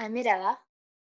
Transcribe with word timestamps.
I'm 0.00 0.14
Mirella. 0.14 0.56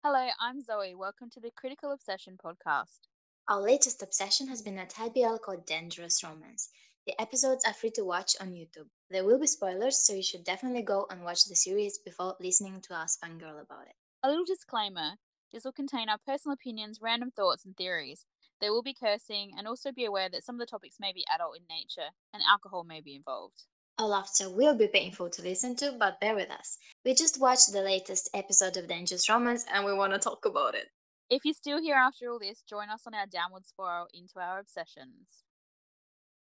Hello, 0.04 0.30
I'm 0.42 0.64
Zoe. 0.64 0.96
Welcome 0.96 1.30
to 1.36 1.40
the 1.40 1.52
Critical 1.56 1.92
Obsession 1.92 2.40
podcast. 2.44 3.02
Our 3.48 3.62
latest 3.62 4.02
obsession 4.02 4.48
has 4.48 4.64
been 4.64 4.80
a 4.80 4.88
TBL 4.88 5.42
called 5.42 5.68
Dangerous 5.68 6.24
Romance. 6.24 6.72
The 7.06 7.14
episodes 7.22 7.64
are 7.66 7.74
free 7.76 7.92
to 7.92 8.04
watch 8.04 8.36
on 8.42 8.48
YouTube. 8.48 8.88
There 9.12 9.24
will 9.24 9.38
be 9.38 9.46
spoilers, 9.46 10.04
so 10.04 10.14
you 10.14 10.24
should 10.24 10.44
definitely 10.44 10.82
go 10.82 11.06
and 11.12 11.24
watch 11.24 11.46
the 11.46 11.56
series 11.56 12.00
before 12.00 12.36
listening 12.40 12.82
to 12.88 12.96
us 12.96 13.20
fangirl 13.24 13.62
about 13.62 13.86
it. 13.86 13.94
A 14.24 14.28
little 14.28 14.44
disclaimer 14.44 15.12
this 15.54 15.66
will 15.66 15.72
contain 15.72 16.10
our 16.10 16.18
personal 16.26 16.56
opinions, 16.56 16.98
random 17.00 17.30
thoughts, 17.30 17.66
and 17.66 17.78
theories. 17.78 18.26
There 18.60 18.74
will 18.74 18.82
be 18.82 18.96
cursing, 18.96 19.52
and 19.56 19.68
also 19.68 19.92
be 19.92 20.06
aware 20.06 20.30
that 20.32 20.44
some 20.44 20.56
of 20.56 20.60
the 20.62 20.66
topics 20.66 20.98
may 21.00 21.14
be 21.14 21.26
adult 21.32 21.58
in 21.58 21.64
nature, 21.70 22.10
and 22.34 22.42
alcohol 22.50 22.84
may 22.84 23.02
be 23.02 23.16
involved. 23.16 23.66
Our 24.00 24.08
laughter 24.08 24.50
will 24.50 24.76
be 24.76 24.88
painful 24.88 25.30
to 25.30 25.42
listen 25.42 25.76
to, 25.76 25.92
but 25.92 26.22
bear 26.22 26.34
with 26.34 26.50
us. 26.50 26.78
We 27.04 27.14
just 27.14 27.42
watched 27.42 27.74
the 27.74 27.82
latest 27.82 28.30
episode 28.34 28.78
of 28.78 28.88
Dangerous 28.88 29.28
Romance 29.28 29.66
and 29.74 29.86
we 29.86 29.92
want 29.92 30.14
to 30.14 30.20
talk 30.20 30.46
about 30.46 30.74
it. 30.74 30.88
If 31.30 31.44
you're 31.44 31.54
still 31.54 31.82
here 31.82 31.98
after 31.98 32.32
all 32.32 32.40
this, 32.40 32.64
join 32.64 32.90
us 32.90 33.02
on 33.06 33.14
our 33.14 33.26
downward 33.26 33.66
spiral 33.66 34.08
into 34.14 34.40
our 34.40 34.60
obsessions. 34.60 35.44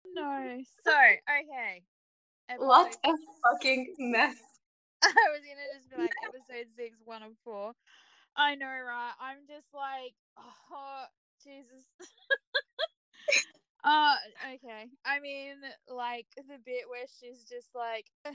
No. 0.06 0.62
So, 0.86 0.92
okay. 0.94 1.84
What 2.56 2.96
a 3.04 3.12
fucking 3.44 3.94
mess. 4.00 4.38
I 5.04 5.08
was 5.08 5.42
gonna 5.42 5.68
just 5.76 5.90
be 5.90 6.02
like 6.02 6.14
episode 6.24 6.68
six, 6.78 6.96
one 7.04 7.24
of 7.24 7.34
four. 7.44 7.74
I 8.38 8.56
know, 8.56 8.68
right? 8.68 9.12
I'm 9.20 9.40
just 9.50 9.68
like, 9.74 10.14
oh 10.38 11.04
Jesus. 11.44 11.84
uh 13.86 14.16
okay. 14.56 14.86
I 15.06 15.20
mean, 15.20 15.56
like 15.90 16.28
the 16.38 16.58
bit 16.66 16.84
where 16.90 17.06
she's 17.20 17.44
just 17.44 17.68
like, 17.76 18.06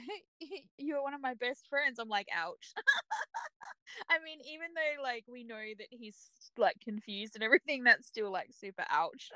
"You're 0.78 1.02
one 1.02 1.14
of 1.14 1.22
my 1.22 1.34
best 1.34 1.66
friends." 1.70 1.98
I'm 1.98 2.08
like, 2.08 2.28
ouch. 2.34 2.74
I 4.10 4.18
mean, 4.24 4.40
even 4.40 4.68
though 4.74 5.02
like 5.02 5.24
we 5.28 5.44
know 5.44 5.62
that 5.78 5.88
he's 5.90 6.16
like 6.56 6.76
confused 6.82 7.34
and 7.34 7.44
everything, 7.44 7.84
that's 7.84 8.06
still 8.06 8.30
like 8.30 8.48
super 8.52 8.84
ouch. 8.90 9.30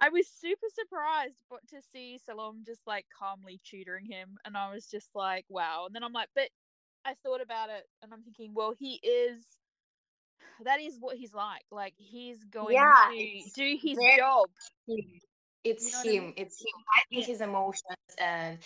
I 0.00 0.08
was 0.10 0.28
super 0.28 0.66
surprised 0.74 1.38
but 1.50 1.60
to 1.68 1.82
see 1.92 2.18
Salom 2.18 2.64
just 2.64 2.86
like 2.86 3.06
calmly 3.16 3.60
tutoring 3.64 4.06
him 4.06 4.38
and 4.44 4.56
I 4.56 4.72
was 4.72 4.86
just 4.86 5.14
like, 5.14 5.44
wow. 5.48 5.84
And 5.86 5.94
then 5.94 6.04
I'm 6.04 6.12
like, 6.12 6.28
but 6.34 6.48
I 7.04 7.14
thought 7.24 7.40
about 7.40 7.70
it 7.70 7.84
and 8.02 8.12
I'm 8.12 8.22
thinking, 8.22 8.54
well, 8.54 8.74
he 8.78 9.00
is 9.02 9.42
that 10.64 10.80
is 10.80 10.96
what 10.98 11.16
he's 11.16 11.34
like. 11.34 11.62
Like 11.70 11.94
he's 11.96 12.44
going 12.44 12.74
Yeah, 12.74 13.10
to 13.10 13.50
do 13.54 13.78
his 13.80 13.98
job. 14.16 14.48
him. 14.86 14.96
You 14.96 15.20
It's 15.64 15.92
know 15.92 15.98
what 15.98 16.06
I 16.06 16.10
mean? 16.10 16.22
him. 16.22 16.34
It's 16.36 16.60
him 16.60 16.82
hiding 16.94 17.20
Yeah. 17.20 17.26
his 17.26 17.40
emotions 17.40 18.14
and 18.18 18.58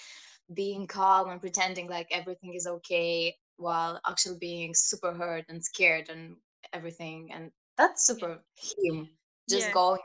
being 0.55 0.87
calm 0.87 1.31
and 1.31 1.41
pretending 1.41 1.89
like 1.89 2.09
everything 2.11 2.55
is 2.55 2.67
okay 2.67 3.37
while 3.57 4.01
actually 4.07 4.39
being 4.39 4.75
super 4.75 5.13
hurt 5.15 5.45
and 5.49 5.65
scared 5.65 6.09
and 6.11 6.37
everything. 6.73 7.33
And 7.33 7.51
that's 7.77 8.07
Yeah. 8.09 8.15
super 8.15 8.45
him. 8.83 9.09
Just 9.49 9.67
Yeah. 9.67 9.73
going 9.73 10.01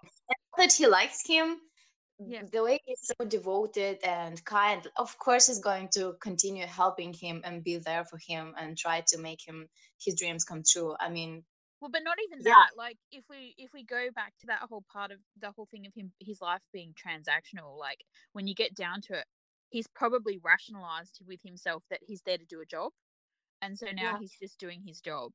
that 0.57 0.73
he 0.73 0.87
likes 0.87 1.25
him. 1.25 1.61
Yeah. 2.19 2.43
The 2.51 2.63
way 2.63 2.79
he's 2.85 3.11
so 3.19 3.25
devoted 3.25 3.99
and 4.03 4.43
kind, 4.43 4.87
of 4.97 5.17
course, 5.19 5.47
he's 5.47 5.59
going 5.59 5.89
to 5.89 6.13
continue 6.19 6.65
helping 6.65 7.13
him 7.13 7.41
and 7.43 7.63
be 7.63 7.77
there 7.77 8.05
for 8.05 8.17
him 8.17 8.55
and 8.57 8.75
try 8.77 9.01
to 9.07 9.17
make 9.19 9.41
him 9.47 9.69
his 9.99 10.15
dreams 10.15 10.43
come 10.43 10.63
true. 10.67 10.95
I 10.99 11.09
mean, 11.09 11.43
Well, 11.81 11.91
but 11.91 12.03
not 12.03 12.17
even 12.27 12.43
yeah, 12.43 12.53
that. 12.53 12.69
Like, 12.77 12.97
if 13.11 13.23
we 13.29 13.53
if 13.57 13.71
we 13.73 13.83
go 13.83 14.07
back 14.15 14.33
to 14.39 14.47
that 14.47 14.61
whole 14.69 14.83
part 14.91 15.11
of 15.11 15.19
the 15.39 15.51
whole 15.51 15.67
thing 15.69 15.85
of 15.85 15.93
him, 15.93 16.11
his 16.19 16.41
life 16.41 16.61
being 16.73 16.93
transactional. 16.93 17.77
Like, 17.77 18.03
when 18.33 18.47
you 18.47 18.55
get 18.55 18.73
down 18.75 19.01
to 19.01 19.13
it, 19.13 19.25
he's 19.69 19.87
probably 19.87 20.39
rationalized 20.43 21.19
with 21.27 21.39
himself 21.43 21.83
that 21.89 21.99
he's 22.07 22.21
there 22.23 22.37
to 22.37 22.45
do 22.45 22.61
a 22.61 22.65
job, 22.65 22.91
and 23.61 23.77
so 23.77 23.87
now 23.87 24.13
yeah. 24.13 24.19
he's 24.19 24.35
just 24.41 24.59
doing 24.59 24.81
his 24.85 25.01
job. 25.01 25.31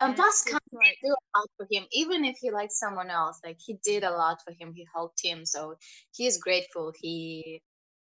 And 0.00 0.10
And 0.10 0.16
plus, 0.16 0.44
just 0.44 0.60
like, 0.72 0.96
did 1.02 1.10
a 1.10 1.38
lot 1.38 1.48
for 1.58 1.66
him, 1.70 1.84
even 1.92 2.24
if 2.24 2.38
he 2.40 2.50
likes 2.50 2.78
someone 2.78 3.10
else. 3.10 3.38
Like 3.44 3.58
he 3.60 3.78
did 3.84 4.02
a 4.02 4.10
lot 4.10 4.38
for 4.42 4.54
him. 4.58 4.72
He 4.74 4.86
helped 4.94 5.20
him, 5.22 5.44
so 5.44 5.74
he 6.16 6.26
is 6.26 6.38
grateful. 6.38 6.92
He 6.98 7.60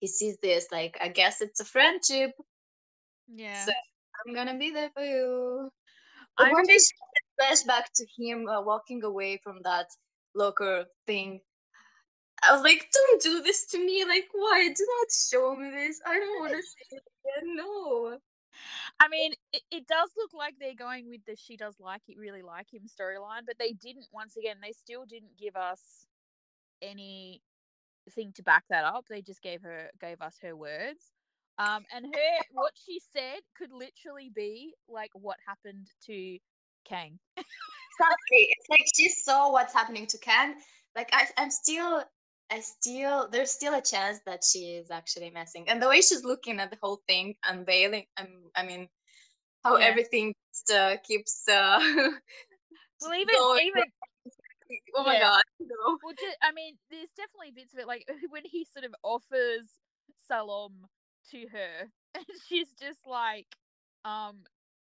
he 0.01 0.09
sees 0.09 0.37
this 0.43 0.67
like 0.73 0.99
I 1.01 1.09
guess 1.09 1.41
it's 1.41 1.61
a 1.61 1.65
friendship, 1.65 2.33
yeah, 3.29 3.65
so 3.65 3.73
I'm 4.27 4.35
gonna 4.35 4.59
be 4.59 4.71
there 4.71 4.91
for 4.95 5.05
you. 5.05 5.71
I'm 6.39 6.67
just 6.67 6.93
flashback 7.41 7.85
to 7.97 8.07
him 8.17 8.49
uh, 8.49 8.63
walking 8.63 9.03
away 9.05 9.41
from 9.43 9.61
that 9.65 9.87
locker 10.35 10.85
thing, 11.07 11.41
I 12.43 12.53
was 12.53 12.63
like, 12.63 12.89
"Don't 12.93 13.23
do 13.23 13.43
this 13.43 13.67
to 13.69 13.79
me! 13.79 14.05
Like, 14.05 14.29
why? 14.33 14.69
Do 14.75 14.87
not 15.01 15.09
show 15.11 15.57
me 15.57 15.71
this. 15.71 16.01
I 16.07 16.19
don't 16.19 16.41
want 16.41 16.53
to 16.53 16.63
see 16.63 16.97
it 16.97 17.03
again. 17.25 17.57
No." 17.57 18.19
I 19.01 19.09
mean, 19.09 19.33
it, 19.53 19.63
it 19.71 19.87
does 19.87 20.11
look 20.17 20.31
like 20.33 20.55
they're 20.59 20.75
going 20.75 21.09
with 21.09 21.21
the 21.27 21.37
she 21.37 21.57
does 21.57 21.75
like 21.79 22.03
it, 22.09 22.19
really 22.19 22.43
like 22.43 22.73
him 22.73 22.83
storyline, 22.85 23.43
but 23.47 23.57
they 23.59 23.73
didn't, 23.73 24.07
once 24.13 24.37
again, 24.37 24.57
they 24.63 24.73
still 24.73 25.05
didn't 25.05 25.37
give 25.39 25.57
us 25.57 26.07
anything 26.81 27.41
to 28.35 28.43
back 28.43 28.65
that 28.71 28.85
up. 28.85 29.05
They 29.09 29.23
just 29.23 29.43
gave 29.43 29.63
her, 29.63 29.91
gave 30.01 30.21
us 30.21 30.37
her 30.43 30.57
words. 30.57 31.13
Um, 31.59 31.85
and 31.95 32.07
her, 32.07 32.45
what 32.53 32.73
she 32.75 33.01
said 33.13 33.41
could 33.57 33.73
literally 33.73 34.31
be 34.35 34.75
like 34.89 35.11
what 35.15 35.37
happened 35.47 35.89
to 36.07 36.39
Kang. 36.89 37.19
Exactly. 37.37 38.49
It's 38.51 38.69
like 38.71 38.87
she 38.97 39.09
saw 39.09 39.53
what's 39.53 39.73
happening 39.73 40.07
to 40.09 40.19
Ken. 40.19 40.57
Like 40.95 41.11
I, 41.13 41.27
I'm 41.37 41.51
still, 41.51 42.05
I 42.51 42.61
still, 42.61 43.29
there's 43.31 43.51
still 43.51 43.75
a 43.75 43.83
chance 43.83 44.21
that 44.27 44.43
she 44.45 44.75
is 44.77 44.91
actually 44.91 45.31
messing. 45.31 45.69
And 45.69 45.81
the 45.83 45.89
way 45.89 46.01
she's 46.01 46.25
looking 46.25 46.61
at 46.61 46.71
the 46.71 46.79
whole 46.83 47.01
thing, 47.09 47.35
unveiling, 47.47 48.05
um, 48.19 48.51
I 48.55 48.65
mean, 48.65 48.89
how 49.65 49.77
Yeah. 49.79 49.87
everything 49.87 50.35
just, 50.53 50.71
uh, 50.71 50.97
keeps 51.07 51.49
uh, 51.49 51.81
Well, 53.01 53.15
even, 53.15 53.35
going. 53.35 53.67
even, 53.67 53.83
Oh 54.97 55.05
my 55.05 55.15
yeah. 55.15 55.21
god, 55.21 55.43
no. 55.61 55.99
Well, 56.03 56.15
ju- 56.15 56.39
I 56.43 56.53
mean, 56.53 56.77
there's 56.91 57.11
definitely 57.17 57.53
bits 57.55 57.73
of 57.75 57.81
it, 57.81 57.87
like 57.87 58.05
when 58.31 58.45
he 58.45 58.65
sort 58.65 58.85
of 58.85 58.95
offers 59.03 59.67
Salom 60.31 60.73
to 61.31 61.47
her, 61.53 61.89
and 62.15 62.25
she's 62.49 62.73
just 62.81 63.01
like, 63.07 63.47
um, 64.05 64.45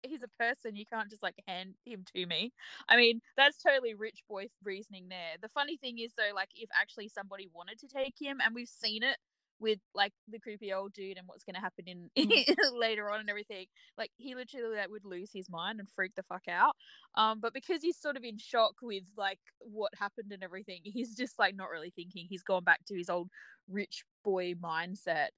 he's 0.10 0.24
a 0.24 0.44
person, 0.44 0.76
you 0.76 0.86
can't 0.86 1.10
just 1.10 1.24
like 1.24 1.36
hand 1.48 1.76
him 1.86 2.04
to 2.16 2.26
me. 2.26 2.54
I 2.90 2.96
mean, 2.98 3.22
that's 3.38 3.58
totally 3.62 3.94
rich 3.94 4.22
boy 4.30 4.48
reasoning 4.64 5.08
there. 5.10 5.38
The 5.42 5.50
funny 5.50 5.78
thing 5.78 6.00
is, 6.00 6.14
though, 6.18 6.34
like, 6.36 6.50
if 6.56 6.70
actually 6.80 7.08
somebody 7.10 7.50
wanted 7.54 7.80
to 7.80 7.88
take 7.88 8.16
him, 8.20 8.40
and 8.44 8.56
we've 8.56 8.70
seen 8.70 9.04
it 9.04 9.18
with 9.60 9.80
like 9.94 10.12
the 10.28 10.40
creepy 10.40 10.74
old 10.74 10.94
dude 10.94 11.18
and 11.18 11.28
what's 11.28 11.44
going 11.44 11.56
to 11.56 11.62
happen 11.62 11.86
in 11.88 12.10
later 12.78 13.10
on 13.10 13.22
and 13.22 13.30
everything 13.30 13.66
like 13.98 14.12
he 14.18 14.36
literally 14.36 14.76
like, 14.76 14.90
would 14.90 15.06
lose 15.06 15.32
his 15.34 15.50
mind 15.50 15.80
and 15.80 15.88
freak 15.96 16.12
the 16.16 16.24
fuck 16.24 16.44
out 16.50 16.76
um 17.16 17.40
but 17.40 17.54
because 17.54 17.82
he's 17.82 17.98
sort 17.98 18.18
of 18.18 18.24
in 18.24 18.38
shock 18.38 18.74
with 18.82 19.04
like 19.18 19.40
what 19.60 19.92
happened 19.98 20.32
and 20.32 20.44
everything 20.44 20.82
he's 20.84 21.16
just 21.16 21.40
like 21.40 21.56
not 21.56 21.70
really 21.70 21.92
thinking 21.96 22.26
he's 22.30 22.44
gone 22.44 22.64
back 22.64 22.84
to 22.86 22.96
his 22.98 23.10
old 23.10 23.30
rich 23.70 24.04
boy 24.24 24.54
mindset 24.56 25.30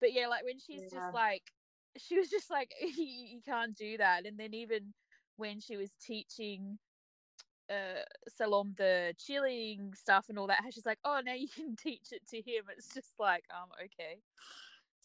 but 0.00 0.12
yeah 0.12 0.26
like 0.26 0.44
when 0.44 0.58
she's 0.58 0.90
Yeah. 0.90 1.00
just 1.00 1.14
like 1.14 1.42
she 1.96 2.18
was 2.18 2.28
just 2.28 2.50
like 2.50 2.72
you, 2.96 3.40
can't 3.44 3.76
do 3.76 3.96
that 3.96 4.26
and 4.26 4.38
then 4.38 4.54
even 4.54 4.92
when 5.36 5.60
she 5.60 5.76
was 5.76 5.90
teaching 6.04 6.78
uh 7.70 8.02
Salom 8.40 8.76
the 8.76 9.14
chilling 9.18 9.92
stuff 9.94 10.26
and 10.28 10.38
all 10.38 10.46
that 10.48 10.62
she's 10.72 10.86
like 10.86 10.98
oh 11.04 11.20
now 11.24 11.34
you 11.34 11.48
can 11.54 11.76
teach 11.76 12.12
it 12.12 12.26
to 12.28 12.36
him 12.36 12.64
it's 12.76 12.92
just 12.92 13.12
like 13.18 13.44
um 13.50 13.68
okay 13.84 14.18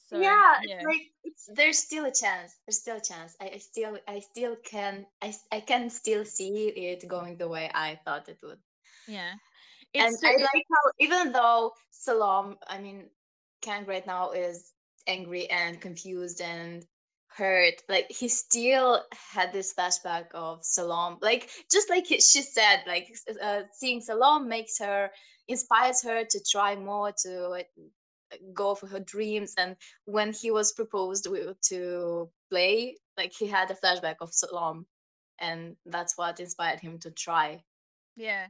so 0.09 0.19
yeah, 0.19 0.59
yeah 0.63 0.75
it's 0.75 0.85
like 0.85 1.01
it's, 1.23 1.49
there's 1.55 1.79
still 1.79 2.05
a 2.05 2.11
chance. 2.11 2.57
There's 2.65 2.79
still 2.79 2.97
a 2.97 3.01
chance. 3.01 3.35
I, 3.41 3.51
I 3.55 3.57
still, 3.57 3.97
I 4.07 4.19
still 4.19 4.55
can, 4.63 5.05
I, 5.21 5.33
I 5.51 5.61
can 5.61 5.89
still 5.89 6.23
see 6.25 6.67
it 6.67 7.07
going 7.07 7.37
the 7.37 7.47
way 7.47 7.71
I 7.73 7.99
thought 8.05 8.29
it 8.29 8.37
would. 8.43 8.59
yeah 9.07 9.31
and 9.95 10.13
it's 10.13 10.23
I 10.23 10.35
so- 10.37 10.43
like 10.43 10.65
how 10.69 10.91
even 10.99 11.31
though 11.31 11.73
Salom, 11.91 12.57
I 12.67 12.77
mean, 12.77 13.05
Kang 13.61 13.85
right 13.85 14.05
now 14.05 14.31
is 14.31 14.73
angry 15.07 15.49
and 15.49 15.79
confused 15.81 16.41
and 16.41 16.85
hurt, 17.27 17.81
like 17.89 18.07
he 18.09 18.27
still 18.29 19.03
had 19.33 19.51
this 19.51 19.73
flashback 19.73 20.27
of 20.33 20.61
Salom, 20.61 21.17
like 21.21 21.49
just 21.71 21.89
like 21.89 22.05
she 22.07 22.41
said, 22.41 22.83
like 22.87 23.13
uh, 23.41 23.63
seeing 23.73 24.01
Salom 24.01 24.47
makes 24.47 24.77
her 24.79 25.11
inspires 25.47 26.01
her 26.03 26.23
to 26.23 26.39
try 26.49 26.75
more 26.75 27.11
to 27.23 27.63
go 28.53 28.73
for 28.75 28.87
her 28.87 28.99
dreams. 28.99 29.53
And 29.57 29.75
when 30.05 30.33
he 30.33 30.51
was 30.51 30.71
proposed 30.73 31.27
to 31.69 32.29
play, 32.49 32.97
like 33.17 33.33
he 33.37 33.47
had 33.47 33.69
a 33.71 33.75
flashback 33.75 34.15
of 34.21 34.31
Salom, 34.31 34.85
and 35.39 35.75
that's 35.85 36.17
what 36.17 36.39
inspired 36.39 36.79
him 36.79 36.99
to 36.99 37.11
try. 37.11 37.63
yeah 38.15 38.47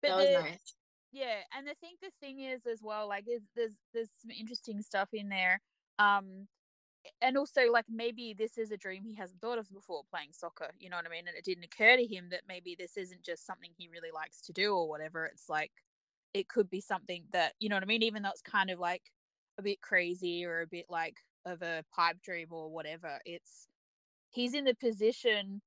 but 0.00 0.08
That 0.10 0.16
was 0.16 0.26
the, 0.26 0.40
nice. 0.42 0.74
yeah 1.12 1.40
and 1.56 1.68
i 1.68 1.74
think 1.80 1.98
the 2.00 2.10
thing 2.20 2.40
is 2.40 2.66
as 2.66 2.80
well 2.82 3.08
like 3.08 3.24
there's 3.56 3.72
there's 3.92 4.10
some 4.22 4.30
interesting 4.30 4.80
stuff 4.82 5.08
in 5.12 5.28
there 5.28 5.60
um 5.98 6.46
and 7.22 7.38
also 7.38 7.70
like 7.70 7.86
maybe 7.88 8.34
this 8.36 8.58
is 8.58 8.70
a 8.70 8.76
dream 8.76 9.02
he 9.04 9.14
hasn't 9.14 9.40
thought 9.40 9.58
of 9.58 9.72
before 9.72 10.02
playing 10.10 10.30
soccer 10.32 10.70
you 10.78 10.90
know 10.90 10.96
what 10.96 11.06
i 11.06 11.10
mean? 11.10 11.26
And 11.26 11.36
it 11.36 11.44
didn't 11.44 11.64
occur 11.64 11.96
to 11.96 12.06
him 12.06 12.28
that 12.30 12.42
maybe 12.48 12.76
this 12.78 12.96
isn't 12.96 13.22
just 13.22 13.46
something 13.46 13.70
he 13.76 13.88
really 13.88 14.10
likes 14.14 14.40
to 14.42 14.52
do 14.52 14.74
or 14.74 14.88
whatever. 14.88 15.26
It's 15.26 15.48
like 15.48 15.72
it 16.34 16.48
could 16.48 16.68
be 16.68 16.80
something 16.80 17.24
that 17.32 17.54
you 17.58 17.68
know 17.68 17.76
what 17.76 17.82
i 17.82 17.86
mean? 17.86 18.02
Even 18.02 18.22
though 18.22 18.30
it's 18.30 18.42
kind 18.42 18.70
of 18.70 18.78
like 18.78 19.02
a 19.58 19.62
bit 19.62 19.80
crazy 19.80 20.44
or 20.44 20.60
a 20.62 20.66
bit 20.66 20.86
like 20.88 21.16
of 21.46 21.62
a 21.62 21.84
pipe 21.94 22.18
dream 22.22 22.48
or 22.50 22.70
whatever 22.70 23.18
it's 23.24 23.66
he's 24.30 24.54
in 24.54 24.64
the 24.64 24.74
position 24.74 25.60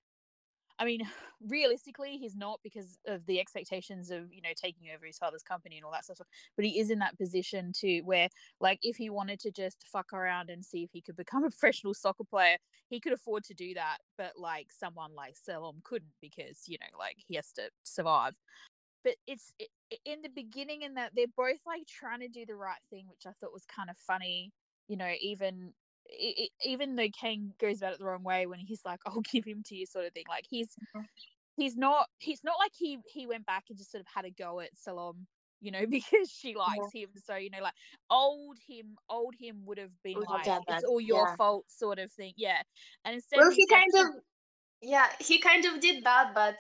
I 0.82 0.86
mean, 0.86 1.02
realistically, 1.48 2.18
he's 2.18 2.36
not 2.36 2.60
because 2.64 2.98
of 3.08 3.26
the 3.28 3.40
expectations 3.40 4.10
of 4.10 4.34
you 4.34 4.42
know 4.42 4.50
taking 4.56 4.90
over 4.94 5.06
his 5.06 5.18
father's 5.18 5.44
company 5.44 5.78
and 5.78 5.86
all 5.86 5.92
that 5.92 6.06
stuff. 6.06 6.20
But 6.56 6.66
he 6.66 6.80
is 6.80 6.90
in 6.90 7.00
that 7.00 7.18
position 7.18 7.72
to 7.80 8.02
where, 8.02 8.30
like, 8.60 8.80
if 8.82 8.98
he 8.98 9.10
wanted 9.10 9.40
to 9.42 9.52
just 9.52 9.86
fuck 9.88 10.12
around 10.12 10.50
and 10.50 10.66
see 10.66 10.84
if 10.84 10.90
he 10.92 11.02
could 11.02 11.16
become 11.16 11.44
a 11.44 11.50
professional 11.52 11.94
soccer 11.94 12.24
player, 12.24 12.58
he 12.90 13.00
could 13.00 13.14
afford 13.14 13.44
to 13.46 13.54
do 13.54 13.74
that. 13.76 13.98
But 14.18 14.34
like 14.38 14.68
someone 14.72 15.14
like 15.16 15.36
Salom 15.36 15.84
couldn't 15.84 16.14
because 16.22 16.64
you 16.68 16.78
know, 16.82 16.98
like 16.98 17.18
he 17.28 17.36
has 17.36 17.52
to 17.54 17.70
survive. 17.84 18.34
But 19.04 19.16
it's 19.28 19.54
it, 19.60 19.70
in 20.06 20.22
the 20.22 20.30
beginning, 20.30 20.82
in 20.84 20.96
that 20.96 21.12
they're 21.16 21.26
both 21.36 21.62
like 21.66 21.88
trying 21.88 22.20
to 22.22 22.28
do 22.28 22.46
the 22.46 22.56
right 22.56 22.82
thing, 22.90 23.06
which 23.08 23.26
I 23.26 23.32
thought 23.40 23.54
was 23.54 23.66
kind 23.66 23.90
of 23.90 23.98
funny. 23.98 24.52
You 24.88 24.98
know, 24.98 25.14
even 25.22 25.74
it, 26.08 26.50
even 26.66 26.96
though 26.96 27.10
Kang 27.20 27.54
goes 27.60 27.78
about 27.78 27.94
it 27.94 28.00
the 28.00 28.06
wrong 28.06 28.24
way 28.24 28.46
when 28.46 28.60
he's 28.60 28.82
like, 28.86 29.00
"I'll 29.06 29.22
give 29.32 29.46
him 29.46 29.64
to 29.68 29.76
you," 29.76 29.86
sort 29.86 30.06
of 30.06 30.14
thing. 30.14 30.26
Like 30.30 30.46
he's 30.50 30.70
mm-hmm. 30.70 31.02
he's 31.58 31.78
not 31.78 32.08
he's 32.20 32.44
not 32.44 32.56
like 32.60 32.72
he 32.74 33.00
he 33.06 33.28
went 33.28 33.46
back 33.46 33.66
and 33.70 33.78
just 33.78 33.92
sort 33.92 34.02
of 34.02 34.08
had 34.14 34.26
a 34.26 34.32
go 34.32 34.60
at 34.60 34.70
Salom, 34.76 35.26
you 35.62 35.72
know, 35.72 35.86
because 35.90 36.30
she 36.30 36.56
likes 36.56 36.94
yeah. 36.94 37.02
him. 37.02 37.10
So 37.26 37.36
you 37.36 37.50
know, 37.50 37.62
like 37.62 37.74
old 38.10 38.58
him, 38.68 38.96
old 39.10 39.36
him 39.40 39.62
would 39.66 39.78
have 39.78 39.92
been 40.04 40.20
like, 40.20 40.48
"It's 40.68 40.84
all 40.84 41.02
your 41.02 41.28
yeah. 41.28 41.36
fault," 41.36 41.66
sort 41.68 42.00
of 42.00 42.12
thing. 42.12 42.34
Yeah, 42.38 42.62
and 43.06 43.16
instead, 43.16 43.38
well, 43.38 43.52
he 43.52 43.66
kind 43.68 43.92
of 43.96 44.22
yeah, 44.82 45.08
he 45.20 45.40
kind 45.40 45.66
of 45.66 45.80
did 45.80 46.04
that, 46.04 46.32
but 46.34 46.56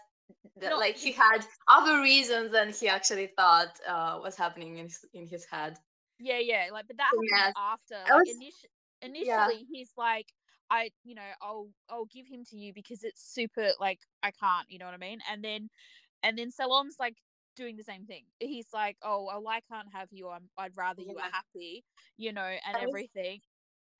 not, 0.61 0.77
like 0.77 0.95
he 0.95 1.11
had 1.11 1.39
other 1.67 2.01
reasons 2.01 2.51
than 2.51 2.71
he 2.71 2.87
actually 2.87 3.31
thought 3.35 3.79
uh, 3.87 4.19
was 4.21 4.35
happening 4.35 4.77
in 4.77 4.85
his, 4.85 5.05
in 5.13 5.27
his 5.27 5.45
head. 5.45 5.77
Yeah, 6.19 6.39
yeah, 6.39 6.67
like 6.71 6.85
but 6.87 6.97
that 6.97 7.05
happened 7.05 7.55
after. 7.57 7.95
Like, 7.95 8.25
was, 8.25 8.67
initially 9.01 9.25
yeah. 9.25 9.65
he's 9.71 9.91
like 9.97 10.27
I, 10.71 10.91
you 11.03 11.15
know, 11.15 11.21
I'll 11.41 11.67
I'll 11.89 12.05
give 12.05 12.25
him 12.25 12.45
to 12.45 12.57
you 12.57 12.73
because 12.73 13.03
it's 13.03 13.21
super 13.21 13.71
like 13.79 13.99
I 14.23 14.31
can't, 14.31 14.65
you 14.69 14.79
know 14.79 14.85
what 14.85 14.93
I 14.93 14.97
mean? 14.97 15.19
And 15.29 15.43
then 15.43 15.69
and 16.23 16.37
then 16.37 16.49
Salom's 16.49 16.95
like 16.97 17.15
doing 17.57 17.75
the 17.75 17.83
same 17.83 18.05
thing. 18.05 18.23
He's 18.39 18.67
like, 18.73 18.95
"Oh, 19.03 19.25
well, 19.25 19.43
I 19.49 19.59
can't 19.69 19.89
have 19.93 20.07
you. 20.11 20.29
I'm, 20.29 20.49
I'd 20.57 20.77
rather 20.77 21.01
you 21.01 21.15
were 21.15 21.21
happy, 21.21 21.83
you 22.17 22.31
know, 22.31 22.41
and 22.65 22.77
I 22.77 22.83
everything." 22.83 23.41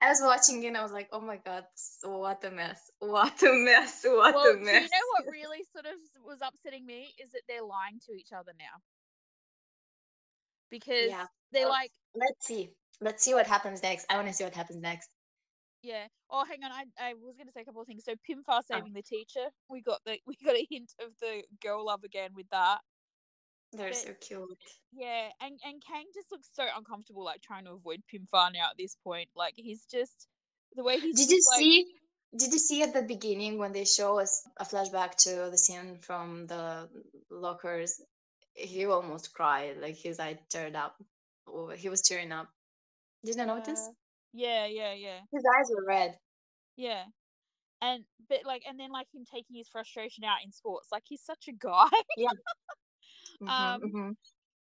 I 0.01 0.09
was 0.09 0.21
watching 0.23 0.63
it 0.63 0.67
and 0.67 0.77
I 0.77 0.81
was 0.81 0.93
like, 0.93 1.09
"Oh 1.11 1.19
my 1.19 1.37
god, 1.37 1.65
what 2.03 2.43
a 2.45 2.51
mess! 2.51 2.89
What 2.99 3.43
a 3.43 3.53
mess! 3.53 4.01
What 4.05 4.33
well, 4.33 4.53
a 4.53 4.57
mess!" 4.57 4.65
Do 4.65 4.71
you 4.71 4.81
know 4.81 5.07
what 5.19 5.31
really 5.31 5.63
sort 5.73 5.85
of 5.85 5.99
was 6.25 6.39
upsetting 6.41 6.85
me 6.85 7.13
is 7.21 7.31
that 7.33 7.41
they're 7.49 7.63
lying 7.63 7.99
to 8.07 8.13
each 8.13 8.31
other 8.31 8.53
now 8.57 8.81
because 10.71 11.09
yeah. 11.09 11.25
they're 11.51 11.63
well, 11.63 11.71
like, 11.71 11.91
"Let's 12.15 12.47
see." 12.47 12.71
let's 13.01 13.23
see 13.23 13.33
what 13.33 13.47
happens 13.47 13.83
next. 13.83 14.05
I 14.09 14.15
want 14.15 14.27
to 14.27 14.33
see 14.33 14.43
what 14.43 14.55
happens 14.55 14.81
next. 14.81 15.09
Yeah. 15.83 16.05
Oh, 16.29 16.45
hang 16.47 16.63
on. 16.63 16.71
I, 16.71 17.09
I 17.09 17.13
was 17.15 17.35
going 17.35 17.47
to 17.47 17.51
say 17.51 17.61
a 17.61 17.65
couple 17.65 17.81
of 17.81 17.87
things. 17.87 18.05
So 18.05 18.13
Pimfar 18.13 18.43
oh. 18.47 18.53
Uh-huh. 18.53 18.61
saving 18.61 18.93
oh. 18.95 18.99
the 18.99 19.01
teacher. 19.01 19.47
We 19.69 19.81
got 19.81 19.99
the 20.05 20.19
we 20.27 20.37
got 20.45 20.55
a 20.55 20.67
hint 20.69 20.93
of 21.01 21.09
the 21.19 21.43
girl 21.61 21.85
love 21.85 22.03
again 22.03 22.29
with 22.35 22.47
that. 22.51 22.79
They're 23.73 23.89
but, 23.89 23.97
so 23.97 24.13
cute. 24.21 24.57
Yeah, 24.93 25.29
and 25.41 25.59
and 25.65 25.81
Kang 25.85 26.05
just 26.13 26.31
looks 26.31 26.49
so 26.53 26.65
uncomfortable, 26.77 27.23
like 27.23 27.41
trying 27.41 27.65
to 27.65 27.71
avoid 27.71 28.01
Pimfar 28.13 28.53
now 28.53 28.69
at 28.69 28.77
this 28.77 28.95
point. 29.03 29.29
Like 29.35 29.53
he's 29.55 29.85
just 29.89 30.27
the 30.75 30.83
way 30.83 30.99
he's. 30.99 31.15
Did 31.15 31.31
you 31.31 31.41
like... 31.51 31.59
see? 31.59 31.85
Did 32.37 32.53
you 32.53 32.59
see 32.59 32.81
at 32.83 32.93
the 32.93 33.01
beginning 33.01 33.57
when 33.57 33.73
they 33.73 33.83
show 33.83 34.19
us 34.19 34.47
a 34.57 34.63
flashback 34.63 35.15
to 35.23 35.49
the 35.51 35.57
scene 35.57 35.97
from 36.01 36.47
the 36.47 36.87
lockers? 37.29 37.99
He 38.61 38.85
almost 38.85 39.33
cried, 39.33 39.77
like 39.81 39.95
his 39.95 40.19
eye 40.19 40.39
turned 40.49 40.75
up. 40.75 40.95
Or 41.47 41.73
he 41.73 41.89
was 41.89 42.01
tearing 42.01 42.31
up. 42.31 42.47
Did 43.25 43.35
you 43.35 43.45
notice? 43.45 43.87
Uh, 43.87 43.93
yeah, 44.33 44.65
yeah, 44.67 44.93
yeah. 44.93 45.19
His 45.31 45.43
eyes 45.43 45.69
were 45.75 45.85
red. 45.85 46.17
Yeah. 46.77 47.03
And 47.81 48.03
but 48.29 48.39
like 48.45 48.63
and 48.67 48.79
then 48.79 48.91
like 48.91 49.07
him 49.13 49.25
taking 49.25 49.55
his 49.55 49.67
frustration 49.67 50.23
out 50.23 50.37
in 50.45 50.51
sports. 50.51 50.89
Like 50.91 51.03
he's 51.07 51.21
such 51.21 51.45
a 51.49 51.53
guy. 51.53 51.89
yeah. 52.17 52.29
Mm-hmm, 53.41 53.49
um 53.49 53.81
mm-hmm. 53.81 54.11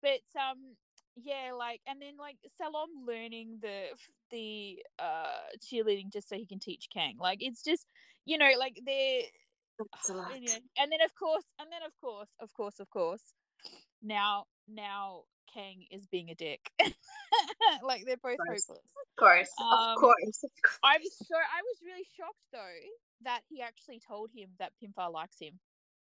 but 0.03 0.39
um 0.39 0.75
yeah, 1.15 1.51
like 1.57 1.81
and 1.87 1.99
then 1.99 2.13
like 2.19 2.37
Salom 2.61 3.07
learning 3.07 3.57
the 3.61 3.85
the 4.29 4.77
uh 4.99 5.49
cheerleading 5.59 6.13
just 6.13 6.29
so 6.29 6.35
he 6.35 6.45
can 6.45 6.59
teach 6.59 6.87
Kang. 6.93 7.15
Like 7.19 7.39
it's 7.41 7.63
just 7.63 7.87
you 8.25 8.37
know, 8.37 8.51
like 8.59 8.79
they're 8.85 9.21
anyway. 10.31 10.59
and 10.77 10.91
then 10.91 11.01
of 11.03 11.15
course 11.15 11.45
and 11.59 11.69
then 11.71 11.81
of 11.85 11.93
course, 11.99 12.29
of 12.39 12.53
course, 12.53 12.79
of 12.79 12.89
course, 12.91 13.33
now 14.01 14.45
now 14.67 15.23
Kang 15.53 15.85
is 15.91 16.05
being 16.07 16.29
a 16.29 16.35
dick. 16.35 16.71
like 17.83 18.05
they're 18.05 18.17
both 18.17 18.33
of 18.33 18.47
hopeless. 18.47 18.69
Of 18.69 19.15
course, 19.17 19.49
um, 19.59 19.67
of 19.71 19.97
course. 19.97 20.45
I 20.83 20.97
was 20.97 21.17
so 21.17 21.35
I 21.35 21.61
was 21.63 21.77
really 21.83 22.05
shocked 22.17 22.45
though 22.51 22.89
that 23.23 23.41
he 23.49 23.61
actually 23.61 23.99
told 23.99 24.29
him 24.35 24.49
that 24.59 24.73
Pimfar 24.81 25.11
likes 25.11 25.37
him. 25.39 25.59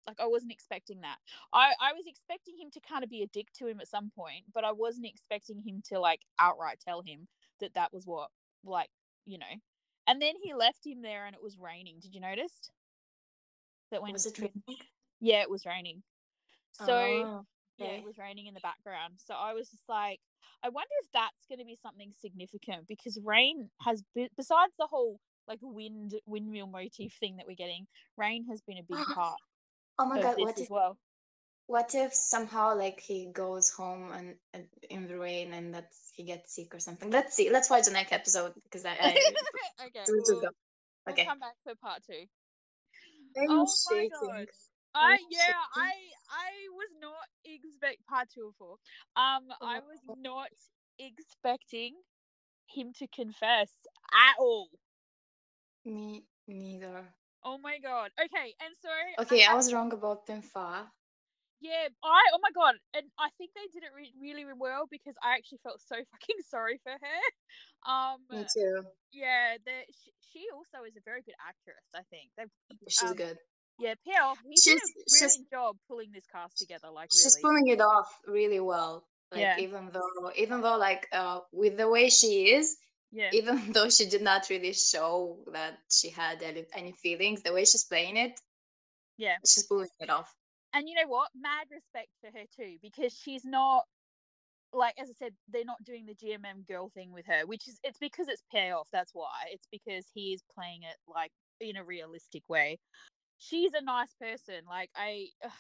Like 0.06 0.20
I 0.20 0.26
wasn't 0.26 0.52
expecting 0.52 1.00
that. 1.00 1.16
I 1.52 1.72
I 1.81 1.92
was 1.92 2.06
expecting 2.06 2.56
him 2.58 2.70
to 2.72 2.81
kind 2.81 3.04
of 3.04 3.10
be 3.10 3.22
a 3.22 3.26
dick 3.26 3.48
to 3.58 3.66
him 3.66 3.81
at 3.81 3.88
some 3.88 4.10
point, 4.16 4.44
but 4.52 4.64
I 4.64 4.72
wasn't 4.72 5.06
expecting 5.06 5.60
him 5.60 5.82
to 5.88 5.98
like 5.98 6.20
outright 6.38 6.78
tell 6.84 7.02
him 7.02 7.28
that 7.60 7.75
that 7.75 7.92
was 7.92 8.06
what 8.06 8.28
like 8.64 8.90
you 9.25 9.38
know. 9.38 9.54
And 10.06 10.20
then 10.20 10.34
he 10.42 10.52
left 10.52 10.86
him 10.86 11.00
there, 11.00 11.25
and 11.25 11.34
it 11.34 11.42
was 11.42 11.58
raining. 11.58 11.96
Did 12.00 12.14
you 12.14 12.20
notice? 12.20 12.70
That 13.90 14.02
when 14.02 14.12
was 14.12 14.26
it 14.26 14.38
raining? 14.38 14.81
Yeah, 15.20 15.40
it 15.40 15.50
was 15.50 15.64
raining. 15.64 16.02
So 16.72 16.92
oh. 16.92 17.46
Yeah, 17.79 17.87
it 17.88 18.05
was 18.05 18.19
raining 18.19 18.47
in 18.47 18.55
the 18.55 18.61
background. 18.61 19.15
So 19.17 19.35
I 19.35 19.53
was 19.53 19.69
just 19.69 19.88
like, 19.88 20.21
I 20.62 20.69
wonder 20.69 20.94
if 21.03 21.09
that's 21.12 21.44
going 21.49 21.59
to 21.59 21.65
be 21.65 21.76
something 21.81 22.12
significant 22.21 22.87
because 22.87 23.19
rain 23.25 23.71
has, 23.81 24.03
been, 24.15 24.29
besides 24.37 24.73
the 24.79 24.87
whole 24.87 25.19
like 25.47 25.59
wind 25.62 26.15
windmill 26.26 26.67
motif 26.67 27.12
thing 27.21 27.37
that 27.37 27.47
we're 27.47 27.56
getting, 27.56 27.87
rain 28.17 28.47
has 28.49 28.61
been 28.62 28.79
a 28.79 28.82
big 28.82 28.97
part. 29.15 29.37
oh 29.99 30.06
my 30.06 30.21
god! 30.23 30.37
What 30.38 30.59
if, 30.59 30.71
well? 30.71 30.99
What 31.67 31.94
if 31.94 32.15
somehow 32.15 32.76
like 32.76 33.00
he 33.00 33.26
goes 33.32 33.71
home 33.71 34.12
and, 34.12 34.35
and 34.53 34.65
in 34.91 35.06
the 35.06 35.19
rain 35.19 35.53
and 35.55 35.75
that's 35.75 36.11
he 36.15 36.25
gets 36.25 36.55
sick 36.55 36.75
or 36.75 36.79
something? 36.79 37.11
Let's 37.11 37.35
see. 37.35 37.50
Let's 37.50 37.70
watch 37.70 37.85
the 37.85 37.91
next 37.91 38.12
episode 38.12 38.53
because 38.65 38.85
I. 38.85 38.97
I 39.00 39.09
okay. 39.87 40.00
We'll, 40.09 40.37
okay. 40.38 40.49
We'll 41.06 41.27
come 41.27 41.41
back 41.41 41.55
for 41.65 41.75
part 41.75 42.03
2 42.06 42.15
I'm 43.37 43.47
oh 43.50 43.67
shaking. 43.91 44.11
my 44.23 44.38
god! 44.38 44.47
I 44.94 45.19
yeah, 45.31 45.58
I 45.75 45.91
I 46.31 46.50
was 46.75 46.91
not 47.00 47.26
expect 47.44 48.06
part 48.06 48.29
two 48.32 48.46
or 48.46 48.52
four. 48.58 48.76
Um, 49.17 49.49
I 49.61 49.81
was 49.81 50.00
not 50.17 50.49
expecting 50.98 51.94
him 52.67 52.93
to 52.98 53.06
confess 53.08 53.70
at 54.13 54.39
all. 54.39 54.69
Me 55.84 56.24
neither. 56.46 57.05
Oh 57.44 57.58
my 57.58 57.79
god. 57.79 58.10
Okay, 58.19 58.55
and 58.60 58.74
so 58.81 59.24
okay, 59.24 59.44
I, 59.44 59.53
I 59.53 59.55
was 59.55 59.72
wrong 59.72 59.93
about 59.93 60.27
Pimfar. 60.27 60.86
Yeah, 61.60 61.89
I 62.03 62.20
oh 62.32 62.41
my 62.43 62.51
god, 62.55 62.77
and 62.94 63.06
I 63.19 63.29
think 63.39 63.51
they 63.55 63.69
did 63.72 63.84
it 63.84 63.93
re- 63.94 64.13
really, 64.20 64.44
really 64.44 64.58
well 64.58 64.86
because 64.91 65.15
I 65.22 65.34
actually 65.36 65.60
felt 65.63 65.81
so 65.81 65.96
fucking 65.96 66.41
sorry 66.51 66.81
for 66.82 66.93
her. 66.93 67.20
Um, 67.91 68.20
Me 68.31 68.44
too. 68.53 68.84
Yeah, 69.13 69.56
the, 69.65 69.86
she, 69.93 70.10
she 70.20 70.43
also 70.53 70.84
is 70.84 70.96
a 70.96 71.05
very 71.05 71.22
good 71.22 71.36
actress. 71.41 71.84
I 71.94 72.03
think 72.10 72.31
they. 72.36 72.44
She's 72.89 73.10
um, 73.10 73.17
good. 73.17 73.39
Yeah, 73.78 73.94
Pale. 74.06 74.34
He 74.48 74.56
she's, 74.56 74.74
did 74.74 74.82
a 74.82 75.24
really 75.24 75.46
job 75.50 75.76
pulling 75.88 76.10
this 76.12 76.24
cast 76.31 76.58
together. 76.58 76.88
Like 76.88 77.10
really. 77.10 77.22
she's 77.22 77.38
pulling 77.43 77.69
it 77.69 77.81
off 77.81 78.08
really 78.26 78.60
well. 78.60 79.04
Like 79.32 79.40
yeah. 79.40 79.58
even 79.58 79.90
though, 79.93 80.31
even 80.36 80.60
though, 80.60 80.76
like 80.76 81.08
uh, 81.12 81.40
with 81.52 81.76
the 81.76 81.88
way 81.88 82.08
she 82.08 82.52
is, 82.54 82.76
yeah. 83.14 83.31
Even 83.32 83.62
though 83.72 83.88
she 83.88 84.06
did 84.06 84.22
not 84.22 84.50
really 84.50 84.72
show 84.72 85.38
that 85.52 85.78
she 85.90 86.10
had 86.10 86.43
any, 86.43 86.64
any 86.74 86.93
feelings, 86.93 87.43
the 87.43 87.52
way 87.52 87.64
she's 87.64 87.84
playing 87.84 88.16
it, 88.16 88.40
yeah, 89.16 89.36
she's 89.46 89.64
pulling 89.66 89.88
it 90.00 90.10
off. 90.10 90.34
And 90.74 90.88
you 90.88 90.96
know 90.96 91.08
what? 91.08 91.28
Mad 91.34 91.69
respect 91.70 92.08
for 92.20 92.36
her 92.36 92.44
too, 92.56 92.76
because 92.82 93.16
she's 93.16 93.44
not 93.44 93.84
like 94.72 94.94
as 95.00 95.08
I 95.08 95.12
said, 95.12 95.34
they're 95.48 95.64
not 95.64 95.84
doing 95.84 96.06
the 96.06 96.14
GMM 96.14 96.66
girl 96.66 96.90
thing 96.93 97.12
with 97.12 97.26
her, 97.26 97.46
which 97.46 97.69
is 97.69 97.78
it's 97.84 97.98
because 97.98 98.26
it's 98.26 98.43
payoff. 98.52 98.88
That's 98.93 99.12
why. 99.14 99.46
It's 99.52 99.69
because 99.70 100.06
he 100.12 100.32
is 100.32 100.43
playing 100.52 100.82
it 100.82 100.96
like 101.06 101.31
in 101.60 101.76
a 101.76 101.84
realistic 101.84 102.43
way 102.48 102.81
she's 103.48 103.72
a 103.74 103.82
nice 103.82 104.15
person. 104.20 104.63
Like 104.69 104.91
I, 104.96 105.27
ugh, 105.44 105.51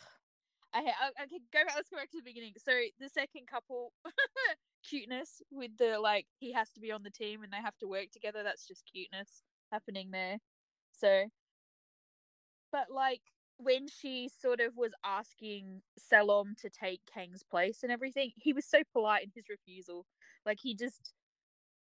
I, 0.72 0.78
I, 0.78 1.22
I 1.22 1.26
go 1.26 1.64
back. 1.64 1.74
Let's 1.76 1.90
go 1.90 1.96
back 1.96 2.10
to 2.10 2.18
the 2.18 2.24
beginning. 2.24 2.52
So 2.58 2.72
the 2.98 3.08
second 3.08 3.46
couple, 3.50 3.92
cuteness 4.88 5.42
with 5.50 5.70
the 5.78 5.98
like 5.98 6.26
he 6.38 6.52
has 6.52 6.70
to 6.72 6.80
be 6.80 6.92
on 6.92 7.02
the 7.02 7.10
team 7.10 7.42
and 7.42 7.52
they 7.52 7.62
have 7.62 7.76
to 7.78 7.88
work 7.88 8.10
together. 8.12 8.42
That's 8.42 8.66
just 8.66 8.84
cuteness 8.90 9.42
happening 9.72 10.10
there. 10.10 10.38
So, 10.92 11.24
but 12.72 12.86
like 12.90 13.20
when 13.58 13.86
she 13.88 14.28
sort 14.28 14.60
of 14.60 14.76
was 14.76 14.92
asking 15.04 15.82
Salom 15.98 16.56
to 16.60 16.70
take 16.70 17.00
Kang's 17.12 17.42
place 17.42 17.82
and 17.82 17.92
everything, 17.92 18.32
he 18.36 18.52
was 18.52 18.66
so 18.66 18.82
polite 18.92 19.24
in 19.24 19.30
his 19.34 19.44
refusal. 19.48 20.06
Like 20.44 20.58
he 20.60 20.74
just 20.74 21.12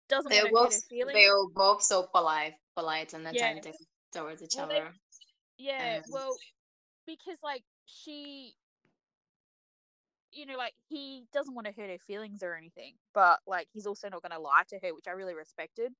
doesn't 0.10 0.32
They 0.32 0.44
were 0.44 0.50
both, 0.52 0.80
They're 0.90 1.48
both 1.56 1.82
so 1.82 2.08
polite, 2.14 2.54
polite 2.76 3.14
and 3.14 3.28
attentive 3.28 3.76
yeah. 3.80 4.22
towards 4.22 4.44
each 4.44 4.56
well, 4.56 4.66
other. 4.66 4.94
Yeah, 5.58 6.00
um, 6.06 6.12
well, 6.12 6.36
because 7.06 7.38
like 7.44 7.64
she, 7.86 8.54
you 10.32 10.46
know, 10.46 10.58
like 10.58 10.74
he 10.90 11.26
doesn't 11.34 11.54
want 11.54 11.68
to 11.68 11.74
hurt 11.74 11.90
her 11.90 11.98
feelings 12.00 12.44
or 12.44 12.56
anything, 12.56 12.94
but 13.14 13.40
like 13.48 13.68
he's 13.72 13.86
also 13.86 14.10
not 14.10 14.22
going 14.22 14.32
to 14.32 14.40
lie 14.40 14.64
to 14.70 14.80
her, 14.84 14.94
which 14.94 15.08
I 15.08 15.12
really 15.12 15.36
respected. 15.36 15.94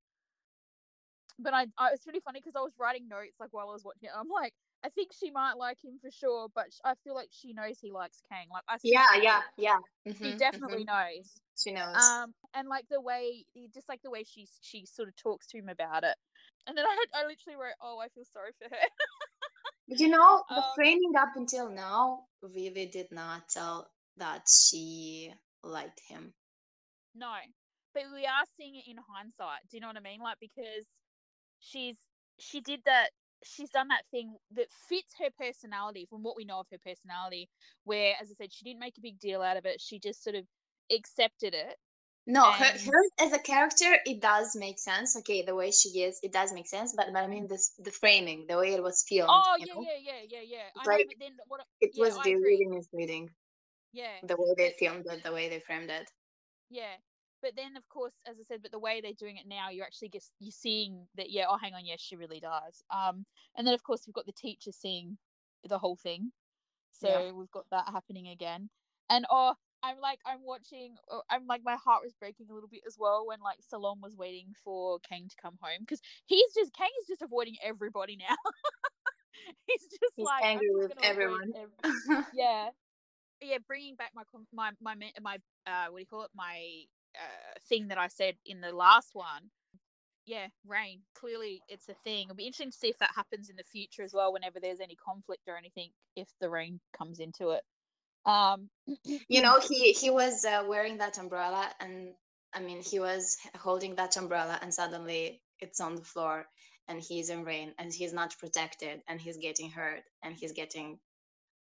but 1.40 1.54
I, 1.54 1.66
I 1.78 1.90
it's 1.94 2.06
really 2.08 2.20
funny 2.20 2.40
because 2.40 2.56
I 2.56 2.62
was 2.62 2.74
writing 2.80 3.08
notes 3.08 3.38
like 3.40 3.50
while 3.52 3.70
I 3.70 3.74
was 3.74 3.84
watching 3.84 4.10
it. 4.10 4.12
I'm 4.18 4.30
like, 4.30 4.54
I 4.84 4.90
think 4.90 5.12
she 5.18 5.32
might 5.32 5.54
like 5.58 5.78
him 5.84 5.98
for 6.02 6.12
sure, 6.12 6.48
but 6.54 6.66
I 6.84 6.94
feel 7.04 7.16
like 7.16 7.30
she 7.32 7.54
knows 7.54 7.80
he 7.80 7.92
likes 7.92 8.22
Kang. 8.30 8.48
Like 8.52 8.64
I 8.68 8.78
yeah, 8.84 9.06
yeah, 9.22 9.40
yeah. 9.58 9.78
Mm-hmm, 10.08 10.24
she 10.24 10.34
definitely 10.36 10.86
mm-hmm. 10.86 11.18
knows. 11.18 11.40
She 11.58 11.72
knows. 11.72 11.96
Um, 11.96 12.34
and 12.54 12.68
like 12.68 12.86
the 12.90 13.02
way, 13.02 13.46
just 13.74 13.90
like 13.90 14.02
the 14.04 14.12
way 14.12 14.24
she 14.24 14.48
she 14.62 14.86
sort 14.86 15.08
of 15.08 15.16
talks 15.16 15.48
to 15.48 15.58
him 15.58 15.70
about 15.70 16.04
it, 16.04 16.16
and 16.68 16.78
then 16.78 16.86
I 16.90 16.96
had, 16.96 17.24
I 17.24 17.28
literally 17.28 17.58
wrote, 17.60 17.78
oh, 17.82 18.00
I 18.00 18.08
feel 18.10 18.26
sorry 18.32 18.52
for 18.58 18.70
her. 18.70 18.88
you 19.88 20.10
know, 20.10 20.44
the 20.50 20.58
um, 20.58 20.64
framing 20.76 21.14
up 21.18 21.34
until 21.36 21.70
now 21.70 22.22
really 22.42 22.86
did 22.86 23.08
not 23.12 23.50
tell 23.50 23.90
that 24.18 24.44
she 24.48 25.34
liked 25.64 26.02
him. 26.08 26.34
No, 27.16 27.32
but 27.94 28.04
we 28.14 28.26
are 28.26 28.46
seeing 28.58 28.76
it 28.76 28.90
in 28.90 28.98
hindsight. 28.98 29.62
Do 29.70 29.78
you 29.78 29.82
know 29.82 29.88
what 29.88 29.98
I 29.98 30.02
mean? 30.02 30.20
Like 30.20 30.38
because 30.40 30.86
she's 31.60 31.98
she 32.40 32.62
did 32.62 32.82
that 32.86 33.10
she's 33.44 33.70
done 33.70 33.90
that 33.90 34.04
thing 34.12 34.36
that 34.56 34.68
fits 34.90 35.14
her 35.20 35.30
personality 35.38 36.08
from 36.10 36.24
what 36.24 36.36
we 36.36 36.46
know 36.46 36.60
of 36.60 36.68
her 36.72 36.78
personality 36.86 37.50
where 37.84 38.14
as 38.22 38.30
i 38.30 38.34
said 38.34 38.54
she 38.54 38.64
didn't 38.64 38.80
make 38.80 38.98
a 38.98 39.02
big 39.02 39.20
deal 39.20 39.42
out 39.42 39.58
of 39.58 39.66
it 39.66 39.82
she 39.82 40.00
just 40.00 40.24
sort 40.24 40.36
of 40.36 40.46
accepted 40.92 41.54
it 41.54 41.76
no 42.26 42.46
and... 42.46 42.56
her, 42.56 42.92
her 42.92 43.04
as 43.20 43.34
a 43.34 43.40
character 43.40 43.98
it 44.06 44.22
does 44.22 44.56
make 44.56 44.80
sense 44.80 45.16
okay 45.18 45.44
the 45.44 45.56
way 45.56 45.72
she 45.72 45.90
is 46.02 46.20
it 46.24 46.32
does 46.32 46.54
make 46.54 46.68
sense 46.68 46.94
but, 46.96 47.08
but 47.14 47.24
i 47.24 47.28
mean 47.28 47.48
this 47.48 47.74
the 47.80 47.92
framing 47.92 48.46
the 48.48 48.58
way 48.58 48.74
it 48.74 48.82
was 48.82 49.04
filmed 49.08 49.30
oh 49.32 49.56
yeah, 49.60 49.66
yeah 49.68 49.82
yeah 49.82 50.12
yeah 50.30 50.40
yeah 50.40 50.58
yeah 50.76 50.84
like, 50.86 51.06
know, 51.06 51.14
then 51.20 51.32
what, 51.48 51.62
it 51.82 51.92
yeah, 51.94 52.04
was 52.04 52.18
really 52.26 52.66
misleading 52.68 53.30
yeah 53.92 54.20
the 54.24 54.36
way 54.38 54.54
they 54.58 54.74
filmed 54.80 55.06
it 55.10 55.24
the 55.24 55.32
way 55.32 55.50
they 55.50 55.60
framed 55.60 55.90
it 55.90 56.10
yeah 56.70 56.96
but 57.44 57.58
then, 57.58 57.76
of 57.76 57.88
course, 57.90 58.14
as 58.26 58.38
I 58.40 58.44
said, 58.44 58.62
but 58.62 58.72
the 58.72 58.80
way 58.80 59.02
they're 59.02 59.12
doing 59.20 59.36
it 59.36 59.46
now, 59.46 59.70
you're 59.70 59.86
actually 59.86 60.08
get 60.08 60.24
you're 60.40 60.54
seeing 60.54 61.06
that. 61.18 61.30
Yeah, 61.30 61.44
oh, 61.50 61.58
hang 61.62 61.74
on, 61.74 61.86
yes, 61.86 62.00
she 62.00 62.16
really 62.16 62.40
does. 62.40 62.82
Um, 62.90 63.26
and 63.58 63.68
then 63.68 63.74
of 63.74 63.84
course 63.84 64.04
we've 64.08 64.14
got 64.14 64.26
the 64.26 64.32
teacher 64.32 64.72
seeing 64.72 65.18
the 65.68 65.78
whole 65.78 65.98
thing, 65.98 66.32
so 66.94 67.10
yeah. 67.10 67.32
we've 67.34 67.52
got 67.52 67.66
that 67.70 67.90
happening 67.92 68.30
again. 68.30 68.70
And 69.10 69.26
oh, 69.30 69.56
I'm 69.84 70.00
like, 70.02 70.20
I'm 70.26 70.40
watching. 70.44 70.96
Oh, 71.12 71.22
I'm 71.30 71.46
like, 71.46 71.62
my 71.64 71.76
heart 71.76 72.02
was 72.04 72.14
breaking 72.14 72.48
a 72.50 72.54
little 72.54 72.70
bit 72.70 72.82
as 72.88 72.96
well 72.98 73.28
when 73.28 73.40
like 73.44 73.58
Salome 73.62 74.02
was 74.02 74.16
waiting 74.16 74.54
for 74.64 75.00
Kang 75.08 75.28
to 75.28 75.36
come 75.42 75.58
home 75.62 75.82
because 75.82 76.00
he's 76.26 76.54
just 76.56 76.74
Kang 76.74 76.90
is 77.02 77.08
just 77.08 77.22
avoiding 77.22 77.58
everybody 77.62 78.18
now. 78.18 78.36
he's 79.68 79.82
just 79.82 80.14
he's 80.16 80.26
like 80.26 80.44
angry 80.44 80.70
with 80.72 80.94
everyone. 81.04 81.54
Every- 81.56 82.24
yeah, 82.34 82.70
yeah, 83.42 83.58
bringing 83.68 83.96
back 83.96 84.12
my 84.16 84.24
my 84.54 84.72
my 84.82 84.96
my 85.22 85.38
uh, 85.68 85.88
what 85.90 85.98
do 85.98 86.02
you 86.02 86.08
call 86.08 86.24
it? 86.24 86.32
My 86.34 86.84
uh, 87.16 87.60
thing 87.68 87.90
that 87.90 87.98
I 87.98 88.08
said 88.08 88.36
in 88.46 88.62
the 88.62 88.72
last 88.72 89.10
one. 89.14 89.52
Yeah, 90.26 90.48
rain. 90.66 91.02
Clearly, 91.14 91.62
it's 91.68 91.90
a 91.90 91.96
thing. 92.06 92.28
It'll 92.28 92.36
be 92.36 92.46
interesting 92.46 92.72
to 92.72 92.78
see 92.78 92.88
if 92.88 92.98
that 93.00 93.12
happens 93.14 93.50
in 93.50 93.58
the 93.58 93.64
future 93.64 94.04
as 94.04 94.14
well. 94.14 94.32
Whenever 94.32 94.62
there's 94.62 94.80
any 94.80 94.96
conflict 94.96 95.42
or 95.50 95.58
anything, 95.58 95.90
if 96.16 96.30
the 96.40 96.50
rain 96.50 96.80
comes 96.98 97.20
into 97.20 97.50
it. 97.50 97.64
Um, 98.26 98.70
you 99.06 99.42
know, 99.42 99.60
he 99.60 99.92
he 99.94 100.10
was 100.10 100.46
uh, 100.46 100.64
wearing 100.68 100.98
that 100.98 101.18
umbrella, 101.18 101.70
and 101.80 102.14
I 102.54 102.60
mean, 102.60 102.82
he 102.82 103.00
was 103.00 103.38
holding 103.56 103.96
that 103.96 104.18
umbrella, 104.18 104.60
and 104.62 104.74
suddenly 104.74 105.42
it's 105.60 105.80
on 105.80 105.96
the 105.96 106.04
floor, 106.04 106.46
and 106.88 107.02
he's 107.02 107.30
in 107.30 107.44
rain, 107.44 107.74
and 107.80 107.94
he's 107.94 108.14
not 108.14 108.38
protected, 108.40 109.02
and 109.08 109.20
he's 109.20 109.38
getting 109.38 109.70
hurt, 109.70 110.04
and 110.24 110.36
he's 110.36 110.54
getting 110.54 111.00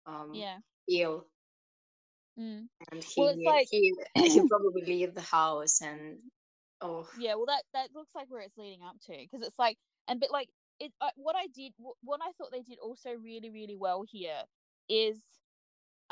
um 0.07 0.33
yeah 0.35 0.57
ill 0.91 1.25
Mm. 2.39 2.67
And 2.91 3.05
he, 3.05 3.21
well, 3.21 3.35
like... 3.45 3.69
he 3.71 3.95
he 4.15 4.49
probably 4.49 4.83
leave 4.87 5.15
the 5.15 5.21
house 5.21 5.81
and 5.83 6.19
oh 6.81 7.07
yeah. 7.19 7.35
Well, 7.35 7.47
that 7.47 7.63
that 7.75 7.89
looks 7.95 8.15
like 8.15 8.27
where 8.29 8.41
it's 8.41 8.57
leading 8.57 8.83
up 8.83 8.97
to 9.07 9.13
because 9.13 9.47
it's 9.47 9.59
like 9.59 9.77
and 10.09 10.19
but 10.19 10.31
like 10.31 10.49
it. 10.81 10.93
Uh, 11.01 11.11
what 11.17 11.37
I 11.37 11.47
did, 11.55 11.73
what 11.79 12.21
I 12.23 12.33
thought 12.33 12.51
they 12.51 12.63
did 12.63 12.79
also 12.79 13.11
really 13.23 13.51
really 13.51 13.77
well 13.77 14.03
here 14.09 14.43
is, 14.89 15.19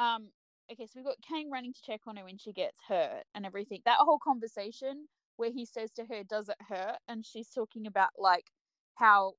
um, 0.01 0.31
okay, 0.73 0.87
so 0.87 0.93
we've 0.97 1.05
got 1.05 1.17
Kang 1.27 1.51
running 1.51 1.73
to 1.75 1.83
check 1.83 2.01
on 2.07 2.17
her 2.17 2.25
when 2.25 2.39
she 2.39 2.53
gets 2.53 2.79
hurt 2.89 3.25
and 3.35 3.45
everything. 3.45 3.83
That 3.85 3.99
whole 3.99 4.19
conversation 4.19 5.07
where 5.37 5.51
he 5.51 5.67
says 5.67 5.93
to 5.95 6.07
her, 6.07 6.25
"Does 6.25 6.49
it 6.49 6.57
hurt?" 6.69 6.99
and 7.07 7.25
she's 7.25 7.51
talking 7.51 7.87
about 7.87 8.11
like 8.17 8.47
how 8.95 9.35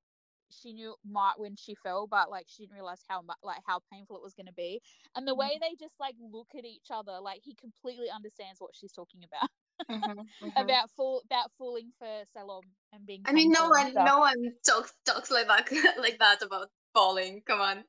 she 0.51 0.73
knew 0.73 0.95
might 1.09 1.33
when 1.37 1.55
she 1.55 1.75
fell, 1.75 2.07
but 2.07 2.29
like 2.29 2.45
she 2.47 2.63
didn't 2.63 2.75
realize 2.75 3.01
how 3.07 3.21
much 3.21 3.37
like 3.43 3.61
how 3.65 3.79
painful 3.91 4.17
it 4.17 4.23
was 4.23 4.33
going 4.33 4.47
to 4.47 4.53
be. 4.53 4.81
And 5.15 5.27
the 5.27 5.35
way 5.35 5.47
mm-hmm. 5.47 5.61
they 5.61 5.75
just 5.79 5.99
like 5.99 6.15
look 6.19 6.49
at 6.57 6.65
each 6.65 6.87
other, 6.91 7.19
like 7.21 7.41
he 7.43 7.55
completely 7.55 8.07
understands 8.13 8.59
what 8.59 8.71
she's 8.73 8.91
talking 8.91 9.21
about. 9.23 9.49
Mm-hmm, 9.89 10.19
mm-hmm. 10.45 10.61
about 10.61 10.89
fool 10.91 11.23
about 11.25 11.51
fooling 11.57 11.91
for 11.97 12.23
Salom 12.35 12.61
and 12.93 13.05
being. 13.05 13.23
I 13.25 13.31
mean, 13.31 13.51
no 13.51 13.69
one, 13.69 13.93
no 13.93 14.19
one 14.19 14.53
talks 14.67 14.93
talks 15.05 15.31
like 15.31 15.47
that 15.47 15.71
like 15.99 16.19
that 16.19 16.43
about 16.43 16.69
falling. 16.93 17.41
Come 17.45 17.61
on. 17.61 17.83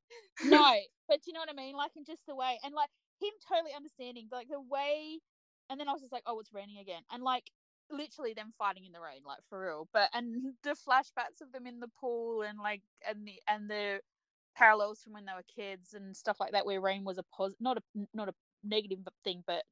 no, 0.45 0.75
but 1.09 1.21
you 1.27 1.33
know 1.33 1.41
what 1.41 1.51
I 1.51 1.55
mean? 1.55 1.77
Like 1.77 1.93
in 1.97 2.05
just 2.05 2.27
the 2.27 2.35
way 2.35 2.59
and 2.65 2.75
like 2.75 2.91
him 3.21 3.33
totally 3.49 3.73
understanding 3.75 4.29
like 4.31 4.49
the 4.49 4.61
way. 4.61 5.21
And 5.71 5.81
then 5.81 5.89
I 5.89 5.93
was 5.93 6.03
just 6.03 6.13
like, 6.13 6.25
oh, 6.27 6.39
it's 6.41 6.53
raining 6.53 6.79
again, 6.79 7.03
and 7.13 7.23
like 7.23 7.45
literally 7.91 8.35
them 8.35 8.51
fighting 8.59 8.85
in 8.85 8.93
the 8.93 9.01
rain, 9.01 9.23
like 9.27 9.39
for 9.49 9.65
real. 9.67 9.89
But 9.93 10.11
and 10.13 10.55
the 10.65 10.71
flashbacks 10.71 11.41
of 11.41 11.53
them 11.53 11.67
in 11.67 11.81
the 11.81 11.91
pool 12.01 12.43
and 12.43 12.59
like 12.59 12.83
and 13.09 13.27
the 13.27 13.41
and 13.49 13.71
the 13.71 14.01
parallels 14.57 15.01
from 15.03 15.15
when 15.15 15.25
they 15.25 15.33
were 15.33 15.45
kids 15.55 15.95
and 15.95 16.17
stuff 16.17 16.39
like 16.41 16.53
that, 16.53 16.67
where 16.67 16.81
rain 16.81 17.05
was 17.05 17.19
a 17.19 17.25
pos 17.35 17.53
not 17.61 17.79
a 17.79 17.83
not 18.13 18.29
a 18.29 18.35
negative 18.65 18.99
thing, 19.25 19.43
but 19.47 19.63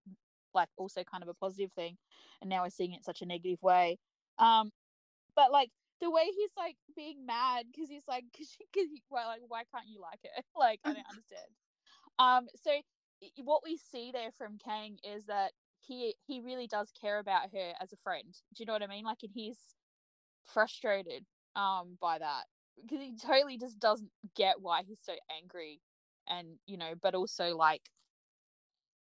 like 0.55 0.69
also 0.77 1.03
kind 1.05 1.23
of 1.23 1.29
a 1.29 1.35
positive 1.35 1.73
thing. 1.73 1.97
And 2.41 2.51
now 2.51 2.63
we're 2.63 2.71
seeing 2.71 2.93
it 2.93 3.05
such 3.05 3.23
a 3.23 3.27
negative 3.27 3.63
way. 3.63 3.99
Um, 4.39 4.71
but 5.37 5.53
like 5.53 5.71
the 6.00 6.11
way 6.11 6.25
he's 6.26 6.50
like 6.57 6.76
being 6.97 7.26
mad 7.26 7.66
because 7.73 7.88
he's 7.88 8.09
like, 8.09 8.25
cause, 8.37 8.57
cause 8.75 8.87
well, 9.11 9.28
like 9.28 9.42
why 9.49 9.62
can't 9.73 9.88
you 9.88 10.00
like 10.00 10.21
it? 10.25 10.45
like 10.57 10.80
I 10.85 10.95
don't 10.95 11.07
understand. 11.11 11.50
Um, 12.19 12.49
so 12.57 12.73
what 13.45 13.62
we 13.64 13.76
see 13.76 14.11
there 14.12 14.30
from 14.37 14.59
Kang 14.62 14.99
is 15.04 15.26
that 15.26 15.52
he 15.80 16.14
he 16.26 16.40
really 16.40 16.66
does 16.66 16.92
care 17.00 17.19
about 17.19 17.52
her 17.52 17.73
as 17.80 17.92
a 17.92 17.97
friend. 17.97 18.35
Do 18.54 18.62
you 18.62 18.66
know 18.66 18.75
what 18.75 18.83
I 18.83 18.87
mean? 18.87 19.04
Like, 19.04 19.19
and 19.23 19.33
he's 19.35 19.59
frustrated 20.47 21.25
um 21.57 21.99
by 22.00 22.19
that 22.19 22.45
because 22.80 23.00
he 23.00 23.14
totally 23.16 23.59
just 23.59 23.78
doesn't 23.78 24.11
get 24.37 24.61
why 24.61 24.83
he's 24.87 25.00
so 25.04 25.14
angry, 25.42 25.80
and 26.28 26.59
you 26.66 26.76
know, 26.78 26.92
but 27.00 27.14
also 27.14 27.57
like 27.57 27.83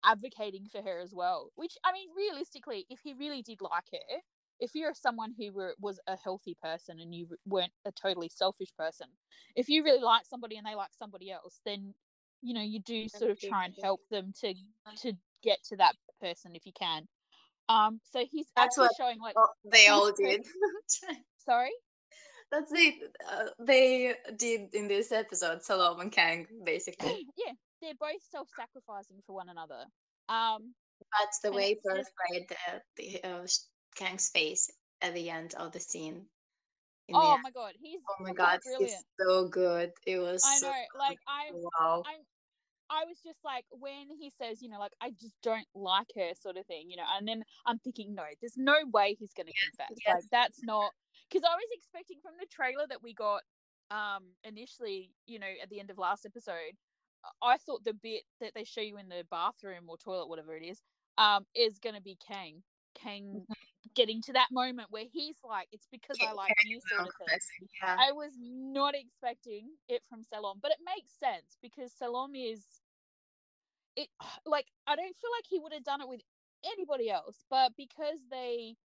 advocating 0.04 0.66
for 0.66 0.82
her 0.82 0.98
as 1.00 1.12
well. 1.14 1.50
Which 1.54 1.76
I 1.84 1.92
mean, 1.92 2.08
realistically, 2.16 2.86
if 2.90 3.00
he 3.02 3.14
really 3.14 3.42
did 3.42 3.60
like 3.60 3.84
her, 3.92 4.18
if 4.62 4.76
you're 4.76 4.94
someone 4.94 5.34
who 5.36 5.52
were, 5.52 5.74
was 5.80 5.98
a 6.06 6.16
healthy 6.16 6.56
person 6.62 7.00
and 7.00 7.12
you 7.12 7.26
weren't 7.44 7.72
a 7.84 7.90
totally 7.90 8.28
selfish 8.28 8.72
person, 8.78 9.08
if 9.56 9.68
you 9.68 9.82
really 9.82 10.02
like 10.02 10.24
somebody 10.24 10.56
and 10.56 10.64
they 10.64 10.76
like 10.76 10.94
somebody 10.96 11.32
else, 11.32 11.60
then 11.66 11.94
you 12.42 12.54
know 12.54 12.62
you 12.62 12.80
do 12.80 13.08
sort 13.08 13.32
of 13.32 13.40
try 13.40 13.64
and 13.64 13.74
help 13.82 14.00
them 14.10 14.32
to 14.40 14.54
to 15.00 15.12
get 15.42 15.58
to 15.64 15.76
that 15.76 15.94
person 16.20 16.54
if 16.54 16.64
you 16.64 16.72
can. 16.78 17.08
Um, 17.68 18.00
so 18.12 18.24
he's 18.30 18.46
That's 18.54 18.78
actually 18.78 18.94
showing 18.96 19.18
like 19.20 19.34
they 19.64 19.88
all 19.88 20.12
did. 20.12 20.42
Sorry. 21.44 21.72
That's 22.52 22.70
they 22.70 23.00
uh, 23.28 23.46
they 23.58 24.14
did 24.36 24.74
in 24.74 24.86
this 24.86 25.10
episode, 25.10 25.62
Salome 25.62 26.02
and 26.02 26.12
Kang, 26.12 26.46
basically. 26.64 27.26
yeah, 27.36 27.52
they're 27.80 27.94
both 27.98 28.22
self-sacrificing 28.30 29.22
for 29.26 29.34
one 29.34 29.48
another. 29.48 29.86
Um, 30.28 30.74
that's 31.18 31.40
the 31.40 31.50
way 31.50 31.74
portrayed 31.82 32.48
the, 32.48 32.56
the 32.96 33.24
uh, 33.24 33.46
Kang's 33.94 34.28
face 34.30 34.70
at 35.00 35.14
the 35.14 35.30
end 35.30 35.54
of 35.54 35.72
the 35.72 35.80
scene. 35.80 36.26
Oh 37.12 37.38
my 37.42 37.50
god, 37.50 37.72
he's 37.80 38.00
oh 38.08 38.22
my 38.22 38.32
god, 38.32 38.60
brilliant. 38.62 38.90
he's 38.90 39.04
so 39.20 39.48
good. 39.48 39.90
It 40.06 40.18
was. 40.18 40.42
I 40.46 40.54
know, 40.60 40.72
so 40.72 40.98
like 40.98 41.18
I'm, 41.28 41.54
wow. 41.54 42.02
I'm 42.06 42.20
I 42.92 43.04
was 43.06 43.16
just 43.24 43.40
like, 43.42 43.64
when 43.70 44.10
he 44.20 44.30
says, 44.30 44.60
you 44.60 44.68
know, 44.68 44.78
like, 44.78 44.92
I 45.00 45.12
just 45.18 45.34
don't 45.42 45.66
like 45.74 46.08
her, 46.14 46.34
sort 46.38 46.58
of 46.58 46.66
thing, 46.66 46.90
you 46.90 46.96
know, 46.96 47.08
and 47.16 47.26
then 47.26 47.42
I'm 47.64 47.78
thinking, 47.78 48.14
no, 48.14 48.24
there's 48.40 48.58
no 48.58 48.74
way 48.92 49.16
he's 49.18 49.32
going 49.32 49.46
to 49.46 49.52
confess. 49.52 49.96
Yes. 50.06 50.14
Like, 50.14 50.24
that's 50.30 50.62
not 50.62 50.92
because 51.28 51.42
I 51.42 51.54
was 51.54 51.68
expecting 51.72 52.18
from 52.22 52.32
the 52.38 52.46
trailer 52.46 52.86
that 52.88 53.02
we 53.02 53.14
got 53.14 53.42
um 53.90 54.24
initially, 54.44 55.10
you 55.26 55.38
know, 55.38 55.52
at 55.62 55.70
the 55.70 55.80
end 55.80 55.90
of 55.90 55.98
last 55.98 56.26
episode, 56.26 56.76
I 57.42 57.56
thought 57.58 57.84
the 57.84 57.94
bit 57.94 58.22
that 58.40 58.52
they 58.54 58.64
show 58.64 58.80
you 58.80 58.98
in 58.98 59.08
the 59.08 59.24
bathroom 59.30 59.84
or 59.88 59.96
toilet, 59.96 60.28
whatever 60.28 60.54
it 60.56 60.64
is, 60.64 60.82
um, 61.18 61.46
is 61.54 61.78
going 61.78 61.94
to 61.94 62.02
be 62.02 62.18
Kang. 62.26 62.62
Kang 62.94 63.22
mm-hmm. 63.22 63.52
Getting 63.94 64.22
to 64.22 64.32
that 64.34 64.48
moment 64.50 64.88
where 64.90 65.04
he's 65.10 65.36
like, 65.44 65.68
"It's 65.72 65.86
because 65.90 66.18
I 66.20 66.32
like 66.32 66.52
you," 66.64 66.80
sort 66.88 67.08
of 67.08 67.14
thing. 67.18 67.68
Yeah. 67.82 67.96
I 67.98 68.12
was 68.12 68.32
not 68.40 68.94
expecting 68.94 69.70
it 69.88 70.02
from 70.08 70.24
Salome, 70.24 70.60
but 70.62 70.70
it 70.70 70.78
makes 70.84 71.10
sense 71.18 71.56
because 71.62 71.92
Salome 71.92 72.50
is 72.50 72.62
it 73.96 74.08
like 74.46 74.66
I 74.86 74.96
don't 74.96 75.16
feel 75.16 75.30
like 75.36 75.44
he 75.48 75.58
would 75.58 75.72
have 75.72 75.84
done 75.84 76.00
it 76.00 76.08
with 76.08 76.20
anybody 76.64 77.10
else, 77.10 77.44
but 77.50 77.72
because 77.76 78.20
they 78.30 78.76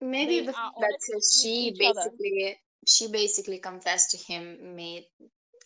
maybe 0.00 0.40
they 0.40 0.46
the 0.46 0.52
that 0.52 1.22
she 1.40 1.74
basically 1.78 2.44
other. 2.48 2.54
she 2.86 3.08
basically 3.08 3.58
confessed 3.58 4.10
to 4.10 4.18
him 4.32 4.74
made 4.76 5.04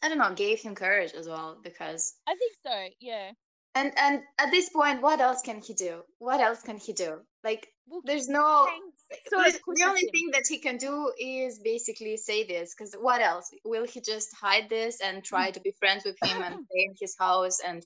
I 0.02 0.08
don't 0.08 0.18
know 0.18 0.32
gave 0.34 0.60
him 0.60 0.74
courage 0.74 1.12
as 1.12 1.28
well 1.28 1.58
because 1.62 2.14
I 2.28 2.34
think 2.36 2.54
so 2.62 2.88
yeah 3.00 3.32
And 3.74 3.92
and 3.96 4.22
at 4.38 4.50
this 4.50 4.68
point, 4.70 5.00
what 5.02 5.20
else 5.20 5.42
can 5.42 5.60
he 5.60 5.74
do? 5.74 6.02
What 6.18 6.40
else 6.40 6.62
can 6.62 6.76
he 6.78 6.92
do? 6.92 7.20
Like 7.44 7.68
Well, 7.86 8.02
there's 8.04 8.28
no 8.28 8.68
Of 9.12 9.60
the 9.74 9.84
only 9.88 10.06
him. 10.06 10.10
thing 10.12 10.30
that 10.32 10.44
he 10.48 10.58
can 10.58 10.76
do 10.76 11.12
is 11.18 11.58
basically 11.60 12.16
say 12.16 12.44
this 12.44 12.74
because 12.74 12.94
what 12.94 13.20
else? 13.20 13.50
Will 13.64 13.86
he 13.86 14.00
just 14.00 14.34
hide 14.40 14.68
this 14.68 15.00
and 15.00 15.24
try 15.24 15.50
to 15.50 15.60
be 15.60 15.72
friends 15.78 16.04
with 16.04 16.18
him 16.22 16.42
and 16.42 16.56
stay 16.70 16.84
in 16.84 16.94
his 17.00 17.16
house 17.18 17.60
and 17.60 17.84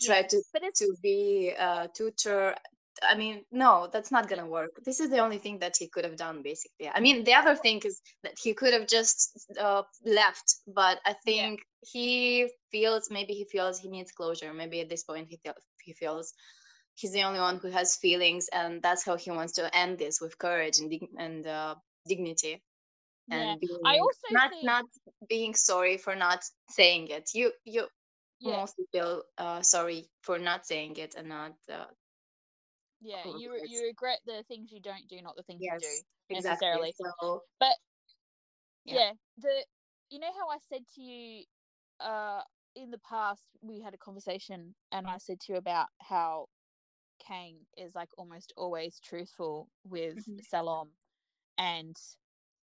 try 0.00 0.22
Yeah, 0.22 0.28
to 0.30 0.42
to 0.76 0.96
be 1.02 1.50
a 1.58 1.88
tutor? 1.94 2.56
I 3.02 3.14
mean 3.16 3.44
no 3.52 3.88
that's 3.92 4.10
not 4.12 4.28
gonna 4.28 4.46
work. 4.46 4.72
This 4.84 5.00
is 5.00 5.10
the 5.10 5.18
only 5.18 5.38
thing 5.38 5.58
that 5.60 5.76
he 5.78 5.88
could 5.88 6.04
have 6.04 6.16
done 6.16 6.42
basically. 6.42 6.88
I 6.88 7.00
mean 7.00 7.24
the 7.24 7.34
other 7.34 7.56
thing 7.56 7.80
is 7.84 8.00
that 8.22 8.34
he 8.42 8.54
could 8.54 8.72
have 8.74 8.86
just 8.88 9.38
uh, 9.58 9.82
left 10.04 10.56
but 10.66 11.00
i 11.06 11.14
yeah, 11.24 11.50
think 11.52 11.60
he 11.82 12.50
feels 12.72 13.10
maybe 13.10 13.34
he 13.34 13.44
feels 13.44 13.78
he 13.80 13.88
needs 13.88 14.12
closure. 14.12 14.52
Maybe 14.52 14.80
at 14.80 14.88
this 14.90 15.04
point 15.04 15.28
he, 15.28 15.38
feel, 15.38 15.54
he 15.84 15.92
feels 15.94 16.34
he's 17.00 17.12
the 17.12 17.22
only 17.22 17.40
one 17.40 17.58
who 17.58 17.70
has 17.70 17.96
feelings 17.96 18.48
and 18.52 18.82
that's 18.82 19.04
how 19.04 19.16
he 19.16 19.30
wants 19.30 19.52
to 19.54 19.74
end 19.76 19.98
this 19.98 20.20
with 20.20 20.36
courage 20.38 20.78
and, 20.78 20.90
dig- 20.90 21.16
and 21.18 21.46
uh, 21.46 21.74
dignity 22.06 22.62
yeah. 23.28 23.52
and 23.52 23.62
I 23.86 23.98
also 23.98 24.28
not 24.30 24.50
think 24.50 24.64
not 24.64 24.84
being 25.28 25.54
sorry 25.54 25.96
for 25.96 26.14
not 26.14 26.44
saying 26.68 27.08
it 27.08 27.30
you 27.34 27.52
you 27.64 27.86
yeah, 28.40 28.56
mostly 28.60 28.86
feel 28.92 29.22
uh, 29.38 29.60
sorry 29.62 30.08
for 30.22 30.38
not 30.38 30.66
saying 30.66 30.96
it 30.96 31.14
and 31.16 31.28
not 31.28 31.52
uh, 31.72 31.84
yeah. 33.02 33.24
You 33.38 33.52
regret. 33.52 33.70
you 33.70 33.82
regret 33.84 34.18
the 34.26 34.44
things 34.48 34.70
you 34.72 34.80
don't 34.80 35.06
do, 35.08 35.20
not 35.22 35.36
the 35.36 35.42
things 35.42 35.60
you 35.62 35.70
do 35.70 35.86
yes 35.86 36.02
exactly 36.30 36.68
necessarily. 36.68 36.94
so 37.20 37.42
But 37.58 37.76
yeah 38.84 38.94
yeah, 38.94 39.12
the 39.38 39.64
you 40.10 40.18
know 40.18 40.32
how 40.38 40.48
I 40.48 40.58
said 40.68 40.82
to 40.94 41.02
you 41.02 41.44
uh 42.00 42.40
in 42.76 42.90
the 42.90 42.98
past 42.98 43.42
we 43.62 43.80
had 43.80 43.94
a 43.94 43.98
conversation 43.98 44.74
and 44.92 45.06
I 45.06 45.18
said 45.18 45.40
to 45.40 45.52
you 45.52 45.58
about 45.58 45.86
how 46.00 46.46
Kang 47.30 47.56
is 47.76 47.94
like 47.94 48.08
almost 48.18 48.52
always 48.56 49.00
truthful 49.00 49.68
with 49.84 50.16
Mhm. 50.26 50.40
Salom 50.52 50.88
and 51.58 51.96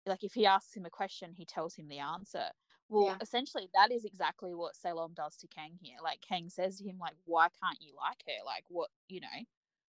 like 0.06 0.24
if 0.24 0.34
he 0.34 0.46
asks 0.46 0.76
him 0.76 0.86
a 0.86 0.90
question 0.90 1.34
he 1.34 1.46
tells 1.46 1.76
him 1.76 1.88
the 1.88 2.00
answer. 2.00 2.46
Well, 2.90 3.08
yeah 3.08 3.18
essentially 3.22 3.70
that 3.74 3.92
is 3.92 4.06
exactly 4.06 4.54
what 4.54 4.74
Salom 4.76 5.16
does 5.16 5.38
to 5.38 5.48
Kang 5.48 5.78
here. 5.82 5.98
Like 6.04 6.20
Kang 6.22 6.50
says 6.50 6.78
to 6.78 6.84
him 6.84 6.98
like 7.00 7.16
why 7.26 7.48
can't 7.64 7.82
you 7.82 7.94
like 7.96 8.22
her? 8.28 8.44
Like 8.46 8.66
what, 8.68 8.90
you 9.08 9.22
know, 9.22 9.28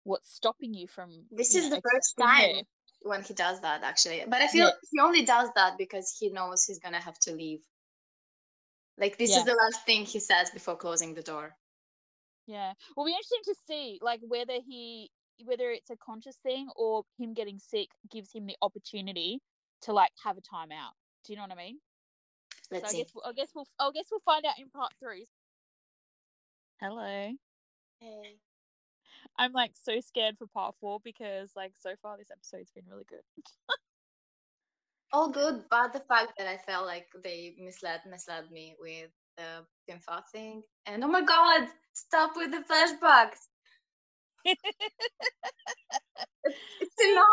what's 0.04 0.34
stopping 0.34 0.74
you 0.74 0.88
from, 0.88 1.26
this 1.32 1.54
you 1.54 1.60
is 1.60 1.70
know, 1.70 1.76
the 1.76 1.82
first 1.82 2.16
time 2.20 2.56
her? 2.56 2.62
when 3.02 3.22
he 3.24 3.34
does 3.34 3.62
that 3.62 3.84
actually 3.84 4.24
but 4.28 4.42
i 4.42 4.48
Yeah, 4.54 4.66
feel 4.66 4.72
he 4.92 5.00
only 5.00 5.24
does 5.26 5.50
that 5.56 5.78
because 5.78 6.16
he 6.20 6.30
knows 6.30 6.64
he's 6.64 6.80
gonna 6.80 7.00
have 7.00 7.20
to 7.20 7.34
leave 7.34 7.60
like 8.98 9.18
this 9.18 9.36
is 9.36 9.44
the 9.46 9.54
last 9.64 9.86
thing 9.86 10.06
he 10.06 10.20
says 10.20 10.50
before 10.52 10.76
closing 10.76 11.14
the 11.14 11.22
door 11.22 11.56
Yeah. 12.48 12.74
Will 12.96 13.06
be 13.06 13.12
interesting 13.12 13.42
to 13.46 13.56
see 13.68 14.00
like 14.02 14.20
whether 14.22 14.60
he 14.66 15.12
whether 15.44 15.70
it's 15.72 15.90
a 15.90 15.98
conscious 15.98 16.38
thing 16.38 16.70
or 16.76 17.04
him 17.18 17.34
getting 17.34 17.60
sick 17.60 17.90
gives 18.10 18.32
him 18.32 18.46
the 18.46 18.56
opportunity 18.62 19.42
to 19.82 19.94
like 19.94 20.12
have 20.24 20.38
a 20.38 20.42
timeout. 20.42 20.94
Do 21.26 21.34
you 21.34 21.38
know 21.38 21.44
what 21.44 21.52
I 21.52 21.56
mean? 21.56 21.80
So 22.70 22.76
let's 22.76 22.86
I 22.86 22.92
see 22.92 22.98
guess 23.00 23.12
we'll, 23.14 23.26
I 23.26 23.34
guess 23.34 23.50
we'll 23.54 23.68
I 23.80 23.92
guess 23.94 24.06
we'll 24.12 24.22
find 24.22 24.46
out 24.46 24.60
in 24.60 24.70
part 24.70 24.94
three. 25.00 25.28
Hello. 26.80 27.32
hey 28.00 28.38
I'm 29.38 29.52
like 29.52 29.72
so 29.74 30.00
scared 30.00 30.38
for 30.38 30.48
part 30.48 30.76
four 30.80 31.00
because 31.04 31.52
like 31.56 31.74
so 31.80 31.92
far 32.02 32.18
this 32.18 32.32
episode's 32.32 32.72
been 32.72 32.86
really 32.90 33.06
good. 33.08 33.22
all 35.14 35.30
good 35.30 35.64
but 35.70 35.94
the 35.94 36.00
fact 36.02 36.34
that 36.38 36.48
i 36.48 36.58
felt 36.58 36.86
like 36.86 37.08
they 37.24 37.56
misled 37.60 38.02
misled 38.10 38.50
me 38.52 38.76
with 38.80 39.10
the 39.38 39.66
Pimfar 39.90 40.22
thing 40.32 40.64
and 40.86 41.04
oh 41.04 41.08
my 41.08 41.22
god 41.22 41.68
stop 41.94 42.32
with 42.36 42.52
the 42.52 42.64
flashbacks 42.70 43.48
it's, 44.46 44.58
it's 46.82 47.02
enough 47.12 47.26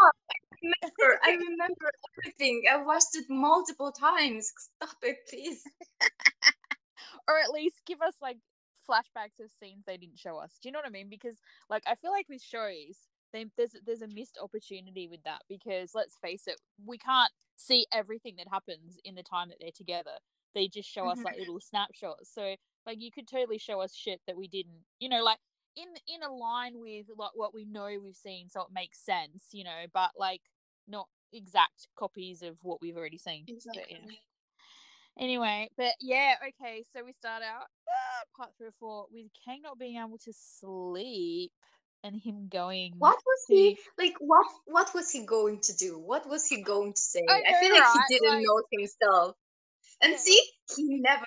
I 0.63 0.69
remember, 0.69 1.21
I 1.25 1.31
remember 1.33 1.91
everything. 2.19 2.63
I 2.73 2.77
watched 2.83 3.15
it 3.15 3.25
multiple 3.29 3.91
times. 3.91 4.53
Stop 4.57 4.97
it, 5.03 5.17
please. 5.29 5.63
or 7.29 7.39
at 7.39 7.51
least 7.51 7.83
give 7.87 8.01
us 8.01 8.15
like 8.21 8.39
flashbacks 8.89 9.43
of 9.43 9.51
scenes 9.51 9.85
they 9.87 9.97
didn't 9.97 10.19
show 10.19 10.39
us. 10.39 10.59
Do 10.61 10.69
you 10.69 10.73
know 10.73 10.79
what 10.79 10.87
I 10.87 10.91
mean? 10.91 11.09
Because 11.09 11.41
like 11.69 11.83
I 11.87 11.95
feel 11.95 12.11
like 12.11 12.29
with 12.29 12.43
shows, 12.43 13.09
they, 13.33 13.47
there's 13.57 13.75
there's 13.85 14.03
a 14.03 14.09
missed 14.09 14.39
opportunity 14.43 15.09
with 15.09 15.23
that 15.25 15.43
because 15.49 15.93
let's 15.95 16.17
face 16.23 16.45
it, 16.47 16.61
we 16.85 16.99
can't 16.99 17.33
see 17.63 17.87
everything 17.93 18.37
that 18.37 18.49
happens 18.49 18.99
in 19.05 19.15
the 19.15 19.23
time 19.23 19.49
that 19.49 19.59
they're 19.61 19.71
together. 19.73 20.19
They 20.55 20.69
just 20.69 20.89
show 20.89 21.07
us 21.07 21.19
Mhm. 21.21 21.25
like 21.25 21.39
little 21.39 21.61
snapshots. 21.61 22.31
So 22.31 22.57
like 22.87 23.01
you 23.01 23.11
could 23.13 23.29
totally 23.29 23.59
show 23.59 23.81
us 23.81 23.95
shit 23.95 24.21
that 24.27 24.37
we 24.37 24.49
didn't, 24.49 24.85
you 24.99 25.09
know, 25.09 25.23
like 25.23 25.39
in 25.77 25.89
in 26.07 26.23
a 26.23 26.31
line 26.33 26.79
with 26.79 27.07
like 27.17 27.35
what 27.35 27.55
we 27.55 27.65
know 27.65 27.87
we've 28.03 28.17
seen, 28.17 28.49
so 28.49 28.63
it 28.63 28.71
makes 28.73 28.99
sense, 28.99 29.49
you 29.53 29.65
know, 29.65 29.87
but 29.93 30.11
like 30.17 30.43
not 30.87 31.09
exact 31.33 31.89
copies 31.97 32.43
of 32.43 32.59
what 32.63 32.81
we've 32.83 32.97
already 32.97 33.19
seen. 33.19 33.47
But 33.75 33.91
yeah. 33.91 33.99
Anyway, 35.19 35.71
but 35.77 35.95
yeah, 36.01 36.35
okay. 36.49 36.85
So 36.93 37.05
we 37.05 37.13
start 37.13 37.43
out 37.43 37.67
uh, 37.89 38.25
part 38.37 38.51
three 38.57 38.69
or 38.69 38.73
four 38.73 39.07
with 39.11 39.27
Kang 39.45 39.63
not 39.63 39.79
being 39.79 39.99
able 39.99 40.19
to 40.19 40.33
sleep 40.33 41.53
and 42.05 42.17
him 42.21 42.49
going. 42.49 42.95
What 42.99 43.17
was 43.27 43.45
to- 43.49 43.55
he 43.55 43.79
like? 43.99 44.15
What 44.21 44.47
what 44.67 44.95
was 44.95 45.11
he 45.11 45.25
going 45.27 45.61
to 45.63 45.73
do? 45.77 45.99
What 45.99 46.29
was 46.29 46.47
he 46.49 46.63
going 46.63 46.93
to 46.95 47.01
say? 47.01 47.23
I 47.29 47.43
I, 47.49 47.61
feel 47.61 47.73
like 47.73 47.83
right? 47.83 48.05
he 48.09 48.19
didn't 48.19 48.35
Like- 48.37 48.45
know 48.47 48.63
himself. 48.73 49.37
And 50.01 50.13
Yeah. 50.13 50.19
see, 50.19 50.41
he 50.77 50.85
never. 51.01 51.25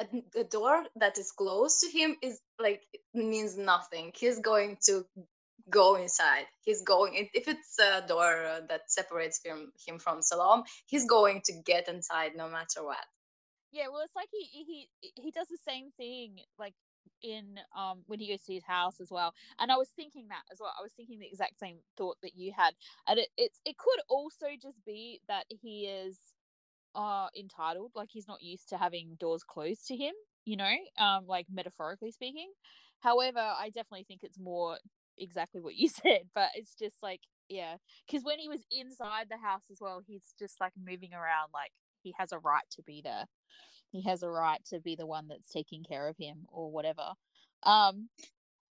A, 0.00 0.42
door 0.42 0.84
that 0.96 1.16
is 1.16 1.30
closed 1.30 1.78
to 1.82 1.88
him 1.88 2.16
is 2.22 2.40
like 2.58 2.82
it 2.92 3.02
means 3.14 3.56
nothing. 3.56 4.10
He's 4.16 4.40
going 4.40 4.76
to 4.86 5.06
go 5.70 5.94
inside. 5.94 6.46
He's 6.62 6.82
going. 6.82 7.14
if- 7.14 7.46
it's 7.46 7.78
a 7.78 8.04
door 8.08 8.62
that 8.68 8.90
separates 8.90 9.38
him 9.44 9.70
him 9.86 10.00
from 10.00 10.18
Salom, 10.20 10.64
he's 10.86 11.04
going 11.06 11.40
to 11.44 11.52
get 11.64 11.86
inside 11.88 12.34
no 12.34 12.48
matter 12.48 12.82
what. 12.82 13.04
Yeah, 13.70 13.88
well, 13.92 14.02
it's 14.02 14.16
like 14.16 14.28
he 14.32 14.42
he 14.68 14.88
he 15.22 15.30
does 15.30 15.46
the 15.48 15.58
same 15.70 15.92
thing 15.96 16.40
like 16.58 16.74
in 17.22 17.58
um 17.76 18.02
when 18.06 18.18
he 18.18 18.28
goes 18.28 18.42
to 18.44 18.54
his 18.54 18.64
house 18.64 19.00
as 19.00 19.10
well. 19.10 19.34
And 19.58 19.70
I 19.70 19.76
was 19.76 19.88
thinking 19.94 20.28
that 20.28 20.42
as 20.52 20.58
well. 20.60 20.72
I 20.78 20.82
was 20.82 20.92
thinking 20.92 21.18
the 21.18 21.26
exact 21.26 21.58
same 21.60 21.78
thought 21.96 22.16
that 22.22 22.36
you 22.36 22.52
had. 22.56 22.74
And 23.06 23.18
it 23.18 23.28
it's 23.36 23.60
it 23.64 23.76
could 23.78 24.00
also 24.08 24.46
just 24.60 24.84
be 24.84 25.20
that 25.28 25.44
he 25.48 25.86
is 25.86 26.18
uh 26.94 27.28
entitled, 27.38 27.92
like 27.94 28.10
he's 28.12 28.28
not 28.28 28.42
used 28.42 28.68
to 28.68 28.76
having 28.76 29.16
doors 29.18 29.42
closed 29.44 29.86
to 29.88 29.96
him, 29.96 30.14
you 30.44 30.56
know, 30.56 30.74
um 30.98 31.26
like 31.26 31.46
metaphorically 31.52 32.10
speaking. 32.12 32.50
However, 33.00 33.40
I 33.40 33.68
definitely 33.70 34.04
think 34.06 34.20
it's 34.22 34.38
more 34.38 34.78
exactly 35.18 35.60
what 35.60 35.76
you 35.76 35.88
said, 35.88 36.22
but 36.34 36.50
it's 36.54 36.74
just 36.74 36.96
like 37.02 37.20
yeah, 37.48 37.76
because 38.06 38.24
when 38.24 38.38
he 38.38 38.48
was 38.48 38.60
inside 38.70 39.26
the 39.30 39.36
house 39.38 39.64
as 39.70 39.78
well, 39.80 40.00
he's 40.06 40.34
just 40.38 40.60
like 40.60 40.72
moving 40.82 41.12
around 41.14 41.50
like 41.52 41.72
he 42.02 42.14
has 42.18 42.32
a 42.32 42.38
right 42.38 42.64
to 42.72 42.82
be 42.82 43.00
there 43.02 43.26
he 43.92 44.02
has 44.02 44.22
a 44.22 44.28
right 44.30 44.64
to 44.66 44.80
be 44.80 44.96
the 44.96 45.06
one 45.06 45.28
that's 45.28 45.50
taking 45.50 45.84
care 45.84 46.08
of 46.08 46.16
him 46.18 46.46
or 46.48 46.70
whatever. 46.70 47.14
Um, 47.64 48.08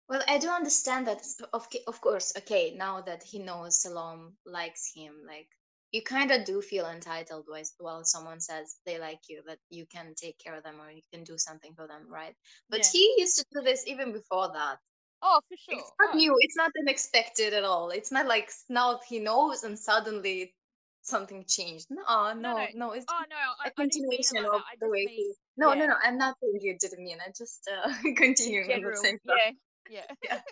Well, 0.09 0.23
I 0.29 0.39
do 0.39 0.49
understand 0.49 1.09
that, 1.09 1.25
of 1.53 1.67
of 1.89 2.01
course. 2.01 2.33
Okay, 2.37 2.73
now 2.75 3.01
that 3.01 3.23
he 3.25 3.39
knows 3.41 3.83
Salom 3.83 4.37
likes 4.45 4.93
him, 4.95 5.25
like 5.27 5.49
you 5.91 6.03
kind 6.03 6.31
of 6.31 6.45
do 6.45 6.63
feel 6.63 6.87
entitled 6.87 7.49
while 7.79 8.05
someone 8.05 8.41
says 8.41 8.79
they 8.87 8.99
like 9.01 9.29
you, 9.29 9.43
that 9.47 9.59
you 9.71 9.87
can 9.87 10.15
take 10.15 10.39
care 10.39 10.55
of 10.55 10.63
them 10.63 10.81
or 10.81 10.91
you 10.91 11.03
can 11.13 11.25
do 11.25 11.37
something 11.39 11.75
for 11.75 11.87
them, 11.89 12.07
right? 12.09 12.37
But 12.71 12.83
Yeah. 12.83 12.91
he 12.93 13.15
used 13.19 13.37
to 13.39 13.45
do 13.53 13.63
this 13.63 13.87
even 13.89 14.13
before 14.13 14.53
that. 14.53 14.79
oh, 15.23 15.41
for 15.49 15.57
sure. 15.57 15.75
It's 15.79 15.93
not 16.01 16.15
Oh, 16.15 16.17
new. 16.17 16.37
It's 16.41 16.57
not 16.57 16.73
unexpected 16.81 17.55
at 17.55 17.65
all. 17.65 17.91
It's 17.91 18.13
not 18.13 18.27
like 18.27 18.53
now 18.69 19.01
he 19.09 19.19
knows 19.21 19.65
and 19.65 19.79
suddenly 19.79 20.55
something 21.03 21.45
changed. 21.47 21.87
No, 21.91 22.33
no, 22.33 22.35
no. 22.35 22.67
no. 22.75 22.93
It's 22.93 23.05
oh 23.11 23.23
no, 23.29 23.37
I, 23.37 23.69
a 23.69 23.73
I 23.77 23.87
didn't 23.87 24.09
mean 24.09 24.21
it 24.21 24.27
continuation 24.27 24.47
of 24.47 24.63
the 24.81 24.89
way 24.89 25.05
mean 25.05 25.09
he. 25.09 25.33
No, 25.57 25.75
no, 25.75 25.81
yeah. 25.81 25.87
no. 25.87 25.95
I'm 26.03 26.19
not 26.19 26.37
saying 26.41 26.59
you 26.61 26.77
didn't 26.81 27.05
mean. 27.05 27.19
I 27.21 27.31
just 27.37 27.69
uh, 27.69 27.93
continuing 28.17 28.71
on 28.73 28.83
the 28.83 28.97
same 28.97 29.19
stuff. 29.25 29.37
Yeah, 29.39 29.53
yeah. 29.91 30.15
Yeah. 30.31 30.41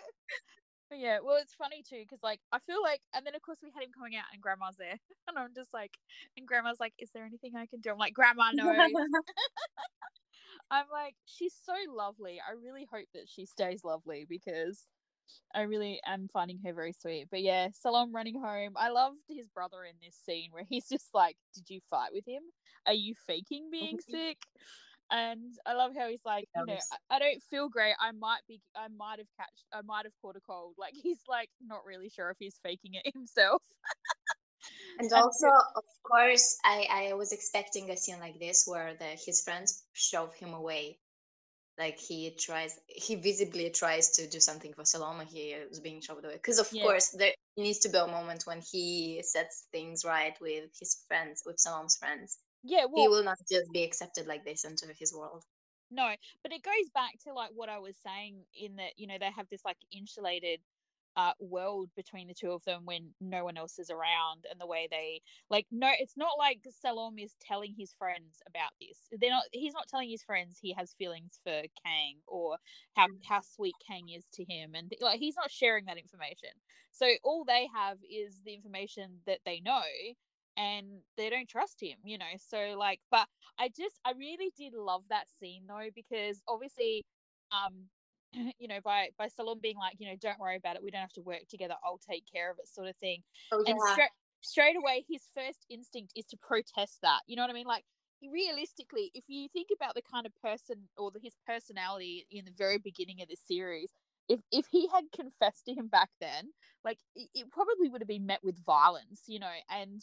Yeah, 0.93 1.19
well, 1.23 1.37
it's 1.39 1.55
funny 1.55 1.83
too 1.87 2.03
because 2.03 2.19
like 2.21 2.41
I 2.51 2.59
feel 2.67 2.83
like, 2.83 2.99
and 3.15 3.25
then 3.25 3.33
of 3.33 3.41
course 3.41 3.59
we 3.63 3.71
had 3.73 3.81
him 3.81 3.95
coming 3.95 4.17
out 4.17 4.25
and 4.33 4.41
Grandma's 4.41 4.75
there, 4.75 4.99
and 5.29 5.39
I'm 5.39 5.55
just 5.55 5.73
like, 5.73 5.91
and 6.35 6.45
Grandma's 6.45 6.81
like, 6.81 6.91
"Is 6.99 7.11
there 7.13 7.23
anything 7.23 7.55
I 7.55 7.65
can 7.65 7.79
do?" 7.79 7.91
I'm 7.91 7.97
like, 7.97 8.13
"Grandma 8.13 8.51
knows." 8.51 8.75
I'm 10.69 10.85
like, 10.91 11.15
she's 11.25 11.55
so 11.65 11.71
lovely. 11.95 12.39
I 12.43 12.59
really 12.61 12.85
hope 12.91 13.07
that 13.13 13.27
she 13.27 13.45
stays 13.45 13.85
lovely 13.85 14.25
because 14.27 14.83
I 15.53 15.61
really 15.61 15.99
am 16.05 16.27
finding 16.27 16.59
her 16.65 16.73
very 16.73 16.93
sweet. 16.93 17.27
But 17.29 17.41
yeah, 17.41 17.69
Salom 17.69 18.13
running 18.13 18.39
home. 18.39 18.73
I 18.75 18.89
loved 18.89 19.19
his 19.29 19.47
brother 19.49 19.83
in 19.83 19.95
this 20.01 20.15
scene 20.15 20.51
where 20.51 20.65
he's 20.67 20.87
just 20.89 21.13
like, 21.13 21.37
Did 21.53 21.69
you 21.69 21.81
fight 21.89 22.11
with 22.13 22.25
him? 22.27 22.43
Are 22.85 22.93
you 22.93 23.15
faking 23.27 23.69
being 23.71 23.97
Mhm. 23.97 23.99
sick? 23.99 24.37
And 25.11 25.53
I 25.65 25.73
love 25.73 25.93
how 25.97 26.07
he's 26.07 26.25
like, 26.25 26.47
you 26.55 26.65
know, 26.65 26.79
I, 26.91 26.97
I 27.15 27.19
don't 27.19 27.43
feel 27.43 27.67
great. 27.69 27.95
I 27.99 28.11
might 28.13 28.41
be, 28.47 28.61
I 28.75 28.87
might 28.87 29.19
have 29.19 29.27
catched, 29.37 29.65
I 29.73 29.81
might 29.81 30.05
have 30.05 30.13
caught 30.21 30.37
a 30.37 30.41
cold. 30.41 30.75
Like 30.77 30.93
he's 30.95 31.19
like 31.27 31.49
not 31.61 31.85
really 31.85 32.09
sure 32.09 32.29
if 32.31 32.37
he's 32.39 32.57
faking 32.63 32.93
it 32.95 33.05
himself. 33.13 33.61
And 34.97 35.11
And 35.11 35.11
also, 35.11 35.47
of 35.75 35.83
course, 36.03 36.57
I, 36.63 36.87
I 36.89 37.13
was 37.15 37.33
expecting 37.33 37.89
a 37.89 37.97
scene 37.97 38.19
like 38.21 38.39
this 38.39 38.65
where 38.65 38.93
the 38.95 39.17
his 39.25 39.41
friends 39.43 39.85
shove 39.91 40.33
him 40.35 40.53
away. 40.53 41.01
Like 41.77 41.97
he 41.99 42.31
tries 42.37 42.79
he 42.87 43.15
visibly 43.15 43.69
tries 43.69 44.09
to 44.11 44.27
do 44.27 44.39
something 44.39 44.73
for 44.73 44.85
Salome 44.85 45.25
he 45.25 45.51
is 45.51 45.79
being 45.79 46.01
shoved 46.01 46.25
away. 46.25 46.35
Because 46.35 46.59
of 46.59 46.71
Yeah. 46.71 46.83
course 46.83 47.09
there 47.09 47.33
needs 47.57 47.79
to 47.79 47.89
be 47.89 47.97
a 47.97 48.07
moment 48.07 48.43
when 48.45 48.61
he 48.61 49.21
sets 49.23 49.67
things 49.71 50.03
right 50.05 50.39
with 50.41 50.69
his 50.79 51.03
friends 51.07 51.43
with 51.45 51.59
Salome's 51.59 51.97
friends. 51.97 52.39
Yeah, 52.63 52.85
he 52.95 53.07
will 53.07 53.23
not 53.23 53.37
just 53.49 53.71
be 53.71 53.83
accepted 53.83 54.27
like 54.27 54.45
this 54.45 54.63
into 54.63 54.87
his 54.99 55.13
world. 55.13 55.43
No, 55.89 56.13
but 56.43 56.53
it 56.53 56.63
goes 56.63 56.89
back 56.93 57.11
to 57.25 57.33
like 57.33 57.51
what 57.53 57.69
I 57.69 57.79
was 57.79 57.97
saying 57.97 58.45
in 58.55 58.77
that 58.77 58.93
you 58.97 59.07
know 59.07 59.17
they 59.19 59.31
have 59.35 59.47
this 59.49 59.65
like 59.65 59.77
insulated 59.91 60.59
uh 61.17 61.33
world 61.39 61.89
between 61.95 62.27
the 62.27 62.33
two 62.33 62.51
of 62.51 62.63
them 62.63 62.81
when 62.85 63.09
no 63.19 63.43
one 63.43 63.57
else 63.57 63.79
is 63.79 63.89
around 63.89 64.45
and 64.49 64.59
the 64.59 64.65
way 64.67 64.87
they 64.89 65.21
like 65.49 65.65
no 65.71 65.89
it's 65.99 66.17
not 66.17 66.31
like 66.37 66.59
Salome 66.81 67.23
is 67.23 67.35
telling 67.41 67.73
his 67.77 67.93
friends 67.97 68.41
about 68.47 68.71
this. 68.79 68.97
They're 69.19 69.29
not 69.29 69.43
he's 69.51 69.73
not 69.73 69.87
telling 69.87 70.09
his 70.09 70.23
friends 70.23 70.57
he 70.61 70.73
has 70.77 70.93
feelings 70.93 71.39
for 71.43 71.61
Kang 71.85 72.17
or 72.27 72.57
how 72.95 73.07
Mm. 73.07 73.19
how 73.27 73.41
sweet 73.41 73.75
Kang 73.85 74.09
is 74.09 74.25
to 74.33 74.43
him 74.45 74.73
and 74.75 74.93
like 75.01 75.19
he's 75.19 75.35
not 75.35 75.51
sharing 75.51 75.85
that 75.85 75.97
information. 75.97 76.49
So 76.91 77.07
all 77.23 77.43
they 77.45 77.67
have 77.75 77.97
is 78.09 78.41
the 78.45 78.53
information 78.53 79.19
that 79.25 79.39
they 79.45 79.59
know 79.59 79.81
and 80.57 81.01
they 81.17 81.29
don't 81.29 81.49
trust 81.49 81.81
him 81.81 81.97
you 82.03 82.17
know? 82.17 82.33
So 82.49 82.75
like 82.77 82.99
but 83.09 83.27
I 83.59 83.69
just 83.69 83.99
I 84.05 84.11
really 84.17 84.51
did 84.57 84.73
love 84.73 85.03
that 85.09 85.27
scene 85.39 85.63
though 85.67 85.89
because 85.95 86.41
obviously 86.47 87.03
um 87.51 87.89
you 88.59 88.67
know 88.67 88.79
by 88.83 89.09
by 89.17 89.27
Salom 89.27 89.61
being 89.61 89.77
like 89.77 89.95
you 89.99 90.07
know 90.07 90.15
don't 90.19 90.39
worry 90.39 90.55
about 90.55 90.75
it. 90.75 90.83
We 90.83 90.91
don't 90.91 91.01
have 91.01 91.13
to 91.13 91.21
work 91.21 91.47
together. 91.49 91.75
I'll 91.83 91.99
take 92.09 92.23
care 92.31 92.51
of 92.51 92.57
it 92.59 92.67
sort 92.67 92.87
of 92.87 92.95
thing. 92.97 93.23
Oh 93.51 93.63
and 93.65 93.77
yeah. 93.77 93.93
straight 93.93 94.09
straight 94.41 94.75
away 94.75 95.05
his 95.09 95.21
first 95.35 95.65
instinct 95.69 96.13
is 96.15 96.25
to 96.27 96.37
protest 96.37 96.99
that. 97.03 97.21
You 97.27 97.35
know 97.35 97.43
what 97.43 97.51
I 97.51 97.53
mean? 97.53 97.67
Like 97.67 97.83
realistically 98.29 99.11
if 99.13 99.23
you 99.27 99.47
think 99.49 99.69
about 99.75 99.95
the 99.95 100.01
kind 100.01 100.25
of 100.25 100.31
person 100.41 100.87
or 100.97 101.11
the, 101.11 101.19
his 101.21 101.33
personality 101.47 102.25
in 102.29 102.45
the 102.45 102.51
very 102.55 102.77
beginning 102.77 103.21
of 103.21 103.27
the 103.27 103.35
series 103.35 103.89
if 104.29 104.39
if 104.51 104.65
he 104.71 104.87
had 104.93 105.05
confessed 105.15 105.65
to 105.65 105.73
him 105.73 105.87
back 105.87 106.09
then 106.19 106.49
like 106.85 106.99
it, 107.15 107.29
it 107.33 107.51
probably 107.51 107.89
would 107.89 108.01
have 108.01 108.07
been 108.07 108.25
met 108.25 108.39
with 108.43 108.63
violence 108.63 109.23
you 109.27 109.39
know 109.39 109.49
and 109.71 110.01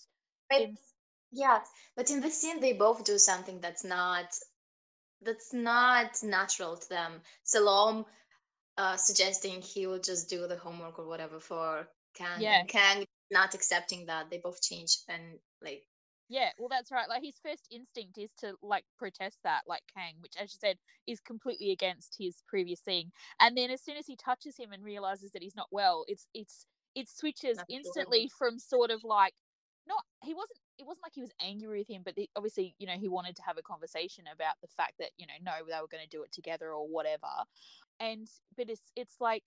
but 0.51 0.61
in 0.61 0.77
yeah 1.31 1.61
but 1.97 2.11
in 2.11 2.21
the 2.21 2.31
scene 2.31 2.61
they 2.61 2.73
both 2.73 3.05
do 3.05 3.19
something 3.19 3.61
that's 3.61 3.85
not 3.85 4.27
that's 5.23 5.53
not 5.53 6.23
natural 6.23 6.77
to 6.77 6.89
them 6.89 7.21
Salom 7.45 8.05
uh, 8.79 8.97
suggesting 8.97 9.61
he 9.61 9.87
will 9.87 9.99
just 9.99 10.31
do 10.31 10.47
the 10.47 10.57
homework 10.57 10.99
or 10.99 11.07
whatever 11.07 11.41
for 11.41 11.89
Kang, 12.15 12.41
Yeah. 12.41 12.63
Kang 12.65 13.05
not 13.31 13.55
accepting 13.55 14.07
that. 14.07 14.31
They 14.31 14.39
both 14.39 14.63
change 14.63 14.99
and 15.09 15.39
like 15.63 15.83
Yeah, 16.29 16.51
well, 16.59 16.69
that's 16.69 16.93
right. 16.93 17.09
Like 17.09 17.23
his 17.23 17.39
first 17.43 17.67
instinct 17.71 18.19
is 18.19 18.33
to 18.39 18.55
like 18.63 18.85
protest 18.99 19.39
that, 19.45 19.63
like 19.67 19.83
Kang, 19.95 20.15
which, 20.21 20.35
as 20.41 20.53
you 20.53 20.59
said, 20.61 20.77
is 21.07 21.21
completely 21.21 21.73
against 21.73 22.17
his 22.19 22.43
previous 22.47 22.81
thing. 22.81 23.11
And 23.41 23.57
then 23.57 23.71
as 23.71 23.83
soon 23.83 23.97
as 23.97 24.07
he 24.07 24.17
touches 24.17 24.57
him 24.57 24.73
and 24.73 24.85
realizes 24.85 25.33
that 25.33 25.43
he's 25.43 25.57
not 25.57 25.69
well, 25.71 26.05
it's 26.07 26.29
it's 26.33 26.65
it 26.95 27.09
switches 27.09 27.57
sure. 27.57 27.65
instantly 27.69 28.31
from 28.39 28.59
sort 28.59 28.91
of 28.91 29.05
like 29.05 29.35
not 29.87 30.05
he 30.23 30.35
wasn't 30.35 30.61
it 30.79 30.87
wasn't 30.87 31.05
like 31.05 31.14
he 31.14 31.21
was 31.21 31.33
angry 31.41 31.81
with 31.81 31.88
him, 31.88 32.03
but 32.05 32.14
the, 32.14 32.29
obviously 32.37 32.75
you 32.79 32.87
know 32.87 32.95
he 32.95 33.09
wanted 33.09 33.37
to 33.37 33.43
have 33.43 33.59
a 33.59 33.62
conversation 33.62 34.25
about 34.33 34.55
the 34.62 34.69
fact 34.69 34.95
that 34.99 35.11
you 35.17 35.27
know 35.27 35.35
no 35.43 35.53
they 35.67 35.81
were 35.81 35.88
going 35.88 36.03
to 36.03 36.09
do 36.09 36.23
it 36.23 36.33
together 36.33 36.73
or 36.73 36.87
whatever. 36.88 37.29
And 38.01 38.29
but 38.57 38.71
it's 38.71 38.93
it's 38.97 39.21
like 39.21 39.45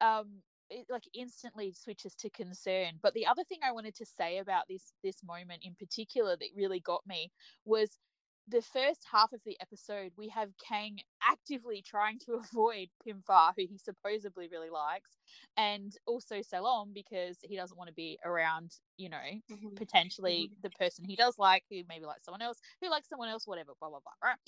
um 0.00 0.42
it 0.70 0.86
like 0.90 1.04
instantly 1.14 1.72
switches 1.72 2.14
to 2.16 2.30
concern. 2.30 2.98
But 3.02 3.14
the 3.14 3.26
other 3.26 3.44
thing 3.44 3.58
I 3.62 3.72
wanted 3.72 3.94
to 3.96 4.06
say 4.06 4.38
about 4.38 4.64
this 4.68 4.92
this 5.02 5.22
moment 5.22 5.62
in 5.64 5.74
particular 5.74 6.36
that 6.36 6.48
really 6.56 6.80
got 6.80 7.06
me 7.06 7.30
was 7.64 7.98
the 8.46 8.62
first 8.62 9.06
half 9.10 9.32
of 9.32 9.40
the 9.44 9.56
episode 9.60 10.12
we 10.16 10.28
have 10.28 10.50
Kang 10.58 10.98
actively 11.22 11.82
trying 11.82 12.18
to 12.26 12.34
avoid 12.52 12.88
Pimfar, 13.06 13.52
who 13.56 13.66
he 13.66 13.78
supposedly 13.78 14.48
really 14.48 14.70
likes, 14.70 15.12
and 15.56 15.92
also 16.06 16.36
Salom 16.40 16.92
because 16.94 17.38
he 17.42 17.56
doesn't 17.56 17.78
want 17.78 17.88
to 17.88 17.94
be 17.94 18.18
around, 18.24 18.72
you 18.96 19.08
know, 19.08 19.40
Mhm. 19.48 19.76
potentially 19.76 20.52
the 20.62 20.70
person 20.70 21.04
he 21.04 21.16
does 21.16 21.38
like, 21.38 21.64
who 21.70 21.82
maybe 21.88 22.04
likes 22.04 22.24
someone 22.24 22.42
else, 22.42 22.60
who 22.80 22.90
likes 22.90 23.08
someone 23.08 23.28
else, 23.28 23.46
whatever, 23.46 23.72
blah 23.80 23.88
blah 23.88 24.00
blah, 24.00 24.28
right? 24.28 24.38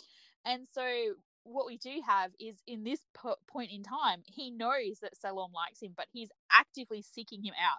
And 0.45 0.67
so 0.69 1.15
what 1.45 1.67
we 1.67 1.79
do 1.79 2.01
have 2.07 2.33
is 2.41 2.61
in 2.67 2.85
this 2.85 3.01
po- 3.15 3.37
point 3.49 3.71
in 3.71 3.83
time, 3.83 4.23
he 4.27 4.51
knows 4.51 4.99
that 5.01 5.15
Salom 5.17 5.53
likes 5.53 5.81
him, 5.83 5.95
but 5.97 6.07
he's 6.13 6.31
actively 6.51 7.03
seeking 7.03 7.43
him 7.43 7.55
out. 7.61 7.79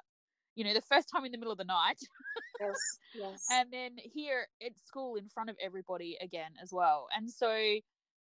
You 0.58 0.63
know, 0.63 0.74
the 0.74 0.82
first 0.82 1.08
time 1.13 1.24
in 1.24 1.32
the 1.32 1.38
middle 1.38 1.52
of 1.52 1.60
the 1.60 1.65
night, 1.65 2.02
yes, 2.60 2.98
yes. 3.13 3.46
and 3.52 3.72
then 3.72 3.91
here 3.98 4.48
at 4.65 4.72
school 4.84 5.15
in 5.15 5.30
front 5.30 5.52
of 5.52 5.56
everybody 5.63 6.17
again 6.20 6.50
as 6.60 6.74
well. 6.74 7.06
And 7.15 7.30
so, 7.30 7.54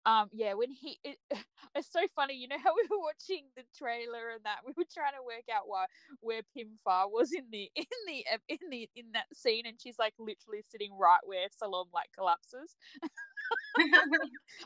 um, 0.05 0.27
yeah, 0.33 0.53
when 0.53 0.69
he, 0.69 0.99
it, 1.05 1.17
it's 1.75 1.89
so 1.89 2.01
funny. 2.13 2.35
You 2.35 2.49
know 2.49 2.57
how 2.61 2.75
we 2.75 2.83
were 2.91 2.99
watching 2.99 3.45
the 3.55 3.63
trailer 3.77 4.35
and 4.35 4.43
that 4.43 4.59
we 4.65 4.73
were 4.75 4.83
trying 4.93 5.13
to 5.13 5.23
work 5.23 5.47
out 5.47 5.67
why 5.67 5.85
where 6.19 6.41
Pimfar 6.51 7.09
was 7.09 7.31
in 7.31 7.45
the 7.49 7.71
in 7.77 7.85
the 8.07 8.25
in 8.49 8.69
the 8.69 8.89
in 8.93 9.05
that 9.13 9.31
scene, 9.33 9.65
and 9.65 9.79
she's 9.79 9.97
like 9.97 10.13
literally 10.19 10.63
sitting 10.67 10.91
right 10.99 11.23
where 11.23 11.47
Salom 11.47 11.87
like 11.93 12.11
collapses. 12.13 12.75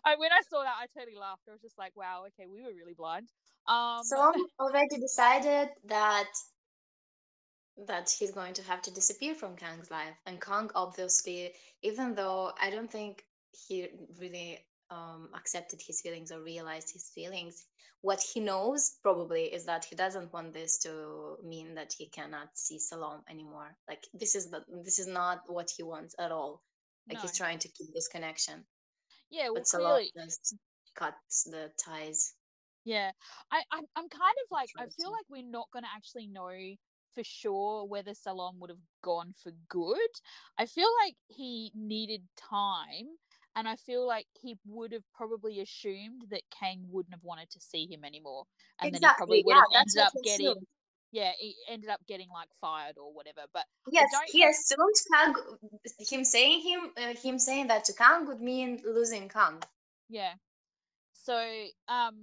I 0.03 0.15
when 0.17 0.31
I 0.31 0.41
saw 0.49 0.63
that, 0.63 0.81
I 0.81 0.87
totally 0.97 1.17
laughed. 1.19 1.43
I 1.47 1.51
was 1.51 1.61
just 1.61 1.77
like, 1.77 1.95
wow, 1.95 2.23
okay, 2.27 2.49
we 2.49 2.63
were 2.63 2.73
really 2.73 2.95
blind. 2.97 3.29
Um, 3.67 4.01
Salome 4.03 4.41
already 4.59 4.97
decided 4.97 5.69
that 5.85 6.29
that 7.87 8.09
he's 8.09 8.31
going 8.31 8.53
to 8.53 8.63
have 8.63 8.81
to 8.83 8.91
disappear 8.91 9.35
from 9.35 9.55
Kang's 9.55 9.91
life, 9.91 10.15
and 10.25 10.41
Kang 10.41 10.69
obviously, 10.75 11.53
even 11.81 12.15
though 12.15 12.51
I 12.61 12.69
don't 12.69 12.91
think 12.91 13.25
he 13.67 13.87
really 14.19 14.59
um, 14.89 15.29
accepted 15.35 15.81
his 15.81 16.01
feelings 16.01 16.31
or 16.31 16.41
realized 16.41 16.91
his 16.91 17.09
feelings, 17.13 17.65
what 18.01 18.21
he 18.21 18.39
knows 18.39 18.97
probably 19.03 19.43
is 19.43 19.65
that 19.65 19.85
he 19.85 19.95
doesn't 19.95 20.33
want 20.33 20.53
this 20.53 20.77
to 20.79 21.37
mean 21.43 21.75
that 21.75 21.93
he 21.97 22.07
cannot 22.07 22.49
see 22.55 22.79
Salome 22.79 23.23
anymore. 23.29 23.75
Like 23.87 24.03
this 24.13 24.35
is 24.35 24.49
the 24.49 24.63
this 24.83 24.99
is 24.99 25.07
not 25.07 25.41
what 25.47 25.71
he 25.75 25.83
wants 25.83 26.15
at 26.19 26.31
all. 26.31 26.61
Like 27.09 27.21
he's 27.21 27.37
trying 27.37 27.59
to 27.59 27.67
keep 27.69 27.93
this 27.93 28.07
connection, 28.07 28.65
yeah, 29.31 29.45
well, 29.45 29.55
but 29.55 29.65
clearly, 29.65 30.11
just 30.15 30.55
cuts 30.95 31.43
the 31.43 31.71
ties. 31.83 32.33
Yeah, 32.83 33.11
I, 33.51 33.61
I'm, 33.71 33.85
I'm 33.95 34.09
kind 34.09 34.37
of 34.43 34.51
like, 34.51 34.69
I 34.77 34.87
feel 34.87 35.11
like 35.11 35.25
we're 35.29 35.43
not 35.43 35.67
going 35.71 35.83
to 35.83 35.89
actually 35.95 36.27
know 36.27 36.49
for 37.13 37.23
sure 37.23 37.85
whether 37.85 38.11
Salom 38.11 38.59
would 38.59 38.69
have 38.69 38.79
gone 39.03 39.33
for 39.33 39.51
good. 39.69 39.99
I 40.57 40.65
feel 40.65 40.89
like 41.05 41.15
he 41.27 41.71
needed 41.75 42.21
time, 42.37 43.07
and 43.55 43.67
I 43.67 43.75
feel 43.75 44.05
like 44.07 44.27
he 44.33 44.57
would 44.65 44.91
have 44.93 45.03
probably 45.13 45.59
assumed 45.59 46.23
that 46.29 46.41
Kang 46.57 46.85
wouldn't 46.89 47.13
have 47.13 47.23
wanted 47.23 47.49
to 47.51 47.59
see 47.59 47.85
him 47.91 48.03
anymore, 48.03 48.45
and 48.81 48.93
then 48.93 49.01
he 49.01 49.07
probably 49.17 49.43
would 49.45 49.55
Yeah, 49.55 49.61
have 49.73 49.81
ended 49.81 49.97
up 49.99 50.13
getting, 50.23 50.47
assumed. 50.47 50.67
yeah, 51.11 51.31
he 51.37 51.55
ended 51.67 51.89
up 51.89 51.99
getting 52.07 52.29
like 52.33 52.49
fired 52.59 52.97
or 52.97 53.13
whatever. 53.13 53.41
But 53.53 53.65
Yes, 53.91 54.09
he 54.27 54.43
assumed 54.45 54.95
Kang. 55.13 55.35
Him 55.99 56.23
saying 56.23 56.61
him 56.61 56.91
uh, 56.97 57.13
him 57.15 57.39
saying 57.39 57.67
that 57.67 57.83
to 57.85 57.93
Kang 57.93 58.25
would 58.27 58.41
mean 58.41 58.81
losing 58.85 59.27
Kang. 59.27 59.61
Yeah. 60.09 60.33
So 61.13 61.35
um 61.87 62.15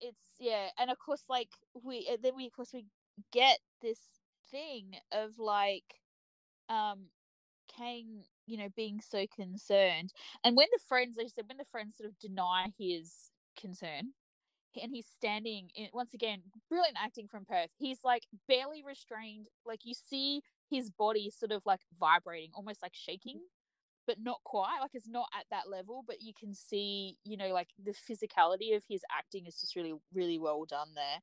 it's 0.00 0.20
yeah, 0.38 0.68
and 0.78 0.90
of 0.90 0.98
course 0.98 1.24
like 1.28 1.48
we 1.82 2.08
uh, 2.12 2.16
then 2.22 2.36
we 2.36 2.46
of 2.46 2.52
course 2.52 2.70
we 2.72 2.84
get 3.32 3.58
this 3.80 3.98
thing 4.50 4.94
of 5.12 5.38
like 5.38 5.84
um 6.68 7.06
Kang, 7.76 8.24
you 8.46 8.56
know, 8.58 8.68
being 8.76 9.00
so 9.00 9.26
concerned. 9.34 10.12
And 10.44 10.56
when 10.56 10.68
the 10.72 10.80
friends, 10.88 11.16
like 11.16 11.26
I 11.26 11.30
said, 11.30 11.44
when 11.48 11.58
the 11.58 11.64
friends 11.64 11.96
sort 11.96 12.08
of 12.08 12.18
deny 12.18 12.72
his 12.78 13.30
concern 13.58 14.12
and 14.80 14.92
he's 14.92 15.06
standing 15.06 15.70
in 15.74 15.88
once 15.92 16.14
again, 16.14 16.42
brilliant 16.68 16.96
acting 17.02 17.28
from 17.28 17.44
Perth. 17.46 17.70
He's 17.78 18.00
like 18.04 18.24
barely 18.48 18.82
restrained. 18.86 19.46
Like 19.64 19.80
you 19.84 19.94
see 19.94 20.42
his 20.70 20.90
body 20.90 21.30
sort 21.30 21.52
of 21.52 21.62
like 21.66 21.80
vibrating, 21.98 22.50
almost 22.54 22.82
like 22.82 22.94
shaking 22.94 23.40
but 24.06 24.16
not 24.20 24.38
quite 24.44 24.78
like 24.80 24.90
it's 24.94 25.08
not 25.08 25.26
at 25.38 25.46
that 25.50 25.68
level 25.70 26.04
but 26.06 26.16
you 26.20 26.32
can 26.38 26.52
see 26.54 27.16
you 27.24 27.36
know 27.36 27.48
like 27.52 27.68
the 27.84 27.92
physicality 27.92 28.76
of 28.76 28.82
his 28.88 29.02
acting 29.16 29.46
is 29.46 29.60
just 29.60 29.76
really 29.76 29.94
really 30.14 30.38
well 30.38 30.64
done 30.64 30.88
there 30.94 31.20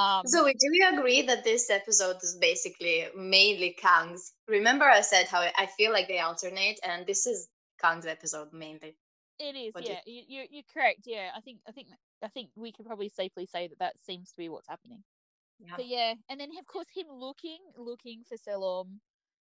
um 0.00 0.22
So 0.26 0.44
do 0.46 0.68
you 0.72 0.88
agree 0.98 1.22
that 1.22 1.42
this 1.44 1.68
episode 1.70 2.16
is 2.22 2.36
basically 2.40 3.06
mainly 3.16 3.76
Kang's? 3.80 4.32
Remember 4.48 4.84
I 4.84 5.00
said 5.00 5.26
how 5.26 5.40
I 5.40 5.66
feel 5.76 5.92
like 5.92 6.06
they 6.08 6.20
alternate, 6.20 6.78
and 6.84 7.06
this 7.06 7.26
is 7.26 7.48
Kang's 7.80 8.06
episode 8.06 8.52
mainly. 8.52 8.96
it 9.40 9.56
is 9.56 9.74
what 9.74 9.84
yeah 9.88 10.00
you, 10.06 10.22
you 10.28 10.44
you're 10.50 10.70
correct 10.72 11.00
yeah 11.06 11.30
i 11.36 11.40
think 11.40 11.58
i 11.66 11.72
think 11.72 11.88
i 12.22 12.28
think 12.28 12.50
we 12.56 12.70
can 12.72 12.84
probably 12.84 13.08
safely 13.08 13.46
say 13.46 13.66
that 13.68 13.78
that 13.78 13.94
seems 13.98 14.30
to 14.30 14.36
be 14.36 14.48
what's 14.50 14.68
happening 14.68 15.02
Yeah. 15.58 15.76
but 15.76 15.86
yeah 15.86 16.12
and 16.28 16.38
then 16.38 16.50
of 16.60 16.66
course 16.66 16.86
him 16.94 17.06
looking 17.10 17.58
looking 17.76 18.22
for 18.28 18.36
Salom 18.36 19.00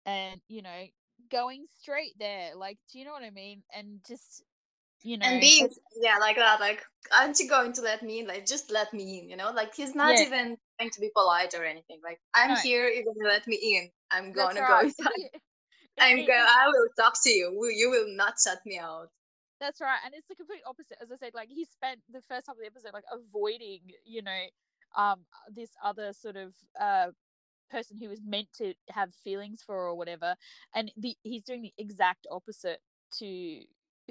and 0.07 0.41
you 0.49 0.63
know 0.63 0.81
going 1.31 1.65
straight 1.81 2.19
there 2.19 2.55
like 2.57 2.79
do 2.91 2.99
you 2.99 3.05
know 3.05 3.13
what 3.13 3.23
i 3.23 3.31
mean 3.31 3.63
and 3.75 4.01
just 4.07 4.45
you 5.03 5.17
know 5.19 5.27
And 5.27 5.41
being 5.41 5.69
yeah 6.01 6.19
like 6.19 6.37
that, 6.37 6.61
like 6.61 6.85
aren't 7.13 7.39
you 7.39 7.49
going 7.49 7.73
to 7.75 7.83
let 7.83 8.03
me 8.03 8.21
in? 8.21 8.27
Like 8.27 8.47
just 8.47 8.71
let 8.71 8.93
me 8.93 9.19
in, 9.19 9.29
you 9.31 9.37
know? 9.37 9.51
Like 9.53 9.75
he's 9.75 9.95
not 9.95 10.19
Yeah. 10.19 10.21
even 10.21 10.57
trying 10.79 10.91
to 10.91 11.01
be 11.01 11.11
polite 11.15 11.55
or 11.55 11.65
anything. 11.65 12.01
Like 12.03 12.21
I'm 12.35 12.55
No. 12.55 12.57
here, 12.57 12.89
you're 12.89 13.05
gonna 13.05 13.29
let 13.29 13.47
me 13.47 13.57
in. 13.57 13.91
I'm 14.11 14.33
gonna 14.33 14.63
right. 14.63 14.67
go 14.67 14.81
inside. 14.81 15.31
I'm 16.01 16.25
going 16.25 16.47
I 16.49 16.67
will 16.69 16.89
talk 16.99 17.15
to 17.25 17.31
you. 17.31 17.51
You 17.75 17.91
will 17.91 18.15
not 18.17 18.35
shut 18.45 18.59
me 18.67 18.79
out. 18.79 19.09
That's 19.61 19.81
right, 19.81 19.99
and 20.05 20.13
it's 20.15 20.29
the 20.29 20.35
complete 20.35 20.63
opposite. 20.67 20.99
As 21.01 21.11
I 21.13 21.17
said, 21.17 21.33
like 21.35 21.49
he 21.49 21.65
spent 21.65 22.01
the 22.11 22.21
first 22.21 22.47
half 22.47 22.57
of 22.57 22.61
the 22.61 22.67
episode 22.67 22.93
like 22.93 23.05
avoiding, 23.11 23.81
you 24.05 24.21
know, 24.23 24.45
um, 24.97 25.25
this 25.49 25.71
other 25.83 26.13
sort 26.13 26.37
of 26.37 26.55
uh 26.79 27.09
person 27.75 27.99
who 28.01 28.09
was 28.09 28.21
meant 28.25 28.49
to 28.59 28.75
have 28.91 29.15
feelings 29.15 29.63
for 29.65 29.77
or 29.77 29.95
whatever, 29.95 30.37
and 30.75 30.93
the 30.97 31.17
he's 31.23 31.43
doing 31.43 31.63
the 31.63 31.75
exact 31.77 32.27
opposite 32.31 32.81
to 33.19 33.63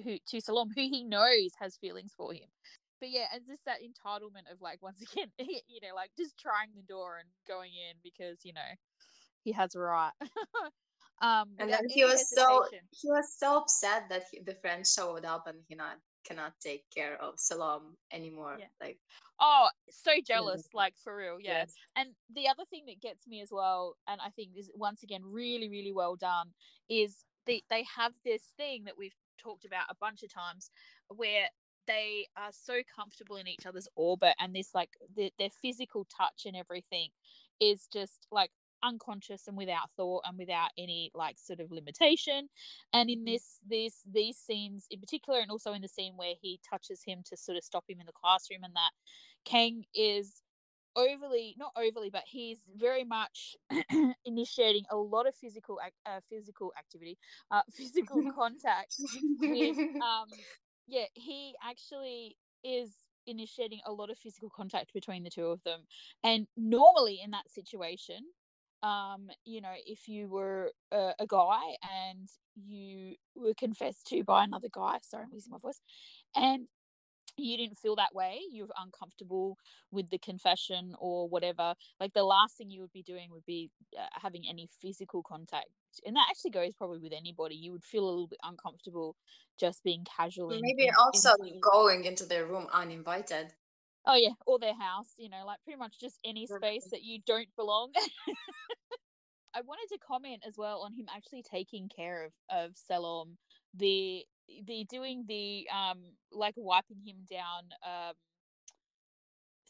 who 0.03 0.17
to 0.27 0.41
Salome, 0.41 0.71
who 0.75 0.81
he 0.81 1.03
knows 1.03 1.51
has 1.59 1.77
feelings 1.77 2.13
for 2.15 2.33
him. 2.33 2.49
But 2.99 3.09
yeah, 3.09 3.25
and 3.33 3.45
just 3.45 3.65
that 3.65 3.79
entitlement 3.79 4.51
of 4.51 4.61
like 4.61 4.81
once 4.81 5.01
again, 5.01 5.29
you 5.37 5.79
know, 5.81 5.95
like 5.95 6.11
just 6.17 6.37
trying 6.37 6.69
the 6.75 6.83
door 6.83 7.17
and 7.19 7.29
going 7.47 7.71
in 7.71 7.97
because 8.03 8.39
you 8.43 8.53
know 8.53 8.61
he 9.43 9.51
has 9.51 9.75
a 9.75 9.79
right. 9.79 10.11
um, 11.21 11.49
and 11.59 11.71
then 11.71 11.87
he 11.89 12.03
was 12.03 12.29
so 12.29 12.65
he 12.91 13.09
was 13.09 13.35
so 13.37 13.57
upset 13.57 14.09
that 14.09 14.23
he, 14.31 14.41
the 14.45 14.55
friend 14.55 14.85
showed 14.85 15.25
up 15.25 15.47
and 15.47 15.57
he 15.67 15.75
not 15.75 15.97
cannot 16.25 16.53
take 16.61 16.83
care 16.95 17.21
of 17.21 17.35
Salome 17.37 17.97
anymore. 18.11 18.57
Yeah. 18.59 18.65
Like 18.81 18.97
oh, 19.39 19.69
so 19.89 20.11
jealous, 20.25 20.69
like 20.73 20.95
for 21.03 21.15
real, 21.15 21.37
yeah. 21.39 21.59
Yes. 21.59 21.73
And 21.95 22.09
the 22.33 22.47
other 22.47 22.63
thing 22.69 22.83
that 22.87 23.01
gets 23.01 23.27
me 23.27 23.41
as 23.41 23.49
well, 23.51 23.95
and 24.07 24.19
I 24.21 24.29
think 24.29 24.51
is 24.57 24.71
once 24.75 25.03
again 25.03 25.21
really 25.23 25.69
really 25.69 25.93
well 25.93 26.15
done, 26.15 26.49
is 26.89 27.23
they 27.45 27.63
they 27.69 27.85
have 27.95 28.13
this 28.23 28.53
thing 28.57 28.83
that 28.85 28.97
we've 28.97 29.15
talked 29.41 29.65
about 29.65 29.85
a 29.89 29.95
bunch 29.99 30.23
of 30.23 30.33
times 30.33 30.71
where 31.09 31.47
they 31.87 32.27
are 32.37 32.51
so 32.51 32.81
comfortable 32.95 33.35
in 33.35 33.47
each 33.47 33.65
other's 33.65 33.87
orbit 33.95 34.35
and 34.39 34.55
this 34.55 34.69
like 34.73 34.91
the, 35.15 35.31
their 35.37 35.49
physical 35.49 36.05
touch 36.05 36.45
and 36.45 36.55
everything 36.55 37.09
is 37.59 37.87
just 37.91 38.25
like 38.31 38.51
unconscious 38.83 39.47
and 39.47 39.57
without 39.57 39.89
thought 39.95 40.23
and 40.25 40.37
without 40.37 40.69
any 40.77 41.11
like 41.13 41.39
sort 41.39 41.59
of 41.59 41.71
limitation 41.71 42.49
and 42.93 43.09
in 43.09 43.19
mm-hmm. 43.19 43.33
this 43.33 43.59
this 43.67 44.01
these 44.11 44.37
scenes 44.37 44.85
in 44.91 44.99
particular 44.99 45.39
and 45.39 45.51
also 45.51 45.73
in 45.73 45.81
the 45.81 45.87
scene 45.87 46.13
where 46.15 46.33
he 46.39 46.59
touches 46.69 47.01
him 47.05 47.19
to 47.25 47.37
sort 47.37 47.57
of 47.57 47.63
stop 47.63 47.85
him 47.87 47.99
in 47.99 48.05
the 48.05 48.11
classroom 48.11 48.63
and 48.63 48.73
that 48.75 48.91
kang 49.45 49.83
is 49.95 50.41
overly 50.95 51.55
not 51.57 51.71
overly 51.75 52.09
but 52.09 52.23
he's 52.25 52.59
very 52.75 53.03
much 53.03 53.55
initiating 54.25 54.83
a 54.91 54.95
lot 54.95 55.27
of 55.27 55.35
physical 55.35 55.79
uh, 56.05 56.19
physical 56.29 56.71
activity 56.77 57.17
uh, 57.51 57.61
physical 57.71 58.21
contact 58.35 58.95
with 59.39 59.77
um 60.01 60.27
yeah 60.87 61.05
he 61.13 61.55
actually 61.67 62.37
is 62.63 62.91
initiating 63.25 63.79
a 63.85 63.91
lot 63.91 64.09
of 64.09 64.17
physical 64.17 64.49
contact 64.49 64.93
between 64.93 65.23
the 65.23 65.29
two 65.29 65.47
of 65.47 65.63
them 65.63 65.81
and 66.23 66.45
normally 66.57 67.21
in 67.23 67.31
that 67.31 67.49
situation 67.49 68.17
um 68.83 69.29
you 69.45 69.61
know 69.61 69.73
if 69.87 70.07
you 70.07 70.27
were 70.27 70.71
a, 70.91 71.13
a 71.19 71.25
guy 71.25 71.61
and 72.07 72.27
you 72.55 73.15
were 73.35 73.53
confessed 73.57 74.05
to 74.05 74.23
by 74.23 74.43
another 74.43 74.67
guy 74.71 74.97
sorry 75.01 75.23
i'm 75.23 75.31
losing 75.31 75.51
my 75.51 75.57
voice 75.57 75.79
and 76.35 76.67
you 77.35 77.57
didn't 77.57 77.77
feel 77.77 77.95
that 77.95 78.13
way 78.13 78.39
you're 78.51 78.67
uncomfortable 78.79 79.57
with 79.91 80.09
the 80.09 80.19
confession 80.19 80.93
or 80.99 81.27
whatever 81.27 81.73
like 81.99 82.13
the 82.13 82.23
last 82.23 82.57
thing 82.57 82.69
you 82.69 82.81
would 82.81 82.91
be 82.91 83.01
doing 83.01 83.29
would 83.31 83.45
be 83.45 83.71
uh, 83.97 84.05
having 84.21 84.43
any 84.47 84.69
physical 84.81 85.23
contact 85.23 85.69
and 86.05 86.15
that 86.15 86.27
actually 86.29 86.51
goes 86.51 86.73
probably 86.77 86.99
with 86.99 87.13
anybody 87.13 87.55
you 87.55 87.71
would 87.71 87.83
feel 87.83 88.03
a 88.03 88.09
little 88.09 88.27
bit 88.27 88.39
uncomfortable 88.43 89.15
just 89.59 89.83
being 89.83 90.05
casual 90.17 90.49
maybe 90.61 90.91
also 90.99 91.31
in 91.47 91.59
going 91.59 92.05
into 92.05 92.25
their 92.25 92.45
room 92.45 92.67
uninvited 92.71 93.53
oh 94.05 94.15
yeah 94.15 94.33
or 94.45 94.59
their 94.59 94.73
house 94.73 95.13
you 95.17 95.29
know 95.29 95.43
like 95.45 95.59
pretty 95.63 95.79
much 95.79 95.99
just 95.99 96.19
any 96.25 96.45
space 96.47 96.87
that 96.91 97.03
you 97.03 97.19
don't 97.25 97.49
belong. 97.55 97.91
I 99.55 99.61
wanted 99.61 99.87
to 99.93 99.99
comment 99.99 100.43
as 100.47 100.55
well 100.57 100.81
on 100.81 100.93
him 100.93 101.05
actually 101.15 101.43
taking 101.43 101.89
care 101.95 102.25
of 102.25 102.31
of 102.49 102.71
Salome 102.75 103.37
the 103.73 104.23
the 104.67 104.85
doing 104.89 105.25
the 105.27 105.67
um 105.73 105.99
like 106.31 106.53
wiping 106.57 107.01
him 107.05 107.17
down 107.29 107.63
um 107.85 108.13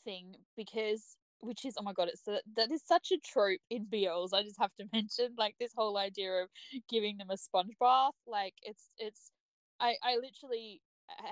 thing 0.04 0.36
because 0.58 1.18
which 1.40 1.66
is 1.66 1.76
oh 1.80 1.84
my 1.84 1.94
god 1.94 2.10
it's 2.10 2.28
a, 2.28 2.40
that 2.56 2.72
is 2.72 2.82
such 2.86 3.12
a 3.12 3.18
trope 3.26 3.60
in 3.70 3.86
BLs 3.86 4.30
I 4.34 4.44
just 4.44 4.60
have 4.60 4.74
to 4.80 4.86
mention 4.94 5.36
like 5.38 5.56
this 5.60 5.72
whole 5.76 5.98
idea 5.98 6.32
of 6.44 6.50
giving 6.90 7.18
them 7.18 7.30
a 7.30 7.38
sponge 7.38 7.74
bath 7.80 8.14
like 8.28 8.56
it's 8.64 8.90
it's 8.98 9.32
I 9.80 9.96
I 10.04 10.16
literally 10.16 10.82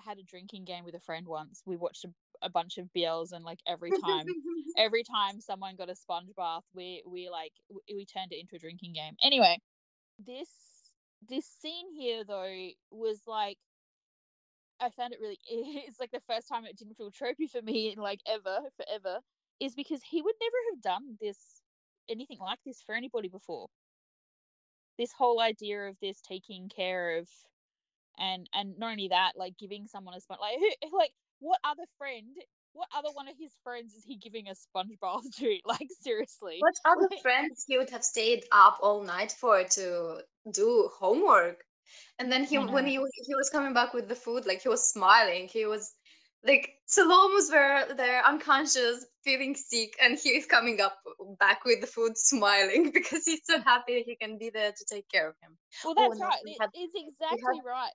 had 0.06 0.18
a 0.18 0.24
drinking 0.24 0.66
game 0.66 0.84
with 0.84 0.96
a 0.96 1.00
friend 1.00 1.28
once 1.28 1.62
we 1.66 1.76
watched 1.76 2.06
a, 2.06 2.10
a 2.42 2.50
bunch 2.50 2.78
of 2.78 2.90
BLs 2.96 3.32
and 3.32 3.44
like 3.44 3.60
every 3.68 3.92
time 3.92 4.26
every 4.78 5.04
time 5.04 5.40
someone 5.40 5.76
got 5.76 5.90
a 5.90 5.96
sponge 5.96 6.30
bath 6.36 6.64
we 6.74 7.04
we 7.06 7.30
like 7.30 7.54
we, 7.70 7.96
we 7.96 8.06
turned 8.06 8.32
it 8.32 8.40
into 8.40 8.56
a 8.56 8.60
drinking 8.60 8.94
game 8.94 9.16
anyway 9.24 9.58
this 10.26 10.50
this 11.30 11.46
scene 11.46 11.94
here 11.96 12.24
though 12.24 12.70
was 12.92 13.22
like 13.28 13.58
I 14.80 14.90
found 14.90 15.14
it 15.14 15.20
really 15.22 15.40
it's 15.48 16.00
like 16.00 16.12
the 16.12 16.22
first 16.28 16.48
time 16.48 16.66
it 16.66 16.78
didn't 16.78 16.96
feel 16.96 17.12
tropey 17.12 17.50
for 17.50 17.62
me 17.62 17.92
in 17.92 18.02
like 18.02 18.22
ever 18.28 18.60
forever 18.76 19.20
is 19.60 19.76
because 19.76 20.02
he 20.04 20.22
would 20.22 20.36
never 20.42 20.58
have 20.72 20.82
done 20.82 21.18
this 21.22 21.62
anything 22.10 22.40
like 22.40 22.60
this 22.66 22.82
for 22.82 22.96
anybody 22.96 23.30
before. 23.30 23.68
This 24.98 25.14
whole 25.14 25.40
idea 25.40 25.84
of 25.84 25.98
this 26.02 26.22
taking 26.22 26.70
care 26.70 27.18
of 27.18 27.30
and 28.18 28.50
and 28.54 28.78
not 28.78 28.92
only 28.92 29.10
that, 29.10 29.34
like 29.36 29.58
giving 29.58 29.88
someone 29.88 30.16
a 30.16 30.22
sponge 30.22 30.40
like 30.42 30.60
who 30.60 30.98
like 30.98 31.14
what 31.40 31.60
other 31.64 31.84
friend 31.98 32.28
what 32.74 32.88
other 32.96 33.10
one 33.14 33.28
of 33.28 33.36
his 33.38 33.52
friends 33.64 33.94
is 33.94 34.04
he 34.06 34.16
giving 34.16 34.48
a 34.48 34.56
sponge 34.56 34.98
bath 35.02 35.24
to? 35.40 35.58
Like 35.66 35.90
seriously. 36.02 36.58
What 36.60 36.76
other 36.86 37.10
friends 37.22 37.66
he 37.68 37.78
would 37.78 37.90
have 37.90 38.04
stayed 38.04 38.46
up 38.52 38.78
all 38.82 39.04
night 39.04 39.32
for 39.32 39.64
to 39.64 40.20
do 40.52 40.90
homework? 40.98 41.64
And 42.20 42.32
then 42.32 42.44
he 42.44 42.58
when 42.58 42.86
he 42.86 42.94
he 42.94 43.36
was 43.36 43.50
coming 43.50 43.74
back 43.74 43.94
with 43.94 44.08
the 44.08 44.16
food, 44.16 44.46
like 44.46 44.62
he 44.62 44.70
was 44.70 44.90
smiling. 44.90 45.50
He 45.52 45.66
was 45.66 45.94
like 46.46 46.74
Salome 46.86 47.34
was 47.34 47.50
there, 47.50 47.86
there 47.96 48.26
unconscious, 48.26 49.06
feeling 49.24 49.56
sick, 49.56 49.96
and 50.02 50.18
he 50.18 50.34
he's 50.34 50.46
coming 50.46 50.82
up 50.82 50.98
back 51.40 51.64
with 51.66 51.82
the 51.82 51.88
food, 51.88 52.14
smiling 52.18 52.92
because 52.92 53.26
he's 53.26 53.42
so 53.44 53.60
happy 53.62 53.96
that 53.96 54.06
he 54.06 54.16
can 54.16 54.38
be 54.38 54.50
there 54.50 54.72
to 54.72 54.86
take 54.86 55.08
care 55.10 55.28
of 55.28 55.36
him. 55.42 55.58
Well, 55.86 55.96
that's 55.96 56.20
oh, 56.20 56.26
right. 56.26 56.40
It, 56.44 56.58
had, 56.60 56.70
it's 56.74 56.94
exactly 56.96 57.58
had, 57.58 57.70
right. 57.70 57.92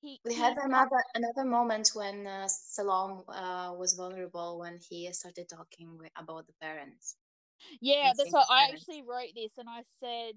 He, 0.00 0.20
we 0.24 0.34
had 0.34 0.56
another 0.58 1.02
another 1.14 1.44
moment 1.44 1.90
when 1.94 2.26
uh, 2.26 2.48
Salome 2.48 3.22
uh, 3.28 3.72
was 3.76 3.94
vulnerable 3.94 4.58
when 4.58 4.78
he 4.88 5.10
started 5.12 5.48
talking 5.48 5.96
with, 5.98 6.10
about 6.18 6.46
the 6.46 6.52
parents. 6.60 7.16
Yeah, 7.80 8.12
that's 8.16 8.32
what 8.32 8.46
I 8.50 8.64
actually 8.64 9.02
wrote 9.02 9.32
this, 9.34 9.52
and 9.56 9.68
I 9.68 9.82
said 10.00 10.34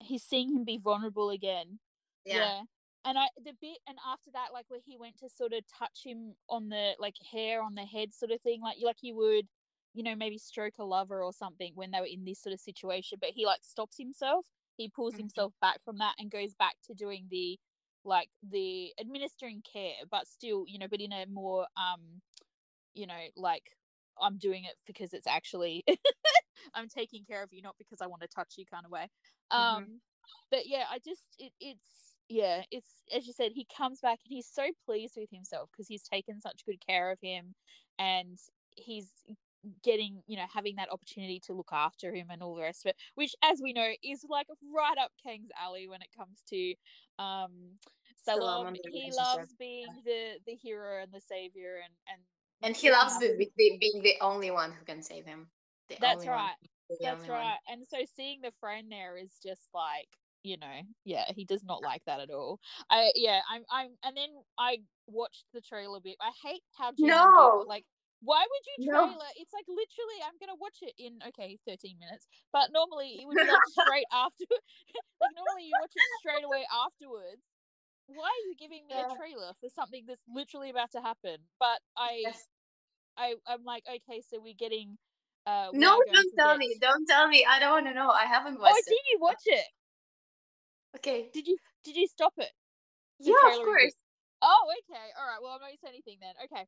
he's 0.00 0.22
seeing 0.22 0.54
him 0.54 0.64
be 0.64 0.78
vulnerable 0.82 1.30
again. 1.30 1.78
Yeah. 2.26 2.36
yeah. 2.36 2.60
And 3.04 3.18
I 3.18 3.26
the 3.36 3.52
bit 3.60 3.78
and 3.86 3.98
after 4.10 4.30
that, 4.32 4.48
like 4.52 4.64
where 4.68 4.80
he 4.84 4.96
went 4.96 5.18
to 5.18 5.28
sort 5.28 5.52
of 5.52 5.64
touch 5.66 6.00
him 6.04 6.34
on 6.48 6.68
the 6.70 6.92
like 6.98 7.16
hair 7.32 7.62
on 7.62 7.74
the 7.74 7.82
head 7.82 8.14
sort 8.14 8.30
of 8.30 8.40
thing, 8.40 8.62
like 8.62 8.76
you 8.78 8.86
like 8.86 9.02
you 9.02 9.14
would, 9.16 9.46
you 9.92 10.02
know, 10.02 10.14
maybe 10.16 10.38
stroke 10.38 10.78
a 10.78 10.84
lover 10.84 11.22
or 11.22 11.32
something 11.32 11.72
when 11.74 11.90
they 11.90 12.00
were 12.00 12.06
in 12.06 12.24
this 12.24 12.40
sort 12.40 12.54
of 12.54 12.60
situation, 12.60 13.18
but 13.20 13.30
he 13.34 13.44
like 13.44 13.60
stops 13.62 13.96
himself. 13.98 14.46
He 14.76 14.88
pulls 14.88 15.14
mm-hmm. 15.14 15.22
himself 15.22 15.52
back 15.60 15.80
from 15.84 15.98
that 15.98 16.14
and 16.18 16.30
goes 16.30 16.54
back 16.54 16.76
to 16.86 16.94
doing 16.94 17.26
the 17.30 17.58
like 18.04 18.28
the 18.42 18.92
administering 19.00 19.62
care, 19.70 20.04
but 20.10 20.26
still, 20.26 20.64
you 20.66 20.78
know, 20.78 20.88
but 20.88 21.00
in 21.00 21.12
a 21.12 21.26
more 21.26 21.66
um, 21.76 22.22
you 22.94 23.06
know, 23.06 23.20
like 23.36 23.64
I'm 24.20 24.38
doing 24.38 24.64
it 24.64 24.76
because 24.86 25.12
it's 25.12 25.26
actually 25.26 25.84
I'm 26.74 26.88
taking 26.88 27.24
care 27.24 27.42
of 27.42 27.52
you, 27.52 27.60
not 27.60 27.76
because 27.78 28.00
I 28.00 28.06
want 28.06 28.22
to 28.22 28.28
touch 28.28 28.54
you 28.56 28.64
kind 28.64 28.86
of 28.86 28.90
way. 28.90 29.10
Mm-hmm. 29.52 29.76
Um 29.76 29.82
mm-hmm. 29.82 29.94
but 30.50 30.66
yeah, 30.66 30.84
I 30.90 30.98
just 30.98 31.22
it, 31.38 31.52
it's 31.60 32.13
yeah, 32.28 32.62
it's 32.70 32.88
as 33.14 33.26
you 33.26 33.32
said, 33.32 33.52
he 33.54 33.66
comes 33.76 34.00
back 34.00 34.18
and 34.24 34.34
he's 34.34 34.48
so 34.52 34.68
pleased 34.84 35.14
with 35.16 35.30
himself 35.30 35.68
because 35.72 35.88
he's 35.88 36.02
taken 36.02 36.40
such 36.40 36.64
good 36.64 36.84
care 36.86 37.10
of 37.10 37.18
him 37.20 37.54
and 37.98 38.38
he's 38.76 39.10
getting, 39.82 40.22
you 40.26 40.36
know, 40.36 40.46
having 40.52 40.76
that 40.76 40.90
opportunity 40.90 41.40
to 41.40 41.52
look 41.52 41.70
after 41.72 42.14
him 42.14 42.28
and 42.30 42.42
all 42.42 42.54
the 42.54 42.62
rest 42.62 42.84
of 42.84 42.90
it, 42.90 42.96
which 43.14 43.34
as 43.42 43.60
we 43.62 43.72
know 43.72 43.88
is 44.02 44.24
like 44.28 44.46
right 44.74 44.98
up 45.00 45.10
Kang's 45.22 45.50
alley 45.62 45.88
when 45.88 46.02
it 46.02 46.08
comes 46.16 46.42
to 46.50 46.74
um 47.22 47.78
Salome. 48.16 48.80
He 48.90 49.10
loves 49.16 49.54
being 49.58 49.86
the 50.04 50.38
the 50.46 50.54
hero 50.54 51.02
and 51.02 51.12
the 51.12 51.20
savior 51.20 51.80
and 51.84 51.92
and 52.10 52.22
and 52.62 52.76
he 52.76 52.90
loves 52.90 53.18
the, 53.18 53.36
the, 53.36 53.76
being 53.78 54.02
the 54.02 54.14
only 54.22 54.50
one 54.50 54.72
who 54.72 54.84
can 54.86 55.02
save 55.02 55.26
him. 55.26 55.48
That's 56.00 56.26
right. 56.26 56.54
That's 57.02 57.28
right. 57.28 57.58
One. 57.66 57.78
And 57.78 57.86
so 57.86 57.98
seeing 58.16 58.40
the 58.40 58.52
friend 58.58 58.90
there 58.90 59.18
is 59.18 59.32
just 59.44 59.68
like 59.74 60.08
you 60.44 60.58
know, 60.58 60.80
yeah, 61.04 61.24
he 61.34 61.44
does 61.44 61.64
not 61.64 61.82
like 61.82 62.02
that 62.06 62.20
at 62.20 62.30
all. 62.30 62.60
I 62.90 63.10
yeah, 63.16 63.40
I'm 63.50 63.62
I'm 63.72 63.90
and 64.04 64.16
then 64.16 64.30
I 64.58 64.78
watched 65.06 65.46
the 65.52 65.60
trailer 65.60 65.98
bit. 66.00 66.16
I 66.20 66.30
hate 66.46 66.62
how 66.78 66.92
no 66.98 67.64
like 67.66 67.84
why 68.24 68.40
would 68.40 68.64
you 68.64 68.88
trailer? 68.88 69.20
No. 69.20 69.36
It's 69.36 69.52
like 69.52 69.68
literally, 69.68 70.18
I'm 70.24 70.40
gonna 70.40 70.56
watch 70.56 70.80
it 70.80 70.96
in 70.96 71.20
okay, 71.28 71.58
13 71.68 72.00
minutes. 72.00 72.26
But 72.52 72.72
normally 72.72 73.20
it 73.20 73.28
would 73.28 73.36
be 73.36 73.44
like 73.44 73.68
straight 73.76 74.08
after. 74.12 74.48
like 75.20 75.36
normally 75.36 75.68
you 75.68 75.76
watch 75.76 75.92
it 75.92 76.08
straight 76.20 76.44
away 76.44 76.64
afterwards. 76.72 77.44
Why 78.06 78.28
are 78.28 78.44
you 78.48 78.56
giving 78.56 78.84
me 78.88 78.96
yeah. 78.96 79.12
a 79.12 79.16
trailer 79.16 79.52
for 79.60 79.68
something 79.72 80.04
that's 80.08 80.24
literally 80.28 80.68
about 80.68 80.92
to 80.92 81.00
happen? 81.00 81.40
But 81.60 81.80
I, 81.96 82.20
yes. 82.20 82.48
I, 83.16 83.34
I'm 83.48 83.64
like, 83.64 83.84
okay, 83.88 84.20
so 84.20 84.40
we're 84.40 84.58
getting. 84.58 84.98
Uh, 85.46 85.68
no, 85.72 86.00
don't 86.12 86.32
tell 86.36 86.56
get... 86.56 86.58
me. 86.58 86.76
Don't 86.80 87.06
tell 87.08 87.28
me. 87.28 87.46
I 87.48 87.60
don't 87.60 87.72
want 87.72 87.86
to 87.86 87.94
know. 87.94 88.10
I 88.10 88.24
haven't 88.24 88.60
watched. 88.60 88.76
Oh, 88.76 88.78
it. 88.78 88.88
did 88.88 89.04
you 89.12 89.18
watch 89.20 89.44
it? 89.46 89.64
Okay. 90.96 91.30
Did 91.32 91.46
you 91.46 91.58
did 91.84 91.96
you 91.96 92.06
stop 92.06 92.32
it? 92.38 92.50
The 93.20 93.26
yeah, 93.26 93.56
of 93.56 93.64
course. 93.64 93.94
Oh, 94.42 94.66
okay. 94.90 95.00
All 95.18 95.26
right. 95.26 95.38
Well, 95.42 95.52
I'm 95.52 95.60
not 95.60 95.68
going 95.68 95.76
to 95.76 95.80
say 95.82 95.88
anything 95.88 96.18
then. 96.20 96.34
Okay. 96.44 96.66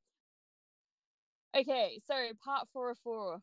Okay. 1.60 1.98
So 2.06 2.14
part 2.44 2.68
four 2.72 2.90
of 2.90 2.98
four. 2.98 3.38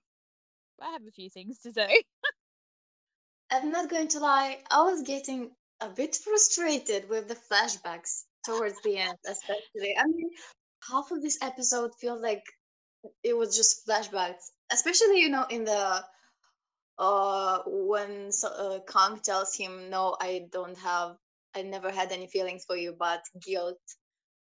I 0.82 0.92
have 0.92 1.04
a 1.08 1.12
few 1.12 1.30
things 1.30 1.60
to 1.60 1.72
say. 1.72 2.04
I'm 3.52 3.72
not 3.72 3.90
going 3.90 4.08
to 4.10 4.20
lie. 4.20 4.60
I 4.72 4.82
was 4.82 5.04
getting 5.04 5.52
a 5.82 5.90
bit 5.90 6.16
frustrated 6.16 7.08
with 7.10 7.28
the 7.28 7.36
flashbacks 7.36 8.24
towards 8.46 8.82
the 8.84 8.98
end, 8.98 9.18
especially. 9.28 9.96
I 9.98 10.06
mean, 10.08 10.30
half 10.90 11.12
of 11.12 11.22
this 11.22 11.38
episode 11.42 11.92
feels 12.00 12.22
like 12.22 12.44
it 13.24 13.38
was 13.38 13.56
just 13.56 13.88
flashbacks, 13.88 14.52
especially 14.72 15.20
you 15.20 15.30
know 15.30 15.46
in 15.50 15.66
the 15.66 16.04
uh 16.98 17.60
when 17.66 18.32
so, 18.32 18.48
uh, 18.50 18.80
Kang 18.92 19.20
tells 19.20 19.56
him, 19.56 19.90
"No, 19.90 20.16
I 20.20 20.48
don't 20.52 20.78
have. 20.78 21.18
I 21.56 21.62
never 21.62 21.92
had 21.92 22.12
any 22.12 22.28
feelings 22.28 22.66
for 22.66 22.76
you, 22.76 22.96
but 22.98 23.24
guilt." 23.42 23.80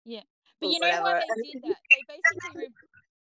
Yeah, 0.06 0.22
but 0.60 0.70
you 0.70 0.80
know 0.80 1.02
why 1.02 1.22
they 1.36 1.52
did 1.52 1.64
that? 1.64 1.78
They 1.90 2.04
basically 2.08 2.70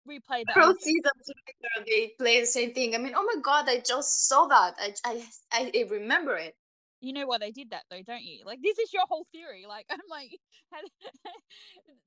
re- 0.05 0.19
replayed 0.19 0.47
that. 0.47 0.55
Pro 0.55 0.73
seasons 0.73 1.27
later, 1.27 1.85
they 1.87 2.13
play 2.17 2.39
the 2.39 2.45
same 2.45 2.73
thing. 2.73 2.95
I 2.95 2.97
mean, 2.97 3.13
oh 3.15 3.23
my 3.23 3.41
god, 3.41 3.69
I 3.69 3.79
just 3.79 4.27
saw 4.27 4.47
that. 4.47 4.75
I 4.79 4.93
I 5.05 5.23
I 5.51 5.85
remember 5.89 6.35
it. 6.35 6.55
You 7.01 7.13
know 7.13 7.25
why 7.25 7.39
they 7.39 7.51
did 7.51 7.71
that 7.71 7.85
though, 7.89 8.03
don't 8.03 8.23
you? 8.23 8.43
Like 8.45 8.59
this 8.61 8.77
is 8.77 8.93
your 8.93 9.03
whole 9.09 9.25
theory. 9.31 9.65
Like 9.67 9.87
I'm 9.91 9.99
like, 10.09 10.39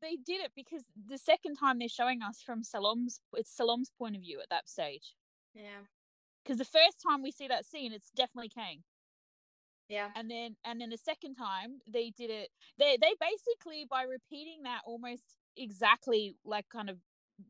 they 0.03 0.17
did 0.25 0.41
it 0.41 0.53
because 0.55 0.85
the 1.07 1.19
second 1.19 1.57
time 1.57 1.79
they're 1.79 1.89
showing 1.89 2.23
us 2.23 2.41
from 2.45 2.63
Salom's, 2.63 3.21
it's 3.35 3.51
Salom's 3.51 3.91
point 3.99 4.17
of 4.17 4.23
view 4.23 4.41
at 4.41 4.49
that 4.51 4.69
stage. 4.69 5.15
Yeah. 5.55 5.83
Because 6.45 6.59
the 6.59 6.65
first 6.65 7.03
time 7.07 7.23
we 7.23 7.31
see 7.31 7.49
that 7.49 7.65
scene, 7.65 7.93
it's 7.93 8.11
definitely 8.15 8.51
Kang. 8.51 8.83
Yeah. 9.89 10.09
and 10.17 10.31
then 10.31 10.57
and 10.65 10.81
then 10.81 10.89
the 10.89 10.97
second 10.97 11.35
time 11.35 11.79
they 11.87 12.11
did 12.17 12.31
it 12.31 12.49
they 12.79 12.97
they 13.01 13.15
basically 13.21 13.87
by 13.89 14.05
repeating 14.05 14.63
that 14.63 14.81
almost 14.87 15.37
exactly 15.59 16.37
like 16.45 16.67
kind 16.71 16.89
of 16.89 16.97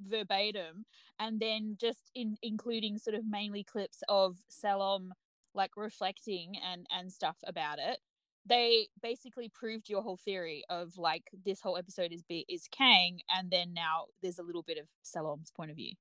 verbatim 0.08 0.84
and 1.20 1.38
then 1.38 1.76
just 1.80 2.10
in 2.14 2.36
including 2.42 2.98
sort 2.98 3.14
of 3.14 3.22
mainly 3.24 3.62
clips 3.62 4.02
of 4.08 4.38
Salom 4.50 5.10
like 5.54 5.70
reflecting 5.76 6.54
and 6.68 6.86
and 6.90 7.12
stuff 7.12 7.36
about 7.46 7.78
it 7.78 7.98
they 8.46 8.88
basically 9.02 9.48
proved 9.48 9.88
your 9.88 10.02
whole 10.02 10.18
theory 10.18 10.64
of 10.68 10.98
like 10.98 11.30
this 11.44 11.60
whole 11.60 11.76
episode 11.76 12.12
is 12.12 12.22
be 12.22 12.44
is 12.48 12.66
Kang 12.70 13.20
and 13.28 13.50
then 13.50 13.72
now 13.72 14.06
there's 14.22 14.38
a 14.38 14.42
little 14.42 14.62
bit 14.64 14.78
of 14.78 14.86
Salom's 15.04 15.50
point 15.50 15.70
of 15.70 15.76
view 15.76 15.92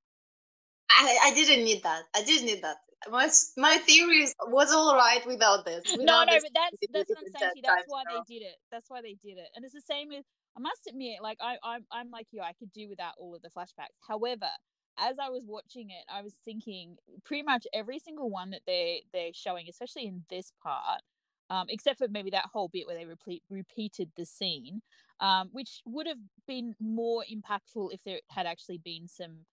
I, 0.98 1.18
I 1.24 1.34
didn't 1.34 1.64
need 1.64 1.82
that. 1.82 2.02
I 2.14 2.22
didn't 2.22 2.46
need 2.46 2.62
that. 2.62 2.76
My 3.10 3.28
my 3.56 3.76
theories 3.78 4.34
was 4.46 4.72
all 4.72 4.96
right 4.96 5.24
without 5.26 5.64
this. 5.64 5.82
no, 5.92 5.98
without 5.98 6.26
no, 6.26 6.32
this 6.32 6.44
but 6.44 6.52
that's 6.54 6.92
that's 6.92 7.10
what 7.10 7.18
I'm 7.18 7.40
saying. 7.40 7.62
That's 7.62 7.84
why 7.86 8.02
now. 8.08 8.22
they 8.26 8.34
did 8.34 8.44
it. 8.44 8.56
That's 8.72 8.88
why 8.88 9.02
they 9.02 9.16
did 9.22 9.38
it. 9.38 9.48
And 9.54 9.64
it's 9.64 9.74
the 9.74 9.82
same 9.82 10.08
with 10.08 10.24
I 10.56 10.60
must 10.60 10.86
admit, 10.88 11.18
like 11.22 11.38
I 11.42 11.56
I'm 11.62 11.84
I'm 11.92 12.10
like 12.10 12.28
you, 12.30 12.40
I 12.40 12.52
could 12.52 12.72
do 12.72 12.88
without 12.88 13.14
all 13.18 13.34
of 13.34 13.42
the 13.42 13.50
flashbacks. 13.50 13.98
However, 14.06 14.48
as 14.98 15.18
I 15.18 15.28
was 15.28 15.44
watching 15.46 15.90
it, 15.90 16.04
I 16.12 16.22
was 16.22 16.34
thinking 16.44 16.96
pretty 17.24 17.42
much 17.42 17.66
every 17.74 17.98
single 17.98 18.30
one 18.30 18.50
that 18.50 18.62
they 18.66 19.02
they're 19.12 19.32
showing, 19.32 19.66
especially 19.68 20.06
in 20.06 20.24
this 20.30 20.52
part, 20.62 21.02
um, 21.50 21.66
except 21.68 21.98
for 21.98 22.08
maybe 22.08 22.30
that 22.30 22.46
whole 22.52 22.68
bit 22.68 22.86
where 22.86 22.96
they 22.96 23.04
repeat 23.04 23.42
repeated 23.50 24.10
the 24.16 24.24
scene, 24.24 24.82
um, 25.20 25.48
which 25.52 25.82
would 25.84 26.06
have 26.06 26.18
been 26.46 26.74
more 26.80 27.24
impactful 27.30 27.92
if 27.92 28.02
there 28.04 28.20
had 28.30 28.46
actually 28.46 28.78
been 28.78 29.08
some 29.08 29.46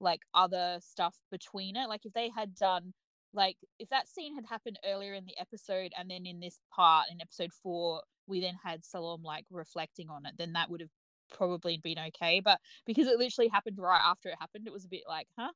like 0.00 0.20
other 0.34 0.78
stuff 0.80 1.16
between 1.30 1.76
it. 1.76 1.88
Like 1.88 2.04
if 2.04 2.12
they 2.12 2.30
had 2.34 2.54
done 2.54 2.92
like 3.32 3.56
if 3.78 3.88
that 3.90 4.08
scene 4.08 4.34
had 4.34 4.46
happened 4.46 4.78
earlier 4.84 5.14
in 5.14 5.26
the 5.26 5.38
episode 5.38 5.92
and 5.98 6.10
then 6.10 6.26
in 6.26 6.40
this 6.40 6.60
part 6.74 7.06
in 7.10 7.20
episode 7.20 7.50
four 7.62 8.02
we 8.26 8.40
then 8.40 8.54
had 8.64 8.82
Salom 8.82 9.22
like 9.22 9.44
reflecting 9.50 10.08
on 10.10 10.26
it, 10.26 10.34
then 10.38 10.54
that 10.54 10.70
would 10.70 10.80
have 10.80 10.90
probably 11.32 11.78
been 11.78 11.98
okay. 11.98 12.40
But 12.40 12.58
because 12.86 13.06
it 13.06 13.18
literally 13.18 13.48
happened 13.48 13.78
right 13.78 14.00
after 14.04 14.28
it 14.28 14.36
happened, 14.40 14.66
it 14.66 14.72
was 14.72 14.84
a 14.84 14.88
bit 14.88 15.02
like, 15.08 15.28
huh? 15.38 15.52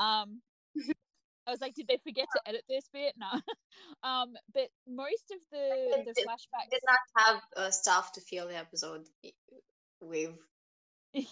Um 0.00 0.40
I 1.46 1.50
was 1.50 1.60
like, 1.60 1.74
did 1.74 1.88
they 1.88 1.98
forget 2.02 2.26
to 2.34 2.48
edit 2.48 2.62
this 2.68 2.88
bit? 2.92 3.14
No. 3.20 3.40
um, 4.08 4.34
but 4.52 4.68
most 4.88 5.30
of 5.32 5.38
the 5.50 6.04
the 6.06 6.12
did- 6.14 6.26
flashbacks 6.26 6.70
Did 6.70 6.80
not 6.86 6.98
have 7.16 7.42
uh, 7.56 7.70
stuff 7.70 8.12
to 8.12 8.20
fill 8.20 8.48
the 8.48 8.56
episode 8.56 9.06
with. 10.00 10.32
yeah. 11.12 11.22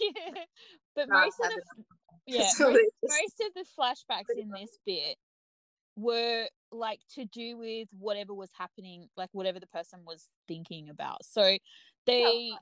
But 0.94 1.08
most 1.08 1.36
of 1.42 1.50
the 1.50 1.84
yeah, 2.26 2.50
most, 2.58 2.92
most 3.02 3.42
of 3.46 3.54
the 3.54 3.64
flashbacks 3.78 4.38
in 4.40 4.50
this 4.50 4.78
bit 4.86 5.16
were 5.96 6.46
like 6.70 7.00
to 7.14 7.24
do 7.24 7.58
with 7.58 7.88
whatever 7.98 8.32
was 8.34 8.50
happening, 8.56 9.08
like 9.16 9.28
whatever 9.32 9.60
the 9.60 9.66
person 9.66 10.00
was 10.06 10.28
thinking 10.48 10.88
about. 10.88 11.24
So 11.24 11.58
they, 12.06 12.52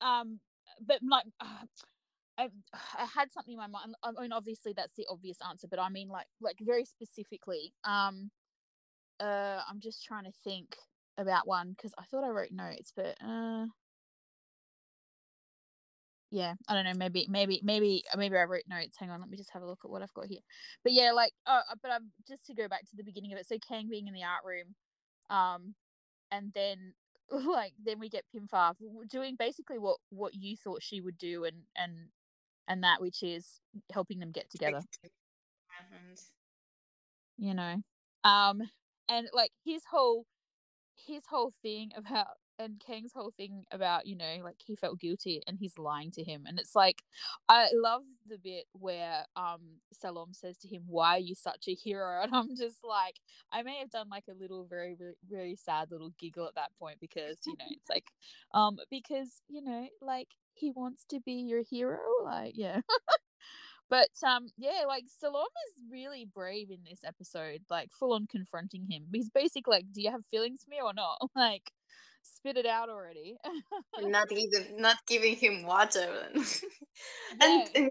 um, 0.00 0.40
but 0.84 1.00
like, 1.08 1.24
I, 2.36 2.48
I 2.72 3.06
had 3.14 3.30
something 3.30 3.52
in 3.52 3.58
my 3.58 3.68
mind. 3.68 3.94
I 4.02 4.20
mean, 4.20 4.32
obviously 4.32 4.72
that's 4.76 4.94
the 4.96 5.06
obvious 5.08 5.38
answer, 5.48 5.68
but 5.68 5.78
I 5.78 5.88
mean, 5.88 6.08
like, 6.08 6.26
like 6.40 6.58
very 6.60 6.84
specifically, 6.84 7.72
um, 7.84 8.30
uh, 9.20 9.60
I'm 9.68 9.80
just 9.80 10.04
trying 10.04 10.24
to 10.24 10.32
think 10.42 10.76
about 11.16 11.46
one 11.46 11.70
because 11.70 11.94
I 11.98 12.02
thought 12.04 12.24
I 12.24 12.30
wrote 12.30 12.50
notes, 12.50 12.92
but 12.94 13.16
uh 13.24 13.66
yeah 16.34 16.54
i 16.68 16.74
don't 16.74 16.84
know 16.84 16.98
maybe 16.98 17.26
maybe 17.30 17.60
maybe 17.62 18.02
maybe 18.16 18.36
i 18.36 18.42
wrote 18.42 18.64
notes. 18.68 18.96
Hang 18.98 19.10
on 19.10 19.20
let 19.20 19.30
me 19.30 19.36
just 19.36 19.52
have 19.52 19.62
a 19.62 19.66
look 19.66 19.78
at 19.84 19.90
what 19.90 20.02
i've 20.02 20.12
got 20.14 20.26
here. 20.26 20.40
But 20.82 20.92
yeah 20.92 21.12
like 21.12 21.32
uh, 21.46 21.60
but 21.80 21.92
i'm 21.92 22.10
just 22.26 22.44
to 22.46 22.54
go 22.54 22.66
back 22.66 22.80
to 22.80 22.96
the 22.96 23.04
beginning 23.04 23.32
of 23.32 23.38
it 23.38 23.46
so 23.46 23.56
kang 23.66 23.88
being 23.88 24.08
in 24.08 24.14
the 24.14 24.24
art 24.24 24.44
room 24.44 24.74
um 25.30 25.74
and 26.32 26.50
then 26.52 26.92
like 27.30 27.72
then 27.84 28.00
we 28.00 28.08
get 28.08 28.24
pimfar 28.34 28.74
doing 29.08 29.36
basically 29.38 29.78
what 29.78 29.98
what 30.10 30.34
you 30.34 30.56
thought 30.56 30.82
she 30.82 31.00
would 31.00 31.16
do 31.18 31.44
and 31.44 31.56
and 31.76 31.92
and 32.66 32.82
that 32.82 33.00
which 33.00 33.22
is 33.22 33.60
helping 33.92 34.18
them 34.18 34.32
get 34.32 34.50
together. 34.50 34.80
You 37.38 37.54
know? 37.54 37.76
Um 38.24 38.62
and 39.08 39.28
like 39.32 39.50
his 39.64 39.82
whole 39.90 40.26
his 41.06 41.22
whole 41.28 41.52
thing 41.62 41.92
about 41.96 42.26
and 42.58 42.80
Kang's 42.84 43.12
whole 43.12 43.32
thing 43.36 43.64
about 43.70 44.06
you 44.06 44.16
know 44.16 44.36
like 44.42 44.56
he 44.64 44.76
felt 44.76 45.00
guilty 45.00 45.42
and 45.46 45.58
he's 45.58 45.78
lying 45.78 46.10
to 46.12 46.22
him 46.22 46.44
and 46.46 46.58
it's 46.58 46.74
like 46.74 47.02
I 47.48 47.68
love 47.72 48.02
the 48.28 48.38
bit 48.38 48.66
where 48.72 49.24
um 49.36 49.80
Salom 49.94 50.34
says 50.34 50.56
to 50.58 50.68
him 50.68 50.82
why 50.86 51.16
are 51.16 51.20
you 51.20 51.34
such 51.34 51.66
a 51.68 51.74
hero? 51.74 52.04
And 52.24 52.34
I'm 52.34 52.56
just 52.56 52.78
like 52.84 53.16
I 53.52 53.62
may 53.62 53.78
have 53.78 53.90
done 53.90 54.08
like 54.08 54.24
a 54.30 54.40
little 54.40 54.64
very 54.64 54.94
very, 54.94 55.14
very 55.28 55.56
sad 55.56 55.90
little 55.90 56.12
giggle 56.18 56.46
at 56.46 56.54
that 56.54 56.70
point 56.78 56.98
because 57.00 57.38
you 57.46 57.54
know 57.58 57.66
it's 57.70 57.90
like 57.90 58.06
um 58.54 58.78
because 58.90 59.42
you 59.48 59.62
know 59.62 59.88
like 60.00 60.28
he 60.54 60.70
wants 60.70 61.04
to 61.10 61.20
be 61.20 61.32
your 61.32 61.62
hero 61.62 61.98
like 62.24 62.52
yeah. 62.56 62.80
But 63.90 64.08
um 64.26 64.48
yeah 64.56 64.84
like 64.88 65.04
Salom 65.04 65.44
is 65.68 65.82
really 65.90 66.24
brave 66.32 66.70
in 66.70 66.78
this 66.88 67.00
episode 67.04 67.60
like 67.70 67.90
full 67.92 68.14
on 68.14 68.26
confronting 68.26 68.86
him. 68.90 69.04
He's 69.12 69.28
basically 69.30 69.76
like 69.76 69.92
do 69.92 70.00
you 70.00 70.10
have 70.10 70.24
feelings 70.30 70.64
for 70.64 70.70
me 70.70 70.78
or 70.82 70.94
not? 70.94 71.18
Like 71.36 71.70
spit 72.24 72.56
it 72.56 72.66
out 72.66 72.88
already. 72.88 73.36
Not 73.96 74.30
even 74.32 74.76
not 74.76 74.98
giving 75.06 75.36
him 75.36 75.64
water. 75.64 76.28
And 77.40 77.62
Yeah. 77.62 77.68
and 77.74 77.90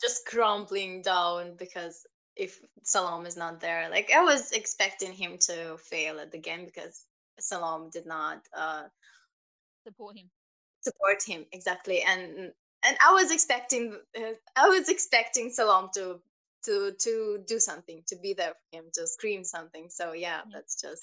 just 0.00 0.26
crumbling 0.26 1.02
down 1.02 1.56
because 1.56 2.06
if 2.36 2.60
Salom 2.84 3.26
is 3.26 3.36
not 3.36 3.60
there 3.60 3.88
like 3.90 4.10
I 4.12 4.22
was 4.22 4.52
expecting 4.52 5.12
him 5.12 5.38
to 5.48 5.78
fail 5.78 6.20
at 6.20 6.30
the 6.32 6.38
game 6.38 6.64
because 6.66 7.06
Salom 7.40 7.90
did 7.90 8.06
not 8.06 8.46
uh 8.54 8.88
support 9.84 10.16
him. 10.16 10.30
support 10.80 11.22
him 11.24 11.46
exactly. 11.52 12.02
And 12.02 12.52
and 12.84 12.96
I 13.04 13.12
was 13.12 13.30
expecting 13.30 13.98
uh, 14.16 14.32
I 14.56 14.68
was 14.68 14.88
expecting 14.88 15.50
Salom 15.50 15.92
to 15.92 16.20
to 16.64 16.92
to 17.00 17.44
do 17.46 17.58
something 17.58 18.02
to 18.08 18.16
be 18.16 18.34
there 18.34 18.54
for 18.54 18.78
him 18.78 18.90
to 18.94 19.06
scream 19.06 19.44
something. 19.44 19.88
So 19.90 20.12
yeah 20.12 20.42
Yeah. 20.44 20.52
that's 20.52 20.80
just 20.80 21.02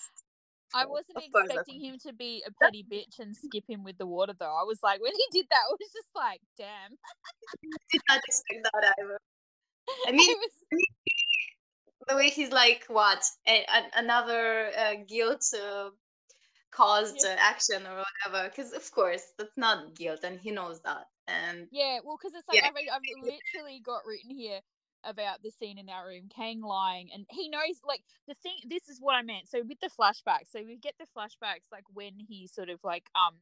I 0.74 0.86
wasn't 0.86 1.18
expecting 1.24 1.82
him 1.84 1.98
to 2.06 2.14
be 2.14 2.44
a 2.48 2.52
petty 2.62 2.86
bitch 2.90 3.20
and 3.20 3.36
skip 3.36 3.64
him 3.68 3.84
with 3.84 3.98
the 3.98 4.06
water 4.06 4.34
though. 4.40 4.56
I 4.60 4.64
was 4.64 4.80
like, 4.84 5.02
when 5.02 5.14
he 5.14 5.26
did 5.40 5.48
that, 5.50 5.64
I 5.68 5.72
was 5.72 5.92
just 5.92 6.10
like, 6.16 6.42
damn. 6.58 6.92
did 7.92 8.02
not 8.10 8.20
expect 8.28 8.68
that 8.74 8.94
either 9.00 9.20
I 10.08 10.12
mean 10.12 10.36
was- 10.38 10.80
the 12.08 12.16
way 12.16 12.30
he's 12.30 12.52
like 12.52 12.86
what 12.88 13.24
a, 13.48 13.66
a- 13.66 14.00
another 14.00 14.72
uh, 14.78 14.94
guilt 15.08 15.44
uh, 15.56 15.90
caused 16.72 17.24
uh, 17.26 17.36
action 17.40 17.86
or 17.86 18.04
whatever 18.26 18.50
because 18.50 18.72
of 18.74 18.90
course 18.92 19.24
that's 19.38 19.58
not 19.58 19.96
guilt 19.96 20.20
and 20.24 20.40
he 20.40 20.52
knows 20.52 20.80
that 20.82 21.06
and 21.28 21.68
yeah, 21.72 22.00
well, 22.04 22.18
because 22.20 22.34
it's 22.38 22.48
like 22.48 22.58
Yeah. 22.58 22.70
I've, 22.70 22.76
I've 22.96 23.02
literally 23.22 23.80
got 23.86 24.02
written 24.08 24.32
here 24.36 24.60
about 25.04 25.42
the 25.44 25.52
scene 25.52 25.78
in 25.78 25.88
that 25.88 26.06
room, 26.06 26.30
Kang 26.34 26.62
lying, 26.62 27.10
and 27.14 27.26
he 27.30 27.50
knows 27.50 27.80
like 27.86 28.04
the 28.28 28.34
thing. 28.36 28.56
This 28.68 28.90
is 28.90 29.00
what 29.00 29.16
I 29.16 29.22
meant. 29.22 29.48
So 29.48 29.62
with 29.68 29.80
the 29.80 29.90
flashbacks, 29.90 30.52
so 30.52 30.62
we 30.66 30.78
get 30.78 30.96
the 31.00 31.08
flashbacks 31.18 31.72
like 31.72 31.86
when 31.94 32.14
he 32.20 32.48
sort 32.48 32.70
of 32.70 32.80
like 32.84 33.06
um 33.16 33.36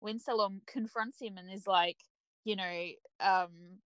when 0.00 0.18
Salom 0.18 0.60
confronts 0.66 1.20
him 1.20 1.36
and 1.36 1.50
is 1.52 1.66
like, 1.66 1.98
you 2.44 2.56
know, 2.56 2.86
um 3.20 3.78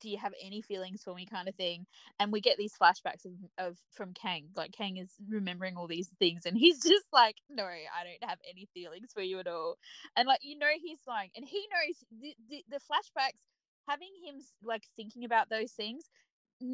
do 0.00 0.10
you 0.10 0.18
have 0.18 0.32
any 0.42 0.60
feelings 0.60 1.02
for 1.02 1.14
me 1.14 1.24
kind 1.26 1.48
of 1.48 1.54
thing 1.54 1.86
and 2.20 2.32
we 2.32 2.40
get 2.40 2.56
these 2.58 2.74
flashbacks 2.80 3.24
of, 3.24 3.32
of 3.58 3.78
from 3.90 4.12
kang 4.12 4.48
like 4.56 4.72
kang 4.72 4.96
is 4.96 5.14
remembering 5.28 5.76
all 5.76 5.86
these 5.86 6.10
things 6.18 6.44
and 6.44 6.56
he's 6.56 6.82
just 6.82 7.06
like 7.12 7.36
no 7.48 7.64
i 7.64 8.04
don't 8.04 8.28
have 8.28 8.38
any 8.48 8.68
feelings 8.74 9.10
for 9.14 9.22
you 9.22 9.38
at 9.38 9.46
all 9.46 9.76
and 10.16 10.28
like 10.28 10.40
you 10.42 10.58
know 10.58 10.66
he's 10.82 10.98
lying 11.06 11.30
and 11.36 11.46
he 11.46 11.66
knows 11.72 12.04
the, 12.20 12.34
the, 12.50 12.64
the 12.68 12.76
flashbacks 12.76 13.44
having 13.88 14.10
him 14.24 14.36
like 14.62 14.82
thinking 14.96 15.24
about 15.24 15.48
those 15.48 15.72
things 15.72 16.04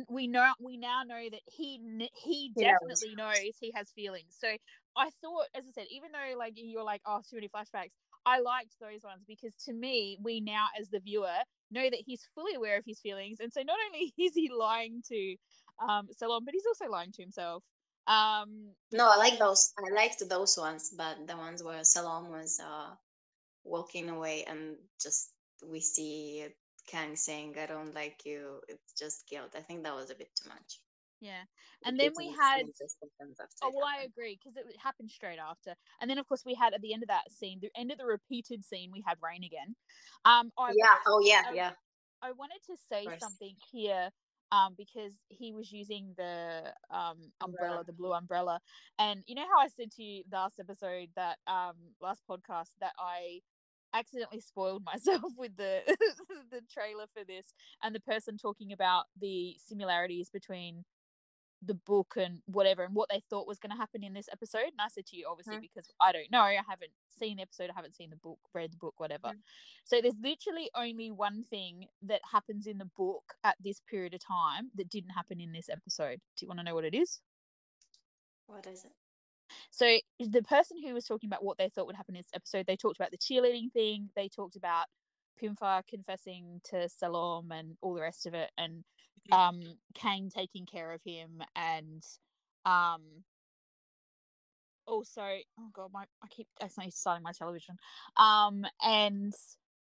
we 0.08 0.26
know 0.26 0.52
we 0.60 0.76
now 0.76 1.02
know 1.06 1.28
that 1.30 1.42
he 1.46 1.80
he 2.14 2.52
definitely 2.56 3.14
knows 3.16 3.56
he 3.60 3.72
has 3.74 3.90
feelings. 3.90 4.36
So 4.38 4.48
i 4.96 5.10
thought 5.20 5.46
as 5.56 5.64
i 5.66 5.72
said 5.72 5.86
even 5.90 6.10
though 6.12 6.38
like 6.38 6.52
you're 6.54 6.84
like 6.84 7.02
oh 7.04 7.20
too 7.28 7.34
many 7.34 7.48
flashbacks 7.48 7.90
i 8.26 8.38
liked 8.38 8.76
those 8.80 9.02
ones 9.02 9.24
because 9.26 9.52
to 9.56 9.72
me 9.72 10.16
we 10.22 10.40
now 10.40 10.66
as 10.80 10.88
the 10.88 11.00
viewer 11.00 11.42
know 11.74 11.90
that 11.90 12.02
he's 12.06 12.28
fully 12.34 12.54
aware 12.54 12.78
of 12.78 12.84
his 12.86 13.00
feelings. 13.00 13.38
And 13.40 13.52
so 13.52 13.60
not 13.62 13.76
only 13.88 14.14
is 14.18 14.34
he 14.34 14.50
lying 14.50 15.02
to 15.08 15.36
um 15.82 16.08
salom 16.14 16.44
but 16.44 16.54
he's 16.54 16.66
also 16.66 16.90
lying 16.90 17.12
to 17.12 17.22
himself. 17.22 17.62
Um 18.06 18.70
no 18.92 19.10
i 19.10 19.16
like 19.16 19.38
those 19.38 19.72
i 19.78 19.92
liked 19.94 20.22
those 20.28 20.56
ones 20.58 20.94
but 20.96 21.26
the 21.26 21.36
ones 21.36 21.62
where 21.62 21.80
salom 21.80 22.28
was 22.28 22.60
uh 22.62 22.94
walking 23.64 24.10
away 24.10 24.44
and 24.44 24.76
just 25.00 25.30
we 25.66 25.80
see 25.80 26.46
Kang 26.86 27.16
saying, 27.16 27.56
I 27.60 27.66
don't 27.66 27.94
like 27.94 28.22
you, 28.24 28.60
it's 28.68 28.92
just 28.92 29.28
guilt. 29.28 29.54
I 29.56 29.60
think 29.60 29.82
that 29.84 29.94
was 29.94 30.10
a 30.10 30.14
bit 30.14 30.30
too 30.40 30.48
much. 30.48 30.80
Yeah. 31.20 31.44
And 31.86 31.98
then 31.98 32.12
we 32.16 32.30
had. 32.30 32.64
Oh, 33.62 33.70
well, 33.74 33.86
I 33.86 34.04
agree 34.04 34.38
because 34.38 34.56
it 34.56 34.64
happened 34.82 35.10
straight 35.10 35.38
after. 35.38 35.74
And 36.00 36.10
then, 36.10 36.18
of 36.18 36.28
course, 36.28 36.42
we 36.44 36.54
had 36.54 36.74
at 36.74 36.82
the 36.82 36.92
end 36.92 37.02
of 37.02 37.08
that 37.08 37.30
scene, 37.30 37.60
the 37.62 37.70
end 37.76 37.90
of 37.90 37.98
the 37.98 38.04
repeated 38.04 38.64
scene, 38.64 38.90
we 38.92 39.02
had 39.06 39.16
rain 39.22 39.42
again. 39.42 39.74
Um, 40.24 40.50
I 40.58 40.72
yeah. 40.76 40.96
Oh, 41.06 41.20
yeah. 41.24 41.42
I, 41.48 41.54
yeah. 41.54 41.70
I 42.22 42.32
wanted 42.32 42.60
to 42.66 42.76
say 42.88 43.06
something 43.20 43.54
here 43.72 44.10
um, 44.52 44.74
because 44.76 45.14
he 45.28 45.52
was 45.52 45.72
using 45.72 46.14
the 46.16 46.72
um, 46.90 47.32
umbrella, 47.42 47.84
the 47.86 47.92
blue 47.92 48.12
umbrella. 48.12 48.60
And 48.98 49.22
you 49.26 49.34
know 49.34 49.46
how 49.50 49.60
I 49.60 49.68
said 49.68 49.90
to 49.92 50.02
you 50.02 50.24
last 50.30 50.60
episode 50.60 51.08
that 51.16 51.38
um, 51.46 51.74
last 52.00 52.20
podcast 52.28 52.70
that 52.80 52.92
I 52.98 53.40
accidentally 53.94 54.40
spoiled 54.40 54.84
myself 54.84 55.22
with 55.38 55.56
the 55.56 55.80
the 56.50 56.60
trailer 56.72 57.06
for 57.14 57.24
this 57.24 57.54
and 57.82 57.94
the 57.94 58.00
person 58.00 58.36
talking 58.36 58.72
about 58.72 59.04
the 59.18 59.56
similarities 59.64 60.28
between 60.28 60.84
the 61.66 61.74
book 61.74 62.14
and 62.18 62.40
whatever 62.44 62.84
and 62.84 62.94
what 62.94 63.08
they 63.08 63.22
thought 63.30 63.46
was 63.46 63.58
going 63.58 63.70
to 63.70 63.76
happen 63.76 64.04
in 64.04 64.12
this 64.12 64.28
episode. 64.30 64.64
And 64.64 64.80
i 64.80 64.88
said 64.88 65.06
to 65.06 65.16
you 65.16 65.26
obviously 65.30 65.56
mm. 65.56 65.62
because 65.62 65.88
i 66.00 66.12
don't 66.12 66.30
know 66.30 66.40
i 66.40 66.54
haven't 66.68 66.90
seen 67.08 67.36
the 67.36 67.42
episode 67.42 67.70
i 67.70 67.74
haven't 67.74 67.94
seen 67.94 68.10
the 68.10 68.16
book 68.16 68.38
read 68.52 68.72
the 68.72 68.76
book 68.76 68.94
whatever. 68.98 69.28
Mm. 69.28 69.38
so 69.84 70.00
there's 70.02 70.18
literally 70.22 70.68
only 70.74 71.10
one 71.10 71.44
thing 71.44 71.86
that 72.02 72.20
happens 72.32 72.66
in 72.66 72.78
the 72.78 72.90
book 72.96 73.34
at 73.42 73.56
this 73.62 73.80
period 73.88 74.12
of 74.12 74.20
time 74.26 74.70
that 74.74 74.90
didn't 74.90 75.10
happen 75.10 75.40
in 75.40 75.52
this 75.52 75.70
episode. 75.70 76.20
Do 76.36 76.44
you 76.44 76.48
want 76.48 76.60
to 76.60 76.64
know 76.64 76.74
what 76.74 76.84
it 76.84 76.94
is? 76.94 77.20
What 78.46 78.66
is 78.66 78.84
it 78.84 78.92
so 79.70 79.98
the 80.18 80.42
person 80.42 80.78
who 80.82 80.94
was 80.94 81.06
talking 81.06 81.28
about 81.28 81.44
what 81.44 81.58
they 81.58 81.68
thought 81.68 81.86
would 81.86 81.96
happen 81.96 82.14
in 82.14 82.20
this 82.20 82.30
episode, 82.34 82.66
they 82.66 82.76
talked 82.76 82.96
about 82.96 83.10
the 83.10 83.18
cheerleading 83.18 83.72
thing. 83.72 84.10
They 84.16 84.28
talked 84.28 84.56
about 84.56 84.86
Pimfar 85.42 85.82
confessing 85.88 86.60
to 86.64 86.88
Salom 86.88 87.50
and 87.50 87.76
all 87.80 87.94
the 87.94 88.00
rest 88.00 88.26
of 88.26 88.34
it, 88.34 88.50
and 88.56 88.84
mm-hmm. 89.32 89.34
um, 89.34 89.62
Kang 89.94 90.30
taking 90.34 90.66
care 90.66 90.92
of 90.92 91.02
him, 91.04 91.42
and 91.56 92.02
um, 92.64 93.02
also, 94.86 95.22
oh 95.22 95.70
god, 95.72 95.90
my 95.92 96.04
I 96.22 96.28
keep 96.28 96.46
accidentally 96.60 96.92
starting 96.92 97.22
my 97.22 97.32
television, 97.32 97.76
um, 98.16 98.64
and 98.82 99.34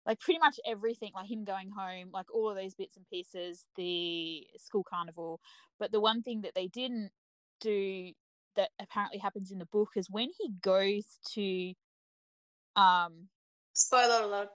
like 0.05 0.20
pretty 0.20 0.39
much 0.39 0.59
everything, 0.66 1.11
like 1.16 1.30
him 1.30 1.45
going 1.45 1.70
home, 1.70 2.09
like 2.14 2.34
all 2.34 2.49
of 2.49 2.57
those 2.57 2.74
bits 2.74 2.97
and 2.97 3.07
pieces, 3.09 3.66
the 3.76 4.45
school 4.57 4.84
carnival. 4.84 5.39
But 5.80 5.91
the 5.91 6.01
one 6.01 6.22
thing 6.22 6.41
that 6.41 6.55
they 6.55 6.68
didn't 6.68 7.11
do 7.61 8.11
that 8.56 8.70
apparently 8.80 9.20
happens 9.20 9.51
in 9.51 9.60
the 9.60 9.66
book 9.66 9.89
is 9.95 10.10
when 10.10 10.30
he 10.39 10.51
goes 10.62 11.18
to 11.34 11.74
um 12.76 13.28
spoiler 13.74 14.24
alert 14.24 14.49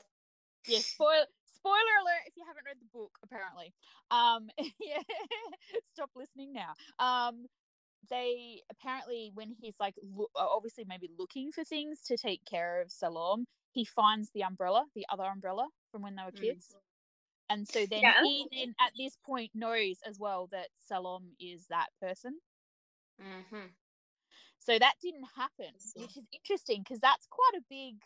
yeah 0.67 0.79
spoil 0.81 1.25
spoiler 1.55 1.97
alert 2.03 2.23
if 2.27 2.37
you 2.37 2.45
haven't 2.47 2.65
read 2.65 2.77
the 2.81 2.99
book 2.99 3.19
apparently 3.23 3.73
um 4.11 4.49
yeah 4.81 5.03
stop 5.93 6.11
listening 6.15 6.53
now 6.53 6.73
um 6.99 7.47
they 8.11 8.63
apparently 8.71 9.31
when 9.35 9.55
he's 9.61 9.77
like 9.81 9.95
lo- 10.03 10.31
obviously 10.37 10.85
maybe 10.89 11.11
looking 11.19 11.51
for 11.53 11.65
things 11.65 12.01
to 12.07 12.17
take 12.17 12.41
care 12.45 12.81
of 12.81 12.89
salom 12.89 13.45
he 13.73 13.85
finds 13.85 14.31
the 14.35 14.43
umbrella 14.43 14.85
the 14.95 15.07
other 15.13 15.25
umbrella 15.25 15.67
from 15.91 16.03
when 16.03 16.15
they 16.15 16.23
were 16.25 16.33
kids 16.33 16.75
mm. 16.75 17.55
and 17.55 17.67
so 17.67 17.85
then 17.91 18.01
yeah. 18.01 18.23
he 18.23 18.47
then 18.53 18.75
at 18.81 18.93
this 18.97 19.17
point 19.27 19.51
knows 19.55 19.99
as 20.07 20.19
well 20.19 20.49
that 20.51 20.69
salom 20.91 21.31
is 21.41 21.67
that 21.69 21.89
person 22.01 22.39
mm-hmm. 23.21 23.67
So 24.59 24.79
that 24.79 24.95
didn't 25.03 25.27
happen, 25.37 25.73
which 25.97 26.17
is 26.17 26.27
interesting 26.33 26.83
because 26.83 27.01
that's 27.01 27.27
quite 27.31 27.59
a 27.59 27.65
big 27.71 27.97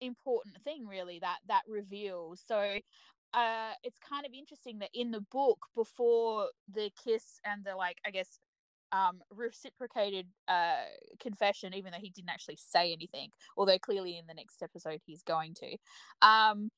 important 0.00 0.56
thing 0.62 0.86
really 0.86 1.18
that 1.20 1.38
that 1.48 1.62
reveal. 1.68 2.34
So 2.36 2.78
uh 3.34 3.72
it's 3.82 3.98
kind 3.98 4.24
of 4.24 4.32
interesting 4.32 4.78
that 4.78 4.90
in 4.94 5.10
the 5.10 5.20
book 5.20 5.66
before 5.74 6.48
the 6.72 6.90
kiss 7.04 7.40
and 7.44 7.64
the 7.64 7.74
like 7.76 7.98
I 8.06 8.10
guess 8.10 8.38
um 8.92 9.20
reciprocated 9.30 10.26
uh 10.48 10.84
confession 11.20 11.74
even 11.74 11.92
though 11.92 11.98
he 12.00 12.10
didn't 12.10 12.30
actually 12.30 12.56
say 12.56 12.92
anything 12.92 13.30
although 13.56 13.78
clearly 13.78 14.16
in 14.16 14.26
the 14.26 14.34
next 14.34 14.62
episode 14.62 15.00
he's 15.04 15.22
going 15.22 15.54
to 15.54 15.76
um 16.26 16.70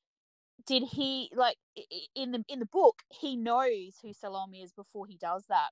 did 0.65 0.83
he 0.83 1.29
like 1.35 1.57
in 2.15 2.31
the 2.31 2.43
in 2.49 2.59
the 2.59 2.65
book 2.65 3.03
he 3.09 3.35
knows 3.35 3.97
who 4.01 4.09
Salom 4.09 4.59
is 4.61 4.71
before 4.73 5.05
he 5.05 5.17
does 5.17 5.45
that 5.49 5.69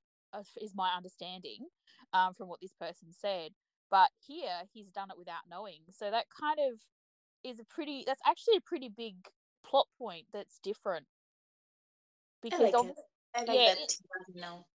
is 0.62 0.74
my 0.76 0.92
understanding 0.96 1.68
um, 2.14 2.34
from 2.34 2.48
what 2.48 2.62
this 2.62 2.74
person 2.74 3.10
said. 3.12 3.52
But 3.90 4.10
here 4.26 4.64
he's 4.74 4.90
done 4.90 5.10
it 5.10 5.18
without 5.18 5.48
knowing. 5.50 5.82
So 5.92 6.12
that 6.12 6.26
kind 6.30 6.60
of 6.60 6.80
is 7.44 7.60
a 7.60 7.66
pretty, 7.66 8.04
that's 8.06 8.22
actually 8.26 8.58
a 8.58 8.62
pretty 8.62 8.90
big 8.90 9.16
plot 9.66 9.88
point 9.98 10.26
that's 10.34 10.60
different. 10.60 11.06
Because 12.42 12.60
I 12.60 12.64
like, 12.64 12.76
of, 12.76 12.92
I 13.36 13.40
like 13.40 13.60
yeah, 13.60 13.74
it, 13.74 13.94
know. 14.36 14.66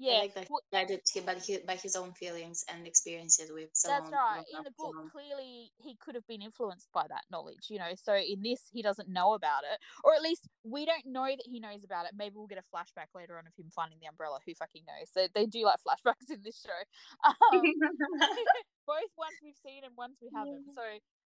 Yeah, 0.00 0.24
like 0.24 0.32
that 0.32 0.48
well, 0.48 0.64
guided 0.72 1.04
by 1.26 1.34
his, 1.34 1.58
by 1.66 1.76
his 1.76 1.94
own 1.94 2.12
feelings 2.16 2.64
and 2.72 2.86
experiences 2.86 3.52
with 3.52 3.68
someone. 3.74 4.10
That's 4.10 4.12
right. 4.12 4.44
In 4.56 4.64
the 4.64 4.72
book, 4.72 4.96
clearly 5.12 5.72
he 5.76 5.94
could 6.00 6.14
have 6.14 6.26
been 6.26 6.40
influenced 6.40 6.88
by 6.94 7.04
that 7.08 7.28
knowledge, 7.30 7.68
you 7.68 7.78
know. 7.78 7.92
So 8.00 8.16
in 8.16 8.40
this, 8.40 8.64
he 8.72 8.80
doesn't 8.80 9.10
know 9.10 9.34
about 9.34 9.68
it, 9.70 9.78
or 10.02 10.14
at 10.14 10.22
least 10.22 10.48
we 10.64 10.86
don't 10.86 11.04
know 11.04 11.28
that 11.28 11.44
he 11.44 11.60
knows 11.60 11.84
about 11.84 12.06
it. 12.06 12.12
Maybe 12.16 12.32
we'll 12.36 12.46
get 12.46 12.56
a 12.56 12.64
flashback 12.74 13.12
later 13.14 13.36
on 13.36 13.46
of 13.46 13.52
him 13.52 13.68
finding 13.68 13.98
the 14.00 14.08
umbrella. 14.08 14.38
Who 14.46 14.54
fucking 14.54 14.84
knows? 14.88 15.12
So 15.12 15.28
they 15.34 15.44
do 15.44 15.68
like 15.68 15.84
flashbacks 15.84 16.32
in 16.32 16.40
this 16.42 16.64
show, 16.64 16.80
um, 17.28 17.60
both 18.88 19.12
ones 19.20 19.36
we've 19.44 19.60
seen 19.60 19.84
and 19.84 19.92
ones 19.98 20.16
we 20.22 20.30
haven't. 20.34 20.64
So 20.72 20.80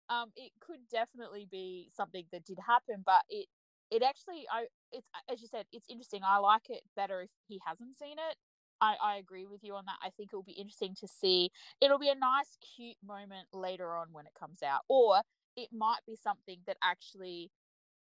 um, 0.09 0.33
it 0.35 0.53
could 0.64 0.81
definitely 0.91 1.47
be 1.51 1.91
something 1.93 2.25
that 2.33 2.47
did 2.47 2.59
happen, 2.66 3.05
but 3.05 3.20
it 3.29 3.49
it 3.91 4.03
actually 4.03 4.49
I 4.51 4.64
it's 4.93 5.09
as 5.31 5.43
you 5.43 5.49
said 5.49 5.66
it's 5.73 5.85
interesting. 5.91 6.23
I 6.25 6.39
like 6.39 6.70
it 6.70 6.81
better 6.97 7.20
if 7.20 7.31
he 7.49 7.61
hasn't 7.66 7.97
seen 7.97 8.16
it 8.16 8.37
I, 8.83 8.97
I 9.01 9.16
agree 9.16 9.47
with 9.47 9.62
you 9.62 9.76
on 9.76 9.85
that. 9.87 9.97
I 10.03 10.11
think 10.11 10.30
it 10.33 10.37
will 10.37 10.43
be 10.43 10.53
interesting 10.53 10.97
to 11.01 11.07
see. 11.07 11.51
It'll 11.80 12.01
be 12.01 12.11
a 12.11 12.16
nice, 12.16 12.59
cute 12.76 12.97
moment 13.07 13.47
later 13.53 13.95
on 13.95 14.09
when 14.12 14.26
it 14.26 14.33
comes 14.39 14.62
out, 14.62 14.80
or 14.89 15.22
it 15.57 15.68
might 15.72 16.01
be 16.05 16.16
something 16.16 16.59
that 16.66 16.76
actually 16.83 17.51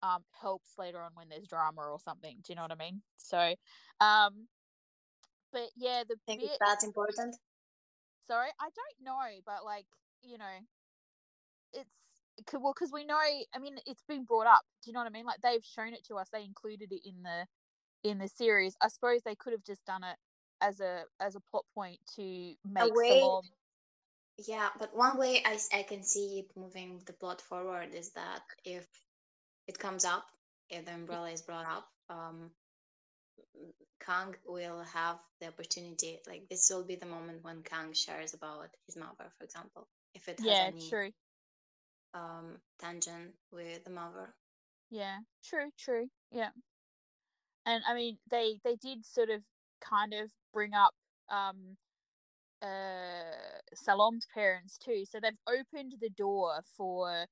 um, 0.02 0.24
helps 0.40 0.70
later 0.78 1.00
on 1.02 1.10
when 1.14 1.28
there's 1.28 1.46
drama 1.46 1.82
or 1.82 2.00
something. 2.00 2.36
Do 2.42 2.52
you 2.52 2.56
know 2.56 2.62
what 2.62 2.72
I 2.72 2.76
mean? 2.76 3.02
So, 3.18 3.54
um, 4.00 4.48
but 5.52 5.68
yeah, 5.76 6.04
the 6.08 6.16
think 6.26 6.40
bit, 6.40 6.50
that's 6.58 6.84
important. 6.84 7.36
Sorry, 8.26 8.48
I 8.58 8.64
don't 8.64 9.04
know, 9.04 9.40
but 9.44 9.64
like 9.66 9.86
you 10.22 10.38
know, 10.38 10.44
it's 11.74 11.96
well 12.50 12.72
because 12.74 12.92
we 12.92 13.04
know. 13.04 13.18
I 13.54 13.58
mean, 13.60 13.76
it's 13.86 14.02
been 14.08 14.24
brought 14.24 14.46
up. 14.46 14.62
Do 14.82 14.90
you 14.90 14.94
know 14.94 15.00
what 15.00 15.06
I 15.06 15.10
mean? 15.10 15.26
Like 15.26 15.42
they've 15.42 15.64
shown 15.64 15.92
it 15.92 16.04
to 16.06 16.14
us. 16.14 16.28
They 16.32 16.44
included 16.44 16.92
it 16.92 17.06
in 17.06 17.22
the 17.22 17.46
in 18.08 18.18
the 18.18 18.28
series. 18.28 18.74
I 18.80 18.88
suppose 18.88 19.20
they 19.22 19.34
could 19.34 19.52
have 19.52 19.64
just 19.64 19.84
done 19.84 20.02
it 20.02 20.16
as 20.62 20.80
a 20.80 21.02
as 21.20 21.34
a 21.36 21.40
plot 21.40 21.64
point 21.74 21.98
to 22.16 22.54
make 22.64 22.94
way, 22.94 23.20
Salom. 23.20 23.42
Yeah, 24.38 24.68
but 24.78 24.96
one 24.96 25.18
way 25.18 25.42
I, 25.44 25.58
I 25.74 25.82
can 25.82 26.02
see 26.02 26.40
it 26.40 26.56
moving 26.56 27.02
the 27.04 27.12
plot 27.12 27.40
forward 27.42 27.94
is 27.94 28.10
that 28.12 28.40
if 28.64 28.86
it 29.68 29.78
comes 29.78 30.04
up, 30.04 30.24
if 30.70 30.86
the 30.86 30.94
umbrella 30.94 31.30
is 31.30 31.42
brought 31.42 31.66
up, 31.66 31.88
um, 32.08 32.50
Kang 34.04 34.34
will 34.46 34.82
have 34.94 35.18
the 35.40 35.48
opportunity. 35.48 36.18
Like 36.26 36.48
this 36.48 36.70
will 36.70 36.84
be 36.84 36.96
the 36.96 37.06
moment 37.06 37.44
when 37.44 37.62
Kang 37.62 37.92
shares 37.92 38.34
about 38.34 38.70
his 38.86 38.96
mother, 38.96 39.30
for 39.38 39.44
example. 39.44 39.86
If 40.14 40.28
it 40.28 40.40
has 40.40 40.46
yeah, 40.46 40.70
any 40.72 40.88
true. 40.88 41.10
Um, 42.14 42.58
tangent 42.78 43.32
with 43.52 43.84
the 43.84 43.90
mother. 43.90 44.34
Yeah, 44.90 45.18
true, 45.42 45.70
true. 45.78 46.08
Yeah, 46.30 46.50
and 47.66 47.82
I 47.88 47.94
mean 47.94 48.18
they 48.30 48.58
they 48.64 48.76
did 48.76 49.04
sort 49.04 49.30
of 49.30 49.42
kind 49.88 50.14
of 50.14 50.30
bring 50.52 50.74
up 50.74 50.94
um 51.30 51.76
uh 52.62 53.58
Salom's 53.74 54.26
parents 54.34 54.78
too. 54.78 55.04
So 55.04 55.18
they've 55.20 55.32
opened 55.48 55.94
the 56.00 56.10
door 56.10 56.60
for 56.76 57.26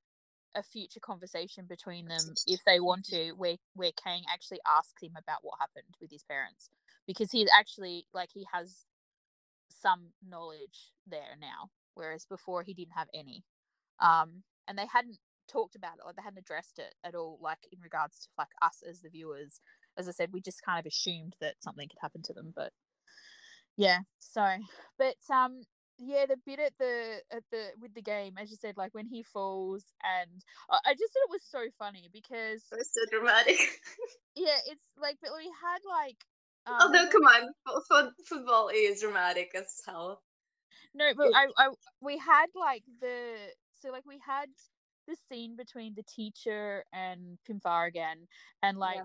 a 0.55 0.63
future 0.63 0.99
conversation 0.99 1.65
between 1.67 2.07
them 2.07 2.35
if 2.45 2.59
they 2.65 2.79
want 2.79 3.05
to, 3.05 3.31
where 3.37 3.57
where 3.73 3.91
Kang 4.03 4.23
actually 4.31 4.59
asks 4.67 5.01
him 5.01 5.13
about 5.17 5.39
what 5.43 5.59
happened 5.59 5.95
with 6.01 6.11
his 6.11 6.23
parents 6.23 6.69
because 7.07 7.31
he's 7.31 7.49
actually 7.57 8.05
like 8.13 8.29
he 8.33 8.45
has 8.53 8.85
some 9.69 10.11
knowledge 10.27 10.91
there 11.07 11.35
now, 11.39 11.69
whereas 11.95 12.25
before 12.25 12.63
he 12.63 12.73
didn't 12.73 12.95
have 12.95 13.07
any. 13.13 13.43
Um, 13.99 14.43
and 14.67 14.77
they 14.77 14.87
hadn't 14.91 15.17
talked 15.51 15.75
about 15.75 15.95
it 15.95 16.03
or 16.05 16.13
they 16.13 16.21
hadn't 16.23 16.39
addressed 16.39 16.79
it 16.79 16.95
at 17.03 17.15
all, 17.15 17.39
like 17.41 17.59
in 17.71 17.79
regards 17.81 18.19
to 18.19 18.27
like 18.37 18.49
us 18.61 18.83
as 18.87 19.01
the 19.01 19.09
viewers. 19.09 19.59
As 19.97 20.07
I 20.07 20.11
said, 20.11 20.29
we 20.31 20.41
just 20.41 20.63
kind 20.63 20.79
of 20.79 20.85
assumed 20.85 21.35
that 21.41 21.55
something 21.59 21.87
could 21.87 21.99
happen 22.01 22.21
to 22.23 22.33
them, 22.33 22.53
but 22.55 22.71
yeah. 23.77 23.99
So, 24.19 24.45
but 24.97 25.15
um, 25.33 25.63
yeah, 25.97 26.25
the 26.27 26.37
bit 26.45 26.59
at 26.59 26.73
the 26.79 27.17
at 27.31 27.43
the 27.51 27.69
with 27.79 27.93
the 27.93 28.01
game, 28.01 28.35
as 28.41 28.49
you 28.49 28.57
said, 28.57 28.77
like 28.77 28.93
when 28.93 29.05
he 29.05 29.23
falls, 29.23 29.83
and 30.03 30.43
I 30.69 30.93
just 30.93 31.13
thought 31.13 31.29
it 31.29 31.31
was 31.31 31.43
so 31.43 31.65
funny 31.77 32.09
because 32.11 32.63
it 32.71 32.77
was 32.77 32.91
so 32.93 33.01
dramatic. 33.11 33.59
yeah, 34.35 34.57
it's 34.67 34.83
like, 34.99 35.17
but 35.21 35.31
we 35.37 35.45
had 35.45 35.79
like. 35.87 36.17
Um, 36.67 36.77
Although, 36.79 37.09
come 37.09 37.23
on, 37.23 38.13
football 38.27 38.69
is 38.73 39.01
dramatic 39.01 39.49
as 39.55 39.81
hell. 39.85 40.21
No, 40.93 41.11
but 41.15 41.29
I, 41.33 41.47
I, 41.57 41.69
we 42.01 42.17
had 42.17 42.47
like 42.53 42.83
the 42.99 43.33
so 43.81 43.89
like 43.89 44.05
we 44.05 44.19
had 44.25 44.49
the 45.07 45.15
scene 45.29 45.55
between 45.55 45.93
the 45.95 46.03
teacher 46.03 46.85
and 46.93 47.37
Pimfar 47.49 47.87
again, 47.87 48.27
and 48.63 48.77
like 48.77 48.97
yeah. 48.97 49.03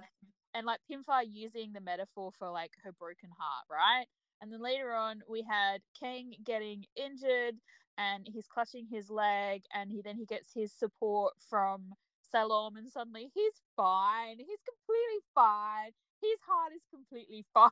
and 0.55 0.67
like 0.67 0.81
Pimfar 0.91 1.23
using 1.31 1.73
the 1.73 1.81
metaphor 1.81 2.31
for 2.39 2.51
like 2.51 2.73
her 2.83 2.93
broken 2.93 3.31
heart, 3.39 3.67
right? 3.71 4.07
And 4.41 4.53
then 4.53 4.63
later 4.63 4.93
on, 4.93 5.23
we 5.29 5.43
had 5.43 5.81
Kang 5.99 6.35
getting 6.45 6.85
injured 6.95 7.55
and 7.99 8.29
he's 8.31 8.47
clutching 8.47 8.87
his 8.91 9.11
leg, 9.11 9.63
and 9.75 9.91
he 9.91 10.03
then 10.03 10.17
he 10.17 10.27
gets 10.27 10.53
his 10.55 10.73
support 10.73 11.35
from 11.49 11.95
Salom, 12.35 12.77
and 12.77 12.91
suddenly 12.91 13.31
he's 13.35 13.55
fine. 13.77 14.37
He's 14.39 14.61
completely 14.67 15.25
fine. 15.35 15.93
His 16.21 16.39
heart 16.47 16.73
is 16.75 16.83
completely 16.91 17.45
fine. 17.55 17.71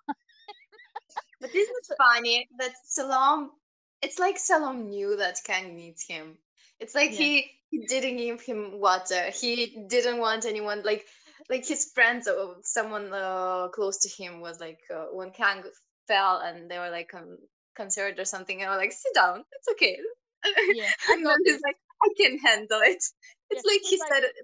but 1.40 1.52
this 1.52 1.68
is 1.68 1.90
funny 1.98 2.48
that 2.58 2.72
Salom. 2.88 3.48
It's 4.02 4.18
like 4.18 4.36
Salom 4.36 4.88
knew 4.88 5.16
that 5.16 5.38
Kang 5.44 5.74
needs 5.76 6.06
him. 6.06 6.36
It's 6.84 6.94
like 6.94 7.12
yeah. 7.12 7.24
he, 7.24 7.50
he 7.70 7.78
didn't 7.86 8.18
give 8.18 8.42
him 8.42 8.78
water. 8.78 9.30
He 9.30 9.86
didn't 9.88 10.18
want 10.18 10.44
anyone 10.44 10.82
like 10.84 11.06
like 11.48 11.66
his 11.66 11.90
friends 11.94 12.28
or 12.28 12.56
someone 12.62 13.10
uh, 13.10 13.68
close 13.68 13.96
to 14.00 14.22
him 14.22 14.42
was 14.42 14.60
like 14.60 14.80
uh, 14.94 15.06
when 15.12 15.30
Kang 15.30 15.62
fell 16.06 16.42
and 16.44 16.70
they 16.70 16.78
were 16.78 16.90
like 16.90 17.14
um, 17.14 17.38
concerned 17.74 18.18
or 18.18 18.26
something 18.26 18.60
and 18.60 18.68
I 18.68 18.76
was 18.76 18.82
like 18.82 18.92
sit 18.92 19.14
down. 19.14 19.44
It's 19.52 19.68
okay. 19.72 19.96
Yeah, 20.74 20.90
and 21.08 21.24
then 21.24 21.36
he's 21.46 21.62
like 21.64 21.78
I 22.02 22.08
can 22.18 22.36
handle 22.36 22.80
it. 22.82 23.02
It's 23.48 23.64
yeah, 23.64 23.72
like 23.72 23.80
he 23.88 23.98
like, 23.98 24.12
said 24.12 24.24
it, 24.24 24.34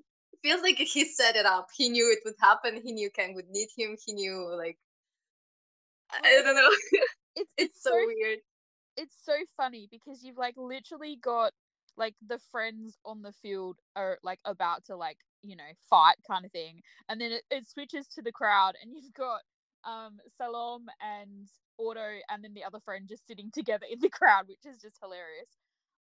feels 0.42 0.62
like 0.62 0.78
he 0.78 1.04
set 1.04 1.36
it 1.36 1.44
up. 1.44 1.68
He 1.76 1.90
knew 1.90 2.10
it 2.10 2.20
would 2.24 2.40
happen. 2.40 2.80
He 2.82 2.92
knew 2.92 3.10
Kang 3.10 3.34
would 3.34 3.50
need 3.50 3.68
him. 3.76 3.98
He 4.06 4.14
knew 4.14 4.50
like 4.56 4.78
I 6.10 6.40
don't 6.42 6.56
know. 6.56 6.70
it's, 7.36 7.52
it's 7.58 7.82
so, 7.82 7.90
so 7.90 7.96
weird. 7.96 8.38
it's 8.96 9.14
so 9.26 9.34
funny 9.58 9.88
because 9.90 10.24
you've 10.24 10.38
like 10.38 10.54
literally 10.56 11.18
got 11.20 11.52
like 12.00 12.14
the 12.26 12.40
friends 12.50 12.98
on 13.04 13.22
the 13.22 13.32
field 13.32 13.76
are 13.94 14.18
like 14.24 14.40
about 14.44 14.84
to 14.86 14.96
like 14.96 15.18
you 15.42 15.54
know 15.54 15.70
fight 15.88 16.16
kind 16.26 16.44
of 16.44 16.50
thing 16.50 16.80
and 17.08 17.20
then 17.20 17.30
it, 17.30 17.42
it 17.50 17.68
switches 17.68 18.08
to 18.08 18.20
the 18.22 18.32
crowd 18.32 18.72
and 18.82 18.92
you've 18.92 19.14
got 19.14 19.42
um 19.84 20.18
Salom 20.40 20.86
and 21.00 21.48
Ordo 21.80 22.20
and 22.28 22.44
then 22.44 22.54
the 22.54 22.64
other 22.64 22.80
friend 22.80 23.08
just 23.08 23.26
sitting 23.26 23.50
together 23.52 23.86
in 23.90 23.98
the 24.00 24.10
crowd, 24.10 24.46
which 24.48 24.64
is 24.66 24.80
just 24.80 24.98
hilarious. 25.02 25.48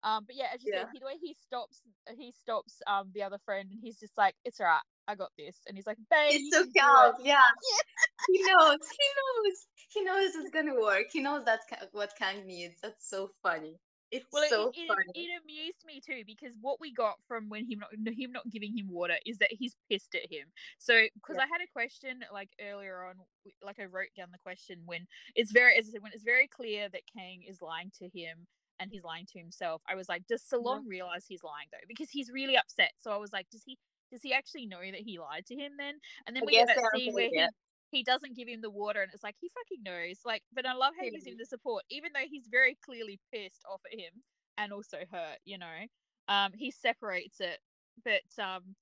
Um, 0.04 0.24
but 0.26 0.36
yeah, 0.36 0.48
as 0.54 0.64
you 0.64 0.72
yeah. 0.74 0.82
said, 0.82 0.90
he, 0.94 1.00
the 1.00 1.06
way 1.06 1.18
he 1.22 1.34
stops, 1.34 1.80
he 2.18 2.32
stops 2.32 2.82
um 2.86 3.10
the 3.14 3.24
other 3.24 3.40
friend, 3.46 3.70
and 3.72 3.80
he's 3.82 4.00
just 4.00 4.18
like, 4.18 4.36
"It's 4.46 4.60
alright, 4.60 4.82
I 5.08 5.16
got 5.16 5.32
this," 5.38 5.58
and 5.68 5.76
he's 5.76 5.88
like, 5.88 5.98
"Babe, 6.10 6.32
it's 6.34 6.56
so 6.56 6.64
calm, 6.78 7.16
yeah. 7.24 7.42
yeah. 7.42 8.28
he 8.28 8.44
knows, 8.44 8.80
he 8.80 9.08
knows, 9.18 9.68
he 9.90 10.02
knows 10.04 10.36
it's 10.36 10.52
gonna 10.52 10.80
work. 10.80 11.06
He 11.12 11.20
knows 11.20 11.46
that 11.46 11.62
what 11.94 12.14
Kang 12.18 12.46
needs. 12.46 12.76
That's 12.82 13.10
so 13.10 13.32
funny. 13.42 13.80
It's 14.12 14.26
well, 14.32 14.48
so 14.50 14.70
it. 14.70 14.90
It, 15.16 15.20
it, 15.20 15.42
amused 15.44 15.84
me 15.86 16.00
too 16.00 16.24
because 16.26 16.54
what 16.62 16.80
we 16.80 16.94
got 16.94 17.16
from 17.28 17.50
when 17.50 17.70
him 17.70 17.80
not 17.80 18.14
him 18.14 18.32
not 18.32 18.50
giving 18.50 18.78
him 18.78 18.88
water 18.90 19.16
is 19.26 19.38
that 19.40 19.52
he's 19.52 19.76
pissed 19.90 20.16
at 20.16 20.32
him. 20.32 20.48
So 20.78 21.04
because 21.14 21.36
yeah. 21.38 21.44
I 21.44 21.48
had 21.52 21.62
a 21.62 21.72
question 21.72 22.20
like 22.32 22.50
earlier 22.62 23.04
on, 23.04 23.16
like 23.64 23.80
I 23.80 23.86
wrote 23.86 24.16
down 24.16 24.30
the 24.32 24.40
question 24.40 24.80
when 24.86 25.08
it's 25.36 25.52
very 25.52 25.78
as 25.78 25.88
I 25.90 25.92
said 25.92 26.04
when 26.04 26.14
it's 26.14 26.24
very 26.24 26.48
clear 26.48 26.88
that 26.90 27.02
Kang 27.14 27.44
is 27.48 27.62
lying 27.62 27.92
to 28.00 28.06
him 28.06 28.48
and 28.80 28.92
he's 28.92 29.04
lying 29.04 29.26
to 29.34 29.40
himself. 29.40 29.82
I 29.90 29.96
was 29.96 30.08
like, 30.08 30.26
does 30.28 30.44
Salom 30.44 30.84
yeah. 30.84 30.90
realize 30.90 31.26
he's 31.28 31.44
lying 31.44 31.68
though? 31.72 31.86
Because 31.88 32.10
he's 32.10 32.32
really 32.32 32.56
upset. 32.56 32.92
So 32.98 33.12
I 33.12 33.18
was 33.18 33.34
like, 33.34 33.48
does 33.52 33.64
he 33.66 33.78
does 34.12 34.22
he 34.22 34.34
actually 34.34 34.66
know 34.66 34.80
that 34.80 35.02
he 35.02 35.20
lied 35.20 35.46
to 35.48 35.56
him 35.56 35.74
then? 35.78 35.96
And 36.26 36.36
then 36.36 36.44
I 36.44 36.46
we 36.46 36.54
get 36.54 36.68
that 36.68 36.78
scene 36.96 37.14
where 37.14 37.30
he 37.30 37.46
he 37.92 38.04
doesn't 38.04 38.36
give 38.36 38.48
him 38.48 38.62
the 38.62 38.70
water 38.70 39.02
and 39.02 39.12
it's 39.14 39.24
like 39.24 39.36
he 39.40 39.50
fucking 39.50 39.84
knows 39.84 40.20
like 40.26 40.44
but 40.54 40.66
i 40.66 40.74
love 40.74 40.94
how 40.98 41.04
he 41.04 41.12
gives 41.12 41.26
him 41.26 41.36
the 41.38 41.46
support 41.46 41.84
even 41.90 42.12
though 42.14 42.28
he's 42.30 42.48
very 42.50 42.78
clearly 42.86 43.20
pissed 43.34 43.64
off 43.70 43.82
at 43.92 44.00
him 44.00 44.12
and 44.58 44.74
also 44.74 44.98
hurt 45.12 45.38
you 45.46 45.58
know? 45.58 45.86
Um 46.28 46.52
he 46.56 46.72
separates 46.72 47.40
it 47.40 47.60
but 48.04 48.44
um 48.44 48.76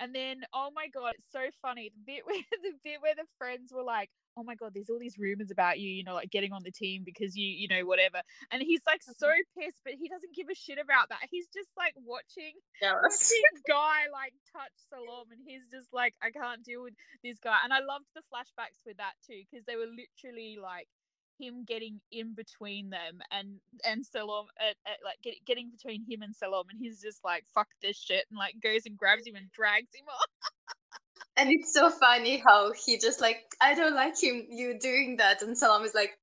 and 0.00 0.14
then 0.14 0.42
oh 0.52 0.70
my 0.74 0.88
god 0.88 1.14
it's 1.16 1.30
so 1.32 1.40
funny 1.62 1.90
the 1.94 2.12
bit 2.12 2.22
where 2.26 2.42
the 2.62 2.72
bit 2.84 3.00
where 3.00 3.14
the 3.14 3.26
friends 3.38 3.72
were 3.72 3.82
like 3.82 4.10
oh 4.38 4.44
my 4.44 4.54
god 4.54 4.72
there's 4.72 4.88
all 4.88 4.98
these 4.98 5.18
rumors 5.18 5.50
about 5.50 5.78
you 5.78 5.90
you 5.90 6.04
know 6.04 6.14
like 6.14 6.30
getting 6.30 6.52
on 6.52 6.62
the 6.62 6.70
team 6.70 7.02
because 7.04 7.36
you 7.36 7.46
you 7.46 7.68
know 7.68 7.84
whatever. 7.84 8.22
And 8.50 8.62
he's 8.62 8.82
like 8.86 9.02
so 9.02 9.26
mm-hmm. 9.26 9.60
pissed 9.60 9.80
but 9.84 9.94
he 9.94 10.08
doesn't 10.08 10.34
give 10.34 10.46
a 10.50 10.54
shit 10.54 10.78
about 10.78 11.08
that. 11.10 11.26
He's 11.30 11.48
just 11.48 11.70
like 11.76 11.94
watching 12.04 12.54
watching 12.80 13.50
guy 13.68 14.06
like 14.12 14.32
touch 14.54 14.76
Salom 14.86 15.34
and 15.34 15.42
he's 15.44 15.66
just 15.70 15.92
like 15.92 16.14
I 16.22 16.30
can't 16.30 16.62
deal 16.64 16.82
with 16.84 16.94
this 17.24 17.38
guy. 17.42 17.58
And 17.64 17.72
I 17.72 17.80
loved 17.80 18.06
the 18.14 18.22
flashbacks 18.30 18.80
with 18.86 18.96
that 18.98 19.18
too 19.26 19.42
because 19.50 19.66
they 19.66 19.76
were 19.76 19.90
literally 19.90 20.58
like 20.60 20.88
him 21.38 21.64
getting 21.64 22.00
in 22.10 22.34
between 22.34 22.90
them 22.90 23.20
and 23.30 23.60
and 23.86 24.04
Salom 24.04 24.46
uh, 24.60 24.74
uh, 24.86 24.98
like 25.04 25.20
get, 25.22 25.34
getting 25.46 25.70
between 25.70 26.04
him 26.08 26.22
and 26.22 26.34
Salom 26.34 26.64
and 26.70 26.78
he's 26.78 27.00
just 27.00 27.24
like 27.24 27.44
fuck 27.54 27.68
this 27.80 27.96
shit 27.96 28.26
and 28.30 28.38
like 28.38 28.54
goes 28.62 28.82
and 28.86 28.96
grabs 28.96 29.26
him 29.26 29.36
and 29.36 29.50
drags 29.52 29.94
him 29.94 30.06
off 30.08 30.48
and 31.38 31.50
it's 31.50 31.72
so 31.72 31.90
funny 31.90 32.42
how 32.46 32.72
he 32.72 32.98
just 32.98 33.20
like 33.20 33.38
I 33.60 33.74
don't 33.74 33.94
like 33.94 34.20
him 34.20 34.46
you 34.50 34.78
doing 34.78 35.16
that 35.18 35.42
and 35.42 35.56
Salom 35.56 35.84
is 35.84 35.94
like 35.94 36.18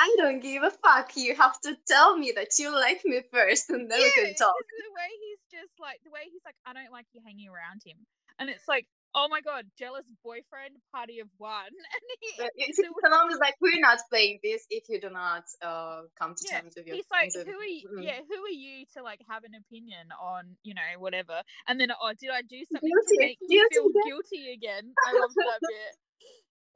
I 0.00 0.14
don't 0.16 0.40
give 0.40 0.62
a 0.62 0.70
fuck. 0.70 1.12
You 1.14 1.36
have 1.36 1.60
to 1.60 1.76
tell 1.86 2.16
me 2.16 2.32
that 2.34 2.58
you 2.58 2.72
like 2.72 3.02
me 3.04 3.20
first, 3.30 3.68
and 3.68 3.90
then 3.90 4.00
yeah, 4.00 4.06
we 4.06 4.12
can 4.24 4.34
talk. 4.34 4.54
The 4.56 4.94
way 4.96 5.10
he's 5.20 5.60
just 5.60 5.72
like 5.78 6.00
the 6.04 6.10
way 6.10 6.20
he's 6.32 6.40
like, 6.44 6.54
I 6.64 6.72
don't 6.72 6.90
like 6.90 7.04
you 7.12 7.20
hanging 7.22 7.50
around 7.50 7.82
him, 7.84 7.98
and 8.38 8.48
it's 8.48 8.66
like, 8.66 8.86
oh 9.14 9.26
my 9.30 9.40
god, 9.40 9.64
jealous 9.78 10.04
boyfriend 10.24 10.76
party 10.92 11.20
of 11.20 11.28
one. 11.38 11.70
And 12.40 12.48
he, 12.54 12.72
Salom 12.72 13.30
is 13.32 13.38
like, 13.38 13.54
we're 13.60 13.80
not 13.80 13.98
playing 14.08 14.40
this 14.42 14.66
if 14.70 14.84
you 14.88 15.00
do 15.00 15.10
not 15.10 15.44
uh, 15.62 16.02
come 16.18 16.34
to 16.34 16.44
yeah, 16.48 16.60
terms 16.60 16.74
with 16.76 16.86
your. 16.86 16.96
He's 16.96 17.10
like, 17.10 17.30
who 17.34 17.58
are 17.58 17.64
you? 17.64 17.88
Mm-hmm. 17.88 18.02
Yeah, 18.02 18.20
who 18.28 18.44
are 18.44 18.56
you 18.56 18.84
to 18.96 19.02
like 19.02 19.20
have 19.28 19.44
an 19.44 19.52
opinion 19.54 20.08
on 20.20 20.56
you 20.62 20.74
know 20.74 20.98
whatever? 20.98 21.42
And 21.68 21.80
then, 21.80 21.90
oh, 21.90 22.12
did 22.18 22.30
I 22.30 22.42
do 22.42 22.60
something 22.72 22.90
guilty. 22.90 23.16
to 23.16 23.20
make 23.20 23.38
you 23.40 23.68
feel 23.72 23.86
again. 23.86 24.02
guilty 24.06 24.52
again? 24.52 24.94
I 25.06 25.12
love 25.20 25.30
that 25.34 25.60
bit. 25.60 25.94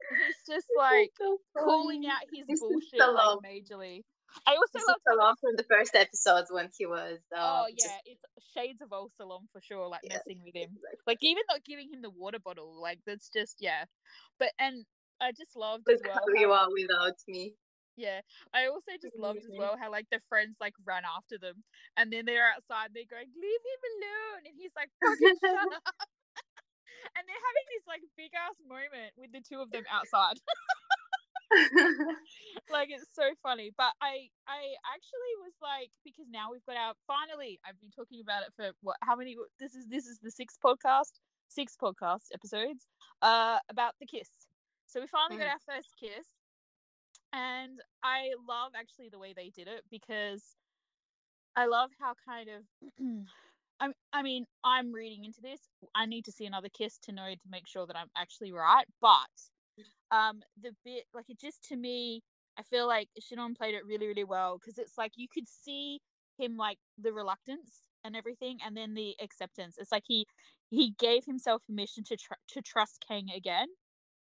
He's 0.05 0.55
just 0.55 0.67
like 0.77 1.11
so 1.17 1.39
calling 1.57 2.05
out 2.05 2.21
his 2.33 2.45
this 2.47 2.59
bullshit 2.59 2.99
like 2.99 3.39
majorly. 3.41 4.03
I 4.47 4.55
also 4.55 4.79
love 4.87 5.01
Salom 5.07 5.35
from 5.39 5.55
the 5.55 5.63
first 5.63 5.95
episodes 5.95 6.51
when 6.51 6.69
he 6.77 6.85
was. 6.85 7.19
Uh, 7.35 7.63
oh 7.63 7.65
yeah, 7.69 7.75
just... 7.75 8.01
it's 8.05 8.23
shades 8.55 8.81
of 8.81 8.91
old 8.91 9.11
Salom 9.19 9.47
for 9.51 9.61
sure. 9.61 9.87
Like 9.87 10.01
yeah, 10.03 10.17
messing 10.17 10.41
with 10.43 10.55
him, 10.55 10.75
exactly. 10.75 11.03
like 11.07 11.19
even 11.21 11.43
not 11.49 11.63
giving 11.65 11.91
him 11.91 12.01
the 12.01 12.09
water 12.09 12.39
bottle. 12.39 12.79
Like 12.81 12.99
that's 13.05 13.29
just 13.29 13.57
yeah. 13.59 13.85
But 14.39 14.51
and 14.59 14.85
I 15.21 15.31
just 15.31 15.55
loved 15.55 15.89
as 15.89 16.01
well. 16.03 16.15
How 16.15 16.39
you 16.39 16.51
are 16.51 16.67
without 16.71 17.17
me. 17.27 17.55
Yeah, 17.95 18.19
I 18.53 18.67
also 18.67 18.91
just 19.01 19.15
loved 19.17 19.39
as 19.39 19.55
well 19.55 19.79
how 19.79 19.89
like 19.89 20.07
the 20.11 20.19
friends 20.27 20.57
like 20.59 20.73
ran 20.83 21.03
after 21.07 21.39
them, 21.39 21.63
and 21.95 22.11
then 22.11 22.25
they're 22.25 22.51
outside. 22.51 22.91
They're 22.91 23.07
going, 23.07 23.31
"Leave 23.31 23.63
him 23.63 23.81
alone," 23.95 24.41
and 24.51 24.55
he's 24.59 24.75
like, 24.75 24.91
"Fucking 24.99 25.39
shut 25.39 25.55
up." 25.87 25.95
and 27.15 27.23
they're 27.23 27.45
having 27.47 27.67
this 27.71 27.85
like 27.87 28.03
big 28.19 28.35
ass 28.35 28.59
moment 28.67 29.15
with 29.15 29.31
the 29.31 29.39
two 29.39 29.63
of 29.63 29.71
them 29.71 29.87
outside. 29.87 30.35
like 32.71 32.89
it's 32.91 33.07
so 33.13 33.23
funny 33.41 33.71
but 33.77 33.93
i 34.01 34.27
i 34.47 34.59
actually 34.93 35.33
was 35.43 35.53
like 35.61 35.89
because 36.03 36.25
now 36.29 36.51
we've 36.51 36.65
got 36.65 36.75
our 36.75 36.93
finally 37.07 37.59
i've 37.67 37.79
been 37.79 37.91
talking 37.91 38.21
about 38.21 38.43
it 38.43 38.51
for 38.55 38.71
what 38.81 38.97
how 39.01 39.15
many 39.15 39.35
this 39.59 39.73
is 39.75 39.87
this 39.87 40.05
is 40.05 40.19
the 40.19 40.31
sixth 40.31 40.57
podcast 40.63 41.19
six 41.47 41.75
podcast 41.81 42.33
episodes 42.33 42.87
uh 43.21 43.59
about 43.69 43.93
the 43.99 44.05
kiss 44.05 44.29
so 44.87 44.99
we 44.99 45.07
finally 45.07 45.37
mm. 45.37 45.45
got 45.45 45.53
our 45.53 45.75
first 45.75 45.93
kiss 45.99 46.25
and 47.33 47.79
i 48.03 48.29
love 48.47 48.71
actually 48.75 49.09
the 49.09 49.19
way 49.19 49.33
they 49.35 49.51
did 49.55 49.67
it 49.67 49.83
because 49.89 50.55
i 51.55 51.65
love 51.65 51.89
how 51.99 52.13
kind 52.27 52.49
of 52.49 52.63
I, 53.79 53.89
I 54.13 54.23
mean 54.23 54.45
i'm 54.63 54.93
reading 54.93 55.25
into 55.25 55.41
this 55.41 55.59
i 55.93 56.05
need 56.05 56.25
to 56.25 56.31
see 56.31 56.45
another 56.45 56.69
kiss 56.69 56.97
to 57.03 57.11
know 57.11 57.29
to 57.29 57.49
make 57.49 57.67
sure 57.67 57.85
that 57.85 57.95
i'm 57.95 58.09
actually 58.17 58.51
right 58.51 58.85
but 59.01 59.29
um 60.11 60.41
the 60.61 60.71
bit 60.83 61.03
like 61.13 61.29
it 61.29 61.39
just 61.39 61.63
to 61.63 61.75
me 61.75 62.21
i 62.57 62.63
feel 62.63 62.87
like 62.87 63.09
Chimon 63.19 63.55
played 63.55 63.75
it 63.75 63.85
really 63.85 64.07
really 64.07 64.23
well 64.23 64.57
because 64.59 64.77
it's 64.77 64.97
like 64.97 65.13
you 65.15 65.27
could 65.33 65.47
see 65.47 65.99
him 66.37 66.57
like 66.57 66.77
the 66.97 67.13
reluctance 67.13 67.81
and 68.03 68.15
everything, 68.15 68.59
and 68.63 68.77
then 68.77 68.93
the 68.93 69.15
acceptance. 69.21 69.77
It's 69.79 69.91
like 69.91 70.03
he 70.07 70.27
he 70.69 70.91
gave 70.99 71.25
himself 71.25 71.63
permission 71.65 72.03
to 72.05 72.17
tr- 72.17 72.33
to 72.49 72.61
trust 72.61 73.03
Kang 73.07 73.29
again. 73.35 73.67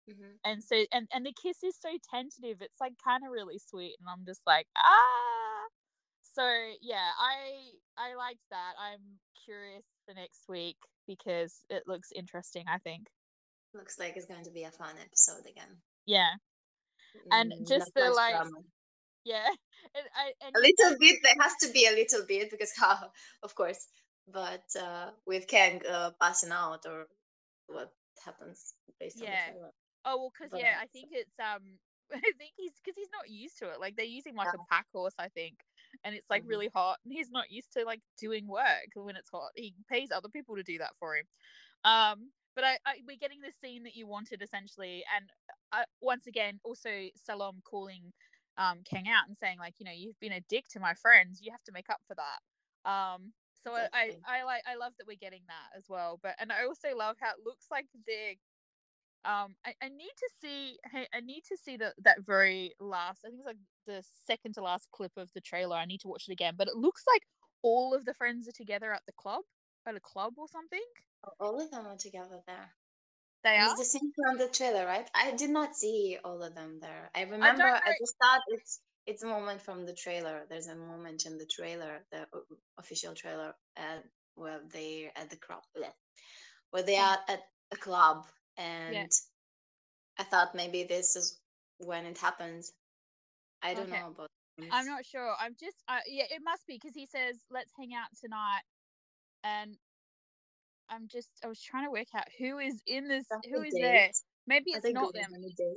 Mhm. 0.08 0.38
And 0.44 0.64
so 0.64 0.84
and 0.92 1.08
and 1.12 1.24
the 1.26 1.32
kiss 1.32 1.62
is 1.62 1.76
so 1.78 1.90
tentative. 2.10 2.62
It's 2.62 2.80
like 2.80 2.94
kind 3.04 3.24
of 3.24 3.30
really 3.30 3.58
sweet, 3.58 3.96
and 4.00 4.08
I'm 4.08 4.24
just 4.24 4.42
like 4.46 4.66
ah. 4.76 5.66
So 6.22 6.44
yeah, 6.80 7.10
I 7.18 7.72
I 7.98 8.14
liked 8.14 8.44
that. 8.50 8.74
I'm 8.78 9.20
curious 9.44 9.84
for 10.06 10.14
next 10.14 10.48
week 10.48 10.76
because 11.06 11.64
it 11.70 11.84
looks 11.86 12.12
interesting. 12.12 12.64
I 12.68 12.78
think. 12.78 13.08
Looks 13.74 13.98
like 13.98 14.16
it's 14.16 14.26
going 14.26 14.44
to 14.44 14.50
be 14.50 14.64
a 14.64 14.70
fun 14.70 14.94
episode 15.00 15.46
again. 15.48 15.76
Yeah, 16.06 16.30
And 17.30 17.52
Mm, 17.52 17.68
just 17.68 17.94
the, 17.94 18.10
like, 18.10 18.34
drama. 18.34 18.50
yeah. 19.24 19.48
And 19.94 20.06
I 20.14 20.32
and 20.46 20.54
a 20.54 20.60
little 20.60 20.98
bit. 21.00 21.18
There 21.22 21.34
has 21.40 21.54
to 21.62 21.72
be 21.72 21.86
a 21.86 21.92
little 21.92 22.24
bit 22.26 22.50
because, 22.50 22.70
how, 22.78 23.10
of 23.42 23.54
course. 23.54 23.86
But 24.28 24.64
uh, 24.78 25.10
with 25.26 25.48
Kang 25.48 25.80
uh, 25.88 26.10
passing 26.20 26.52
out 26.52 26.84
or 26.86 27.06
what 27.66 27.92
happens 28.24 28.74
based 29.00 29.22
on 29.22 29.28
Yeah. 29.28 29.52
the. 29.54 29.70
Oh 30.04 30.16
well, 30.18 30.32
because 30.38 30.52
yeah, 30.58 30.76
I 30.80 30.86
think 30.86 31.08
it's 31.12 31.34
um, 31.40 31.78
I 32.12 32.20
think 32.38 32.52
he's 32.56 32.72
because 32.82 32.96
he's 32.96 33.10
not 33.12 33.30
used 33.30 33.58
to 33.60 33.70
it. 33.70 33.80
Like 33.80 33.96
they're 33.96 34.04
using 34.04 34.34
like 34.36 34.48
Yeah. 34.52 34.60
a 34.60 34.74
pack 34.74 34.86
horse, 34.92 35.14
I 35.18 35.28
think, 35.28 35.54
and 36.04 36.14
it's 36.14 36.28
like 36.30 36.42
Mhm. 36.42 36.48
really 36.48 36.68
hot, 36.74 36.98
and 37.04 37.12
he's 37.12 37.30
not 37.30 37.50
used 37.50 37.72
to 37.74 37.84
like 37.84 38.00
doing 38.18 38.46
work 38.46 38.90
when 38.94 39.16
it's 39.16 39.30
hot. 39.30 39.50
He 39.56 39.74
pays 39.90 40.10
other 40.12 40.28
people 40.28 40.56
to 40.56 40.62
do 40.62 40.78
that 40.78 40.92
for 40.98 41.16
him. 41.16 41.26
Um, 41.84 42.32
but 42.54 42.64
I, 42.64 42.78
I 42.86 42.94
we're 43.06 43.16
getting 43.16 43.40
the 43.40 43.52
scene 43.60 43.82
that 43.84 43.94
you 43.94 44.06
wanted 44.06 44.42
essentially, 44.42 45.04
and 45.16 45.26
uh, 45.72 45.84
once 46.00 46.26
again, 46.26 46.60
also 46.64 46.90
Salom 47.28 47.62
calling 47.64 48.12
um 48.58 48.80
Kang 48.84 49.08
out 49.08 49.28
and 49.28 49.36
saying 49.36 49.58
like, 49.58 49.74
you 49.78 49.84
know, 49.84 49.92
you've 49.94 50.18
been 50.20 50.32
a 50.32 50.40
dick 50.48 50.64
to 50.70 50.80
my 50.80 50.94
friends. 50.94 51.40
You 51.42 51.52
have 51.52 51.62
to 51.64 51.72
make 51.72 51.88
up 51.88 52.00
for 52.06 52.16
that. 52.16 52.90
Um, 52.90 53.32
so 53.62 53.72
I, 53.74 53.88
I 53.92 54.10
I 54.26 54.44
like 54.44 54.62
I 54.66 54.76
love 54.76 54.92
that 54.98 55.06
we're 55.06 55.16
getting 55.16 55.42
that 55.48 55.76
as 55.76 55.84
well. 55.88 56.18
But 56.22 56.34
and 56.38 56.50
I 56.52 56.64
also 56.64 56.96
love 56.96 57.16
how 57.20 57.30
it 57.30 57.44
looks 57.44 57.66
like 57.70 57.86
they're 58.06 58.34
um 59.24 59.54
I, 59.66 59.74
I 59.82 59.88
need 59.88 60.12
to 60.16 60.30
see 60.40 60.78
hey 60.90 61.06
I 61.12 61.20
need 61.20 61.42
to 61.50 61.56
see 61.56 61.76
that 61.76 61.92
that 62.02 62.24
very 62.24 62.72
last 62.80 63.20
I 63.24 63.28
think 63.28 63.40
it's 63.40 63.46
like 63.46 63.58
the 63.86 64.02
second 64.26 64.54
to 64.54 64.62
last 64.62 64.88
clip 64.92 65.12
of 65.16 65.30
the 65.34 65.40
trailer. 65.40 65.76
I 65.76 65.84
need 65.84 66.00
to 66.00 66.08
watch 66.08 66.24
it 66.28 66.32
again. 66.32 66.54
But 66.56 66.68
it 66.68 66.76
looks 66.76 67.04
like 67.06 67.22
all 67.62 67.94
of 67.94 68.06
the 68.06 68.14
friends 68.14 68.48
are 68.48 68.52
together 68.52 68.92
at 68.92 69.02
the 69.06 69.12
club 69.12 69.42
at 69.86 69.94
a 69.94 70.00
club 70.00 70.34
or 70.36 70.48
something. 70.48 70.80
All 71.38 71.60
of 71.60 71.70
them 71.70 71.86
are 71.86 71.96
together 71.96 72.40
there. 72.46 72.70
They 73.44 73.56
And 73.56 73.62
are. 73.62 73.70
it's 73.70 73.78
the 73.92 73.98
same 73.98 74.12
from 74.14 74.38
the 74.38 74.48
trailer, 74.48 74.86
right? 74.86 75.08
I 75.14 75.32
did 75.32 75.50
not 75.50 75.76
see 75.76 76.18
all 76.24 76.42
of 76.42 76.54
them 76.54 76.78
there. 76.80 77.10
I 77.14 77.22
remember 77.22 77.62
know- 77.62 77.74
at 77.74 77.96
the 77.98 78.06
start, 78.06 78.42
it's 78.48 78.80
it's 79.06 79.22
a 79.22 79.26
moment 79.26 79.60
from 79.62 79.86
the 79.86 79.94
trailer. 79.94 80.46
There's 80.48 80.66
a 80.68 80.76
moment 80.76 81.24
in 81.26 81.38
the 81.38 81.46
trailer, 81.46 82.04
the 82.12 82.26
official 82.78 83.14
trailer, 83.14 83.54
uh, 83.76 83.98
where 84.34 84.60
they're 84.68 85.10
at 85.16 85.30
the 85.30 85.36
club, 85.36 85.62
where 86.70 86.82
they 86.82 86.96
are 86.98 87.18
at 87.28 87.40
a 87.72 87.76
club, 87.76 88.26
and 88.56 89.10
I 90.18 90.24
thought 90.24 90.54
maybe 90.54 90.84
this 90.84 91.16
is 91.16 91.40
when 91.78 92.04
it 92.04 92.18
happens. 92.18 92.72
I 93.62 93.74
don't 93.74 93.88
Okay. 93.88 94.00
know 94.00 94.08
about. 94.08 94.30
I'm 94.70 94.86
not 94.86 95.06
sure. 95.06 95.34
I'm 95.40 95.56
just 95.58 95.78
uh, 95.88 96.00
yeah, 96.06 96.24
it 96.30 96.42
must 96.44 96.66
be 96.66 96.74
because 96.74 96.94
he 96.94 97.06
says 97.06 97.36
let's 97.50 97.72
hang 97.78 97.94
out 97.94 98.08
tonight, 98.20 98.62
and 99.42 99.76
I'm 100.90 101.08
just 101.08 101.28
I 101.44 101.46
was 101.48 101.60
trying 101.62 101.84
to 101.84 101.90
work 101.90 102.08
out 102.14 102.24
who 102.38 102.58
is 102.58 102.82
in 102.86 103.08
this, 103.08 103.24
That's 103.30 103.46
who 103.48 103.62
is 103.62 103.74
there. 103.74 104.10
Maybe 104.46 104.72
it's 104.72 104.90
not 104.92 105.14
them. 105.14 105.30
date? 105.56 105.76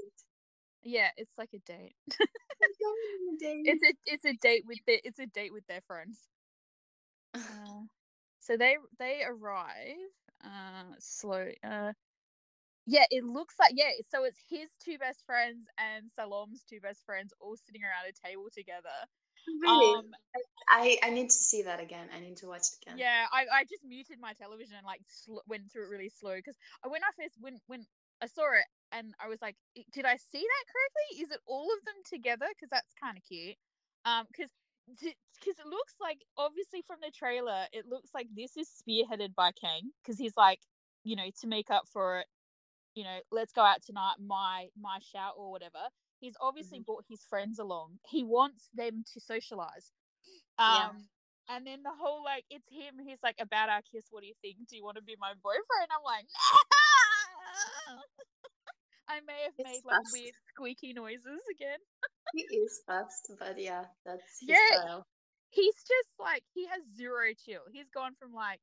Yeah, 0.83 1.09
it's 1.17 1.37
like 1.37 1.49
a 1.53 1.59
date. 1.59 1.95
A 2.63 3.35
date. 3.39 3.61
it's 3.65 3.83
a 3.83 3.93
it's 4.05 4.25
a 4.25 4.33
date 4.41 4.63
with 4.65 4.79
their 4.87 4.99
it's 5.03 5.19
a 5.19 5.25
date 5.25 5.53
with 5.53 5.65
their 5.67 5.81
friends. 5.87 6.19
Uh, 7.33 7.39
so 8.39 8.57
they 8.57 8.77
they 8.99 9.21
arrive 9.27 10.11
uh 10.43 10.93
slow 10.99 11.47
uh 11.63 11.93
yeah 12.85 13.05
it 13.09 13.23
looks 13.23 13.55
like 13.59 13.71
yeah 13.75 13.91
so 14.11 14.23
it's 14.25 14.37
his 14.49 14.69
two 14.83 14.97
best 14.97 15.23
friends 15.25 15.65
and 15.77 16.09
salom's 16.13 16.63
two 16.69 16.79
best 16.81 17.05
friends 17.05 17.33
all 17.39 17.55
sitting 17.55 17.81
around 17.83 18.05
a 18.09 18.27
table 18.27 18.47
together 18.53 19.07
really? 19.61 19.95
um 19.95 20.05
I 20.69 20.97
I 21.03 21.09
need 21.09 21.29
to 21.29 21.35
see 21.35 21.61
that 21.63 21.79
again. 21.79 22.07
I 22.15 22.19
need 22.19 22.37
to 22.37 22.47
watch 22.47 22.67
it 22.71 22.77
again. 22.81 22.97
yeah 22.97 23.25
i 23.31 23.45
i 23.59 23.63
just 23.63 23.83
muted 23.83 24.19
my 24.19 24.33
television 24.33 24.75
and 24.77 24.85
like 24.85 25.01
sl- 25.07 25.43
went 25.47 25.71
through 25.71 25.85
it 25.85 25.89
really 25.89 26.09
slow 26.09 26.35
because 26.35 26.55
when 26.87 27.03
i 27.03 27.11
first 27.19 27.35
when 27.39 27.59
when 27.67 27.85
i 28.21 28.27
saw 28.27 28.43
it 28.55 28.65
and 28.91 29.13
i 29.23 29.27
was 29.27 29.41
like 29.41 29.55
did 29.91 30.05
i 30.05 30.15
see 30.15 30.39
that 30.41 30.65
correctly 30.71 31.23
is 31.23 31.31
it 31.31 31.39
all 31.45 31.67
of 31.73 31.83
them 31.85 31.95
together 32.07 32.45
because 32.55 32.69
that's 32.69 32.93
kind 33.01 33.17
of 33.17 33.23
cute 33.23 33.55
um 34.05 34.25
because 34.31 34.49
because 34.99 35.57
it 35.59 35.67
looks 35.67 35.95
like 36.01 36.19
obviously 36.37 36.81
from 36.85 36.97
the 37.01 37.11
trailer 37.11 37.65
it 37.71 37.85
looks 37.87 38.11
like 38.13 38.27
this 38.35 38.55
is 38.57 38.69
spearheaded 38.69 39.33
by 39.35 39.51
kang 39.51 39.91
because 40.03 40.17
he's 40.17 40.37
like 40.37 40.59
you 41.03 41.15
know 41.15 41.29
to 41.39 41.47
make 41.47 41.69
up 41.69 41.83
for 41.91 42.19
it 42.19 42.27
you 42.95 43.03
know 43.03 43.19
let's 43.31 43.51
go 43.51 43.61
out 43.61 43.81
tonight 43.85 44.15
my 44.19 44.67
my 44.79 44.99
shout 45.01 45.33
or 45.37 45.51
whatever 45.51 45.79
he's 46.23 46.37
obviously 46.41 46.79
Mhm. 46.79 46.85
brought 46.85 47.05
his 47.09 47.25
friends 47.29 47.59
along 47.59 47.99
he 48.09 48.23
wants 48.23 48.69
them 48.73 49.03
to 49.13 49.19
socialize 49.21 49.91
um 50.59 50.73
Yeah. 50.73 51.55
and 51.55 51.67
then 51.67 51.83
the 51.83 51.91
whole 51.91 52.23
like 52.23 52.45
it's 52.49 52.69
him 52.69 52.99
he's 53.05 53.23
like 53.23 53.35
about 53.39 53.69
our 53.69 53.81
kiss 53.83 54.07
what 54.11 54.21
do 54.21 54.27
you 54.27 54.35
think 54.41 54.57
do 54.69 54.75
you 54.77 54.83
want 54.83 54.97
to 54.97 55.03
be 55.03 55.15
my 55.19 55.33
boyfriend 55.43 55.89
i'm 55.91 56.03
like 56.05 56.27
no! 57.87 58.01
i 59.07 59.19
may 59.21 59.43
have 59.43 59.53
It's 59.57 59.63
made 59.63 59.83
like 59.85 60.01
weird 60.11 60.35
squeaky 60.47 60.93
noises 60.93 61.41
again 61.51 61.79
He 62.33 62.41
is 62.41 62.81
fast, 62.87 63.31
but 63.39 63.59
yeah, 63.59 63.85
that's 64.05 64.39
his 64.41 64.49
Yeah. 64.49 64.65
style. 64.65 65.07
he's 65.49 65.75
just 65.83 66.19
like 66.19 66.43
he 66.53 66.67
has 66.67 66.83
zero 66.95 67.33
chill. 67.45 67.63
He's 67.71 67.89
gone 67.89 68.15
from 68.15 68.33
like 68.33 68.61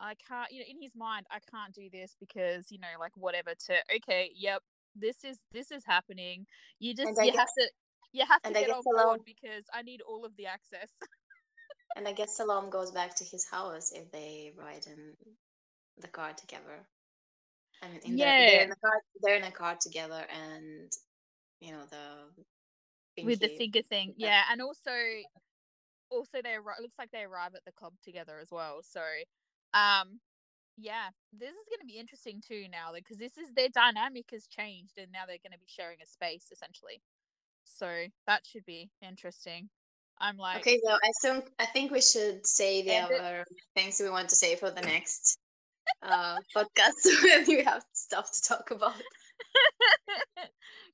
I 0.00 0.14
can't, 0.16 0.50
you 0.52 0.60
know, 0.60 0.66
in 0.68 0.82
his 0.82 0.94
mind, 0.96 1.26
I 1.30 1.40
can't 1.40 1.74
do 1.74 1.90
this 1.90 2.16
because 2.20 2.70
you 2.72 2.78
know, 2.78 2.88
like 3.00 3.16
whatever. 3.16 3.54
To 3.66 3.74
okay, 3.96 4.32
yep, 4.34 4.62
this 4.94 5.24
is 5.24 5.38
this 5.52 5.70
is 5.70 5.82
happening. 5.86 6.46
You 6.78 6.94
just 6.94 7.12
you 7.22 7.32
have 7.36 7.48
to 7.58 7.70
you 8.12 8.24
have 8.26 8.42
to 8.42 8.52
get 8.52 8.66
guess 8.66 8.76
on 8.76 9.06
board 9.06 9.20
because 9.24 9.64
I 9.72 9.82
need 9.82 10.00
all 10.02 10.24
of 10.24 10.36
the 10.36 10.46
access. 10.46 10.90
And 11.96 12.06
I 12.06 12.12
guess 12.12 12.38
Salom 12.40 12.70
goes 12.70 12.92
back 12.92 13.16
to 13.16 13.24
his 13.24 13.44
house 13.50 13.90
if 13.92 14.12
they 14.12 14.52
ride 14.56 14.86
in 14.86 15.12
the 15.98 16.06
car 16.06 16.32
together. 16.32 16.86
I 17.82 17.88
mean, 17.88 18.00
in 18.04 18.12
the, 18.12 18.18
they're 18.18 18.34
Yeah. 18.36 18.62
in 18.62 18.70
the 18.70 18.76
car. 18.76 19.02
They're 19.20 19.34
in 19.34 19.42
a 19.42 19.50
car 19.50 19.76
together, 19.80 20.24
and 20.30 20.90
you 21.60 21.72
know 21.72 21.82
the 21.90 23.24
with 23.24 23.40
the 23.40 23.48
finger 23.48 23.82
thing, 23.82 24.14
Yeah. 24.16 24.28
yeah, 24.28 24.42
and 24.52 24.62
also 24.62 24.92
also 26.10 26.40
they 26.42 26.50
arri- 26.50 26.78
it 26.78 26.82
looks 26.82 26.98
like 26.98 27.10
they 27.10 27.24
arrive 27.24 27.54
at 27.56 27.64
the 27.64 27.72
club 27.72 27.94
together 28.04 28.38
as 28.38 28.50
well. 28.52 28.82
So, 28.82 29.02
um, 29.74 30.20
yeah, 30.80 31.08
this 31.32 31.50
is 31.50 31.68
going 31.68 31.80
to 31.80 31.86
be 31.86 31.98
interesting 31.98 32.42
too 32.46 32.64
now 32.70 32.92
because 32.94 33.18
this 33.18 33.36
is 33.36 33.52
their 33.54 33.68
dynamic 33.68 34.26
has 34.32 34.46
changed 34.46 34.98
and 34.98 35.12
now 35.12 35.26
they're 35.26 35.42
going 35.42 35.52
to 35.52 35.58
be 35.58 35.68
sharing 35.68 35.98
a 36.02 36.06
space 36.06 36.48
essentially. 36.52 37.02
So 37.64 38.06
that 38.26 38.42
should 38.46 38.64
be 38.64 38.90
interesting. 39.02 39.68
I'm 40.20 40.36
like, 40.36 40.58
Okay, 40.58 40.80
so 40.84 40.92
I 40.92 41.12
think 41.22 41.50
I 41.58 41.66
think 41.66 41.90
we 41.90 42.00
should 42.00 42.46
say 42.46 42.82
the 42.82 42.96
other 42.96 43.44
things 43.74 44.00
we 44.00 44.10
want 44.10 44.28
to 44.30 44.36
say 44.36 44.56
for 44.56 44.70
the 44.70 44.82
next 44.82 45.38
uh, 46.02 46.36
podcast 46.54 47.04
when 47.24 47.44
we 47.46 47.64
have 47.64 47.82
stuff 47.92 48.30
to 48.32 48.42
talk 48.42 48.70
about. 48.70 48.94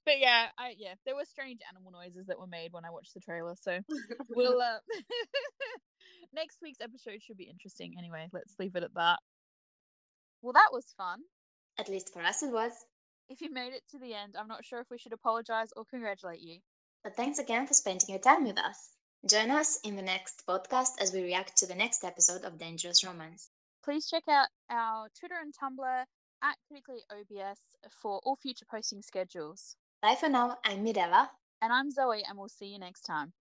but 0.05 0.19
yeah, 0.19 0.47
I 0.59 0.75
yeah, 0.79 0.95
there 1.05 1.17
were 1.17 1.25
strange 1.25 1.61
animal 1.69 1.91
noises 1.91 2.27
that 2.27 2.39
were 2.39 2.47
made 2.47 2.73
when 2.73 2.85
I 2.85 2.91
watched 2.91 3.15
the 3.15 3.21
trailer. 3.21 3.55
So 3.61 3.81
we'll 4.31 4.61
uh, 4.61 4.79
next 6.33 6.59
week's 6.63 6.81
episode 6.81 7.23
should 7.23 7.37
be 7.37 7.51
interesting. 7.51 7.95
Anyway, 7.99 8.29
let's 8.33 8.55
leave 8.61 8.77
it 8.77 8.85
at 8.85 8.95
that. 8.95 9.19
Well, 10.47 10.53
that 10.53 10.71
was 10.73 10.95
fun. 10.97 11.23
At 11.77 11.89
least 11.89 12.13
for 12.13 12.23
us, 12.23 12.45
it 12.45 12.53
was. 12.53 12.71
If 13.29 13.41
you 13.41 13.53
made 13.53 13.73
it 13.73 13.83
to 13.91 13.99
the 13.99 14.15
end, 14.15 14.37
I'm 14.39 14.47
not 14.47 14.65
sure 14.65 14.79
if 14.79 14.87
we 14.93 14.97
should 14.97 15.13
apologize 15.13 15.73
or 15.77 15.85
congratulate 15.85 16.41
you. 16.41 16.59
But 17.03 17.17
thanks 17.17 17.41
again 17.41 17.67
for 17.67 17.75
spending 17.75 18.11
your 18.11 18.21
time 18.21 18.45
with 18.45 18.57
us. 18.57 18.91
Join 19.29 19.51
us 19.51 19.81
in 19.83 19.97
the 19.97 20.03
next 20.03 20.45
podcast 20.49 20.91
as 21.01 21.13
we 21.13 21.25
react 21.25 21.57
to 21.57 21.67
the 21.67 21.75
next 21.75 22.05
episode 22.05 22.45
of 22.45 22.61
Dangerous 22.61 23.05
Romance. 23.05 23.51
Please 23.85 24.09
check 24.09 24.23
out 24.31 24.47
our 24.71 25.09
Twitter 25.19 25.35
and 25.43 25.53
Tumblr 25.53 26.05
at 26.45 26.57
Critically 26.69 27.03
OBS 27.11 27.59
for 27.91 28.21
all 28.23 28.37
future 28.37 28.67
posting 28.71 29.03
schedules. 29.03 29.75
Bye 30.01 30.15
for 30.15 30.29
now. 30.29 30.59
I'm 30.65 30.85
Mirella. 30.85 31.33
And 31.61 31.73
I'm 31.73 31.91
Zoe, 31.91 32.23
and 32.25 32.39
we'll 32.39 32.49
see 32.49 32.67
you 32.67 32.79
next 32.79 33.03
time. 33.03 33.33